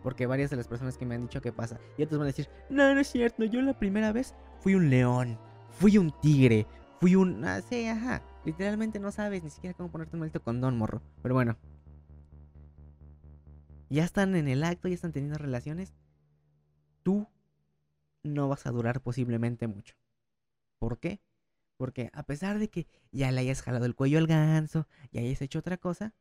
Porque 0.04 0.26
varias 0.26 0.50
de 0.50 0.56
las 0.56 0.68
personas 0.68 0.96
que 0.96 1.04
me 1.04 1.16
han 1.16 1.22
dicho 1.22 1.42
que 1.42 1.52
pasa. 1.52 1.80
Y 1.98 2.04
otros 2.04 2.20
van 2.20 2.26
a 2.26 2.30
decir, 2.30 2.48
no, 2.70 2.94
no 2.94 3.00
es 3.00 3.08
cierto. 3.08 3.42
Yo 3.42 3.60
la 3.60 3.76
primera 3.76 4.12
vez 4.12 4.36
fui 4.60 4.76
un 4.76 4.88
león. 4.88 5.36
Fui 5.78 5.98
un 5.98 6.10
tigre. 6.20 6.66
Fui 7.00 7.14
un... 7.16 7.44
Ah, 7.44 7.60
sí, 7.60 7.86
ajá. 7.86 8.22
Literalmente 8.44 8.98
no 8.98 9.12
sabes 9.12 9.42
ni 9.42 9.50
siquiera 9.50 9.76
cómo 9.76 9.90
ponerte 9.90 10.16
un 10.16 10.20
maldito 10.20 10.42
condón, 10.42 10.78
morro. 10.78 11.02
Pero 11.22 11.34
bueno. 11.34 11.58
Ya 13.90 14.04
están 14.04 14.34
en 14.36 14.48
el 14.48 14.64
acto, 14.64 14.88
ya 14.88 14.94
están 14.94 15.12
teniendo 15.12 15.38
relaciones. 15.38 15.94
Tú 17.02 17.28
no 18.22 18.48
vas 18.48 18.66
a 18.66 18.70
durar 18.70 19.02
posiblemente 19.02 19.66
mucho. 19.66 19.94
¿Por 20.78 20.98
qué? 20.98 21.20
Porque 21.76 22.10
a 22.14 22.22
pesar 22.22 22.58
de 22.58 22.68
que 22.68 22.86
ya 23.12 23.30
le 23.30 23.40
hayas 23.42 23.62
jalado 23.62 23.84
el 23.84 23.94
cuello 23.94 24.18
al 24.18 24.26
ganso, 24.26 24.88
y 25.10 25.18
hayas 25.18 25.42
hecho 25.42 25.58
otra 25.58 25.76
cosa, 25.76 26.14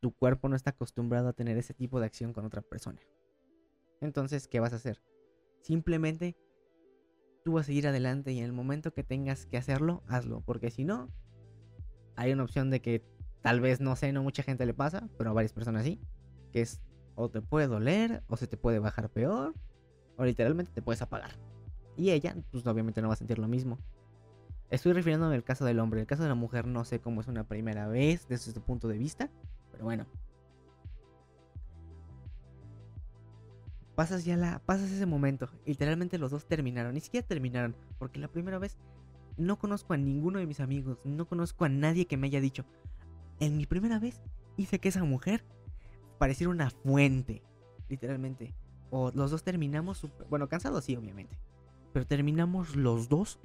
tu 0.00 0.12
cuerpo 0.12 0.48
no 0.48 0.54
está 0.54 0.70
acostumbrado 0.70 1.28
a 1.28 1.32
tener 1.32 1.58
ese 1.58 1.74
tipo 1.74 1.98
de 1.98 2.06
acción 2.06 2.32
con 2.32 2.44
otra 2.46 2.62
persona. 2.62 3.00
Entonces, 4.00 4.46
¿qué 4.46 4.60
vas 4.60 4.72
a 4.72 4.76
hacer? 4.76 5.02
Simplemente 5.60 6.36
tú 7.48 7.54
vas 7.54 7.64
a 7.64 7.68
seguir 7.68 7.88
adelante 7.88 8.30
y 8.32 8.40
en 8.40 8.44
el 8.44 8.52
momento 8.52 8.92
que 8.92 9.02
tengas 9.02 9.46
que 9.46 9.56
hacerlo, 9.56 10.02
hazlo. 10.06 10.42
Porque 10.42 10.70
si 10.70 10.84
no, 10.84 11.08
hay 12.14 12.30
una 12.30 12.42
opción 12.42 12.68
de 12.68 12.82
que 12.82 13.02
tal 13.40 13.62
vez, 13.62 13.80
no 13.80 13.96
sé, 13.96 14.12
no 14.12 14.22
mucha 14.22 14.42
gente 14.42 14.66
le 14.66 14.74
pasa, 14.74 15.08
pero 15.16 15.30
a 15.30 15.32
varias 15.32 15.54
personas 15.54 15.84
sí. 15.84 15.98
Que 16.52 16.60
es 16.60 16.82
o 17.14 17.30
te 17.30 17.40
puede 17.40 17.66
doler, 17.66 18.22
o 18.28 18.36
se 18.36 18.46
te 18.48 18.58
puede 18.58 18.80
bajar 18.80 19.08
peor, 19.08 19.54
o 20.18 20.26
literalmente 20.26 20.72
te 20.74 20.82
puedes 20.82 21.00
apagar. 21.00 21.30
Y 21.96 22.10
ella, 22.10 22.36
pues 22.50 22.66
obviamente 22.66 23.00
no 23.00 23.08
va 23.08 23.14
a 23.14 23.16
sentir 23.16 23.38
lo 23.38 23.48
mismo. 23.48 23.78
Estoy 24.68 24.92
refiriéndome 24.92 25.34
al 25.34 25.42
caso 25.42 25.64
del 25.64 25.80
hombre. 25.80 26.00
El 26.00 26.06
caso 26.06 26.24
de 26.24 26.28
la 26.28 26.34
mujer 26.34 26.66
no 26.66 26.84
sé 26.84 27.00
cómo 27.00 27.22
es 27.22 27.28
una 27.28 27.44
primera 27.44 27.88
vez 27.88 28.28
desde 28.28 28.52
su 28.52 28.60
punto 28.60 28.88
de 28.88 28.98
vista. 28.98 29.30
Pero 29.72 29.84
bueno. 29.84 30.04
Pasas 33.98 34.24
ya 34.24 34.36
la. 34.36 34.60
Pasas 34.60 34.92
ese 34.92 35.06
momento. 35.06 35.48
Literalmente 35.66 36.18
los 36.18 36.30
dos 36.30 36.46
terminaron. 36.46 36.94
Ni 36.94 37.00
siquiera 37.00 37.26
terminaron. 37.26 37.74
Porque 37.98 38.20
la 38.20 38.28
primera 38.28 38.60
vez 38.60 38.78
no 39.36 39.58
conozco 39.58 39.92
a 39.92 39.96
ninguno 39.96 40.38
de 40.38 40.46
mis 40.46 40.60
amigos. 40.60 40.98
No 41.02 41.26
conozco 41.26 41.64
a 41.64 41.68
nadie 41.68 42.06
que 42.06 42.16
me 42.16 42.28
haya 42.28 42.40
dicho. 42.40 42.64
En 43.40 43.56
mi 43.56 43.66
primera 43.66 43.98
vez 43.98 44.20
hice 44.56 44.78
que 44.78 44.88
esa 44.90 45.02
mujer 45.02 45.42
pareciera 46.16 46.48
una 46.52 46.70
fuente. 46.70 47.42
Literalmente. 47.88 48.54
O 48.90 49.10
los 49.12 49.32
dos 49.32 49.42
terminamos. 49.42 49.98
super- 49.98 50.28
Bueno, 50.28 50.48
cansados 50.48 50.84
sí, 50.84 50.94
obviamente. 50.94 51.36
Pero 51.92 52.06
terminamos 52.06 52.76
los 52.76 53.08
dos 53.08 53.40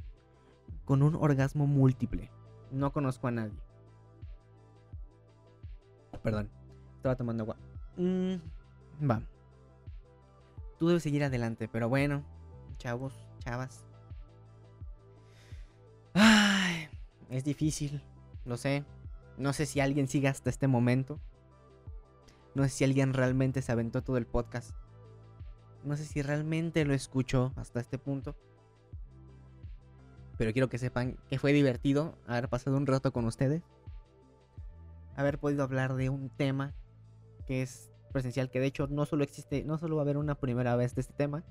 con 0.85 1.01
un 1.01 1.15
orgasmo 1.15 1.65
múltiple. 1.65 2.29
No 2.71 2.93
conozco 2.93 3.25
a 3.25 3.31
nadie. 3.31 3.57
Perdón, 6.21 6.47
estaba 6.97 7.15
tomando 7.15 7.41
agua. 7.41 7.57
Mm, 7.97 8.35
va. 9.09 9.19
Tú 10.83 10.89
debes 10.89 11.03
seguir 11.03 11.23
adelante, 11.23 11.69
pero 11.69 11.87
bueno, 11.87 12.25
chavos, 12.75 13.13
chavas. 13.39 13.85
Ay, 16.13 16.89
es 17.29 17.45
difícil, 17.45 18.03
lo 18.43 18.57
sé. 18.57 18.83
No 19.37 19.53
sé 19.53 19.65
si 19.65 19.79
alguien 19.79 20.09
sigue 20.09 20.27
hasta 20.27 20.49
este 20.49 20.67
momento. 20.67 21.21
No 22.53 22.63
sé 22.63 22.69
si 22.69 22.83
alguien 22.83 23.13
realmente 23.13 23.61
se 23.61 23.71
aventó 23.71 24.03
todo 24.03 24.17
el 24.17 24.25
podcast. 24.25 24.71
No 25.85 25.95
sé 25.95 26.03
si 26.03 26.21
realmente 26.21 26.83
lo 26.83 26.93
escuchó 26.93 27.53
hasta 27.55 27.79
este 27.79 27.97
punto. 27.97 28.35
Pero 30.37 30.51
quiero 30.51 30.67
que 30.67 30.79
sepan 30.79 31.17
que 31.29 31.39
fue 31.39 31.53
divertido 31.53 32.17
haber 32.27 32.49
pasado 32.49 32.75
un 32.75 32.87
rato 32.87 33.13
con 33.13 33.23
ustedes. 33.23 33.63
Haber 35.15 35.39
podido 35.39 35.63
hablar 35.63 35.95
de 35.95 36.09
un 36.09 36.27
tema 36.27 36.73
que 37.47 37.61
es 37.61 37.92
presencial, 38.13 38.49
que 38.49 38.61
de 38.61 38.67
hecho 38.67 38.87
no 38.87 39.05
solo 39.05 39.23
existe, 39.23 39.63
no 39.65 39.77
solo 39.77 39.97
va 39.97 40.03
a 40.03 40.05
haber 40.05 40.17
una 40.17 40.35
primera 40.35 40.75
vez 40.77 40.95
de 40.95 41.01
este 41.01 41.13
tema, 41.13 41.43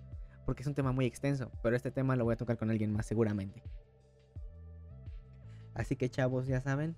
porque 0.46 0.62
es 0.62 0.66
un 0.66 0.74
tema 0.74 0.92
muy 0.92 1.04
extenso, 1.04 1.50
pero 1.62 1.76
este 1.76 1.90
tema 1.90 2.16
lo 2.16 2.24
voy 2.24 2.34
a 2.34 2.36
tocar 2.36 2.56
con 2.56 2.70
alguien 2.70 2.92
más 2.92 3.06
seguramente. 3.06 3.62
Así 5.74 5.96
que 5.96 6.08
chavos, 6.08 6.46
ya 6.46 6.60
saben, 6.60 6.96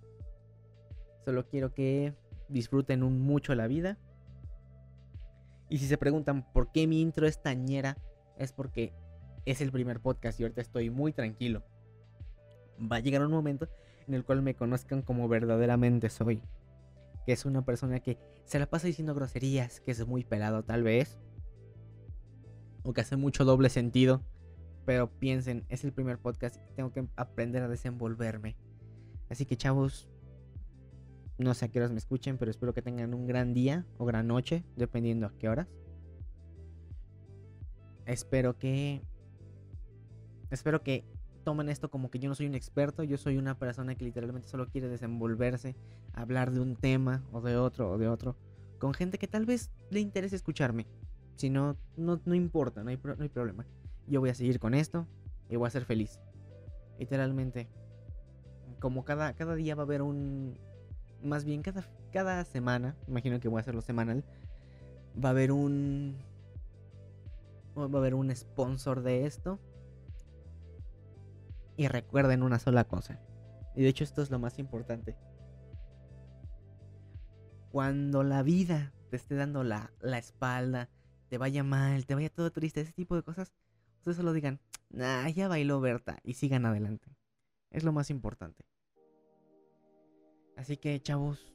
solo 1.24 1.46
quiero 1.46 1.74
que 1.74 2.14
disfruten 2.48 3.00
mucho 3.02 3.54
la 3.54 3.66
vida. 3.66 3.98
Y 5.68 5.78
si 5.78 5.86
se 5.86 5.98
preguntan 5.98 6.50
por 6.52 6.70
qué 6.72 6.86
mi 6.86 7.00
intro 7.00 7.26
es 7.26 7.42
tañera, 7.42 7.96
es 8.38 8.52
porque 8.52 8.92
es 9.46 9.60
el 9.60 9.70
primer 9.72 10.00
podcast 10.00 10.38
y 10.40 10.44
ahorita 10.44 10.60
estoy 10.60 10.90
muy 10.90 11.12
tranquilo. 11.12 11.62
Va 12.80 12.96
a 12.96 13.00
llegar 13.00 13.22
un 13.24 13.32
momento 13.32 13.68
en 14.06 14.14
el 14.14 14.24
cual 14.24 14.42
me 14.42 14.54
conozcan 14.54 15.02
como 15.02 15.28
verdaderamente 15.28 16.10
soy. 16.10 16.42
Que 17.26 17.32
es 17.32 17.44
una 17.44 17.64
persona 17.64 18.00
que 18.00 18.18
se 18.44 18.58
la 18.58 18.66
pasa 18.66 18.86
diciendo 18.86 19.14
groserías, 19.14 19.80
que 19.80 19.90
es 19.90 20.06
muy 20.06 20.24
pelado 20.24 20.62
tal 20.62 20.82
vez. 20.82 21.18
O 22.82 22.92
que 22.92 23.00
hace 23.00 23.16
mucho 23.16 23.44
doble 23.44 23.70
sentido. 23.70 24.22
Pero 24.84 25.10
piensen, 25.10 25.64
es 25.68 25.84
el 25.84 25.92
primer 25.92 26.18
podcast 26.18 26.56
y 26.70 26.74
tengo 26.74 26.92
que 26.92 27.06
aprender 27.16 27.62
a 27.62 27.68
desenvolverme. 27.68 28.56
Así 29.30 29.46
que 29.46 29.56
chavos, 29.56 30.08
no 31.38 31.54
sé 31.54 31.64
a 31.64 31.68
qué 31.68 31.78
horas 31.78 31.90
me 31.90 31.98
escuchen, 31.98 32.38
pero 32.38 32.50
espero 32.50 32.74
que 32.74 32.82
tengan 32.82 33.14
un 33.14 33.26
gran 33.26 33.54
día 33.54 33.86
o 33.98 34.04
gran 34.04 34.26
noche, 34.26 34.64
dependiendo 34.76 35.26
a 35.26 35.32
qué 35.38 35.48
horas. 35.48 35.68
Espero 38.06 38.58
que 38.58 39.02
espero 40.50 40.82
que 40.82 41.04
tomen 41.44 41.68
esto 41.68 41.90
como 41.90 42.10
que 42.10 42.18
yo 42.18 42.28
no 42.28 42.34
soy 42.34 42.46
un 42.46 42.54
experto, 42.54 43.04
yo 43.04 43.16
soy 43.16 43.36
una 43.36 43.58
persona 43.58 43.94
que 43.94 44.04
literalmente 44.04 44.48
solo 44.48 44.66
quiere 44.66 44.88
desenvolverse, 44.88 45.76
hablar 46.12 46.50
de 46.50 46.60
un 46.60 46.74
tema 46.74 47.22
o 47.32 47.40
de 47.40 47.56
otro 47.56 47.92
o 47.92 47.98
de 47.98 48.08
otro, 48.08 48.36
con 48.78 48.94
gente 48.94 49.18
que 49.18 49.28
tal 49.28 49.46
vez 49.46 49.70
le 49.90 50.00
interese 50.00 50.34
escucharme. 50.34 50.86
Si 51.36 51.50
no, 51.50 51.76
no, 51.96 52.20
no 52.24 52.34
importa, 52.34 52.82
no 52.82 52.90
hay, 52.90 52.98
no 53.02 53.22
hay 53.22 53.28
problema. 53.28 53.66
Yo 54.06 54.20
voy 54.20 54.30
a 54.30 54.34
seguir 54.34 54.58
con 54.58 54.74
esto 54.74 55.06
y 55.48 55.56
voy 55.56 55.66
a 55.66 55.70
ser 55.70 55.84
feliz. 55.84 56.20
Literalmente, 56.98 57.68
como 58.80 59.04
cada, 59.04 59.34
cada 59.34 59.54
día 59.54 59.74
va 59.74 59.82
a 59.82 59.86
haber 59.86 60.02
un... 60.02 60.58
Más 61.22 61.44
bien, 61.44 61.62
cada, 61.62 61.84
cada 62.12 62.44
semana, 62.44 62.96
imagino 63.08 63.40
que 63.40 63.48
voy 63.48 63.58
a 63.58 63.60
hacerlo 63.60 63.80
semanal, 63.80 64.24
va 65.22 65.30
a 65.30 65.32
haber 65.32 65.52
un... 65.52 66.16
Va 67.76 67.84
a 67.84 67.98
haber 67.98 68.14
un 68.14 68.34
sponsor 68.34 69.02
de 69.02 69.26
esto. 69.26 69.58
Y 71.76 71.88
recuerden 71.88 72.42
una 72.42 72.58
sola 72.58 72.84
cosa. 72.84 73.20
Y 73.74 73.82
de 73.82 73.88
hecho 73.88 74.04
esto 74.04 74.22
es 74.22 74.30
lo 74.30 74.38
más 74.38 74.58
importante. 74.58 75.16
Cuando 77.70 78.22
la 78.22 78.42
vida 78.42 78.92
te 79.10 79.16
esté 79.16 79.34
dando 79.34 79.64
la, 79.64 79.92
la 80.00 80.18
espalda, 80.18 80.88
te 81.28 81.38
vaya 81.38 81.64
mal, 81.64 82.06
te 82.06 82.14
vaya 82.14 82.30
todo 82.30 82.52
triste, 82.52 82.80
ese 82.80 82.92
tipo 82.92 83.16
de 83.16 83.22
cosas, 83.22 83.52
ustedes 83.98 84.16
solo 84.16 84.32
digan, 84.32 84.60
nah, 84.90 85.28
ya 85.28 85.48
bailó 85.48 85.80
Berta 85.80 86.20
y 86.22 86.34
sigan 86.34 86.66
adelante. 86.66 87.16
Es 87.70 87.82
lo 87.82 87.92
más 87.92 88.10
importante. 88.10 88.64
Así 90.56 90.76
que 90.76 91.00
chavos, 91.00 91.52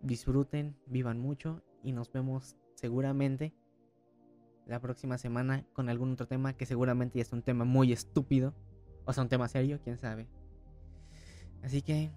disfruten, 0.00 0.76
vivan 0.86 1.18
mucho 1.18 1.62
y 1.82 1.92
nos 1.92 2.10
vemos 2.10 2.56
seguramente 2.74 3.54
la 4.66 4.80
próxima 4.80 5.18
semana 5.18 5.66
con 5.72 5.88
algún 5.88 6.12
otro 6.12 6.26
tema 6.26 6.52
que 6.54 6.66
seguramente 6.66 7.18
ya 7.18 7.22
es 7.22 7.32
un 7.32 7.42
tema 7.42 7.64
muy 7.64 7.92
estúpido. 7.92 8.54
O 9.08 9.12
sea, 9.14 9.22
un 9.22 9.30
tema 9.30 9.48
serio, 9.48 9.80
quién 9.82 9.96
sabe. 9.96 10.26
Así 11.62 11.80
que 11.80 12.10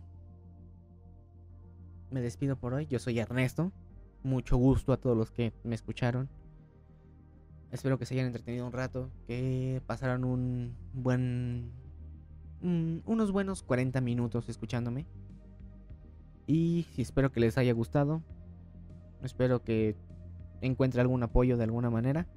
me 2.10 2.20
despido 2.20 2.58
por 2.58 2.74
hoy. 2.74 2.86
Yo 2.88 3.00
soy 3.00 3.18
Ernesto. 3.18 3.72
Mucho 4.24 4.58
gusto 4.58 4.92
a 4.92 4.98
todos 4.98 5.16
los 5.16 5.32
que 5.32 5.54
me 5.64 5.74
escucharon. 5.74 6.28
Espero 7.72 7.98
que 7.98 8.06
se 8.06 8.16
hayan 8.16 8.26
entretenido 8.28 8.66
un 8.68 8.74
rato, 8.74 9.10
que 9.26 9.82
pasaran 9.88 10.26
un 10.26 10.76
buen... 10.94 11.72
un- 12.62 13.02
unos 13.06 13.32
buenos 13.32 13.64
40 13.64 14.02
minutos 14.02 14.50
escuchándome. 14.50 15.06
Y 16.46 16.86
espero 16.98 17.32
que 17.32 17.40
les 17.40 17.58
haya 17.58 17.72
gustado. 17.72 18.22
Espero 19.24 19.64
que 19.64 19.96
encuentre 20.60 21.00
algún 21.00 21.24
apoyo 21.24 21.56
de 21.56 21.64
alguna 21.64 21.90
manera. 21.90 22.28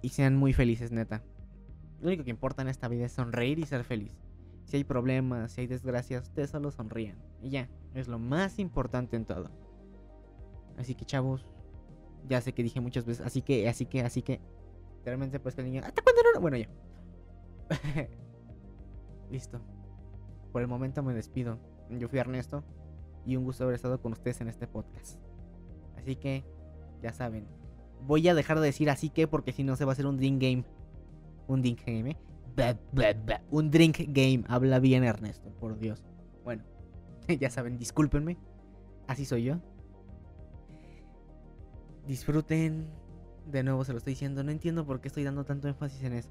Y 0.00 0.10
sean 0.10 0.36
muy 0.36 0.52
felices, 0.52 0.92
neta. 0.92 1.24
Lo 2.00 2.08
único 2.08 2.24
que 2.24 2.30
importa 2.30 2.62
en 2.62 2.68
esta 2.68 2.88
vida 2.88 3.06
es 3.06 3.12
sonreír 3.12 3.58
y 3.58 3.66
ser 3.66 3.84
feliz. 3.84 4.16
Si 4.64 4.76
hay 4.76 4.84
problemas, 4.84 5.52
si 5.52 5.62
hay 5.62 5.66
desgracias, 5.66 6.28
ustedes 6.28 6.50
solo 6.50 6.70
sonrían. 6.70 7.18
Y 7.42 7.50
ya, 7.50 7.68
es 7.94 8.08
lo 8.08 8.18
más 8.18 8.58
importante 8.58 9.16
en 9.16 9.24
todo. 9.24 9.50
Así 10.78 10.94
que 10.94 11.04
chavos, 11.04 11.46
ya 12.28 12.40
sé 12.40 12.52
que 12.52 12.62
dije 12.62 12.80
muchas 12.80 13.04
veces, 13.04 13.26
así 13.26 13.42
que, 13.42 13.68
así 13.68 13.86
que, 13.86 14.00
así 14.02 14.22
que. 14.22 14.40
Realmente 15.04 15.40
pues 15.40 15.54
que 15.54 15.62
el 15.62 15.66
niño. 15.66 15.82
¿Hasta 15.84 16.02
cuándo 16.02 16.22
no? 16.34 16.40
Bueno, 16.40 16.56
ya. 16.56 16.68
Listo. 19.30 19.60
Por 20.52 20.62
el 20.62 20.68
momento 20.68 21.02
me 21.02 21.14
despido. 21.14 21.58
Yo 21.90 22.08
fui 22.08 22.18
Ernesto 22.18 22.64
y 23.24 23.36
un 23.36 23.44
gusto 23.44 23.64
haber 23.64 23.74
estado 23.74 24.00
con 24.00 24.12
ustedes 24.12 24.40
en 24.40 24.48
este 24.48 24.66
podcast. 24.66 25.18
Así 25.96 26.16
que, 26.16 26.44
ya 27.02 27.12
saben. 27.12 27.46
Voy 28.06 28.26
a 28.28 28.34
dejar 28.34 28.60
de 28.60 28.66
decir 28.66 28.90
así 28.90 29.10
que 29.10 29.26
porque 29.26 29.52
si 29.52 29.64
no 29.64 29.76
se 29.76 29.84
va 29.84 29.92
a 29.92 29.94
hacer 29.94 30.06
un 30.06 30.16
drink 30.16 30.40
game. 30.40 30.64
Un 31.50 31.62
drink 31.62 31.80
game. 31.84 32.16
Un 33.50 33.70
drink 33.72 33.98
game. 34.08 34.44
Habla 34.46 34.78
bien 34.78 35.02
Ernesto, 35.02 35.50
por 35.58 35.80
Dios. 35.80 36.04
Bueno, 36.44 36.62
ya 37.40 37.50
saben, 37.50 37.76
discúlpenme. 37.76 38.38
Así 39.08 39.24
soy 39.24 39.42
yo. 39.42 39.56
Disfruten. 42.06 42.86
De 43.50 43.64
nuevo 43.64 43.84
se 43.84 43.90
lo 43.90 43.98
estoy 43.98 44.12
diciendo. 44.12 44.44
No 44.44 44.52
entiendo 44.52 44.86
por 44.86 45.00
qué 45.00 45.08
estoy 45.08 45.24
dando 45.24 45.44
tanto 45.44 45.66
énfasis 45.66 46.04
en 46.04 46.12
eso. 46.12 46.30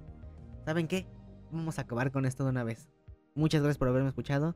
¿Saben 0.64 0.88
qué? 0.88 1.06
Vamos 1.52 1.80
a 1.80 1.82
acabar 1.82 2.14
con 2.14 2.26
esto 2.26 2.46
de 2.46 2.52
una 2.52 2.64
vez. 2.64 2.90
Muchas 3.36 3.62
gracias 3.62 3.78
por 3.78 3.90
haberme 3.90 4.08
escuchado. 4.08 4.56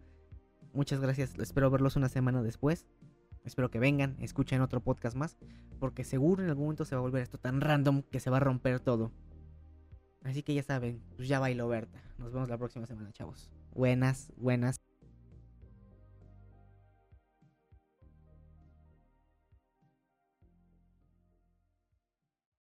Muchas 0.72 1.02
gracias. 1.02 1.38
Espero 1.40 1.70
verlos 1.72 1.98
una 1.98 2.08
semana 2.08 2.42
después. 2.42 2.88
Espero 3.44 3.70
que 3.70 3.80
vengan, 3.80 4.16
escuchen 4.22 4.62
otro 4.62 4.80
podcast 4.80 5.18
más. 5.18 5.38
Porque 5.82 6.06
seguro 6.06 6.42
en 6.42 6.50
algún 6.50 6.66
momento 6.66 6.86
se 6.86 6.96
va 6.96 7.00
a 7.00 7.02
volver 7.02 7.22
esto 7.22 7.38
tan 7.38 7.60
random 7.60 8.04
que 8.04 8.22
se 8.22 8.30
va 8.30 8.38
a 8.38 8.40
romper 8.40 8.80
todo. 8.80 9.12
Así 10.24 10.44
que 10.44 10.54
ya 10.54 10.64
saben, 10.64 11.02
pues 11.16 11.28
ya 11.28 11.40
bailó 11.40 11.68
Berta. 11.68 12.02
Nos 12.18 12.32
vemos 12.32 12.50
la 12.50 12.58
próxima 12.58 12.86
semana, 12.86 13.12
chavos. 13.12 13.50
Buenas, 13.74 14.32
buenas. 14.38 14.80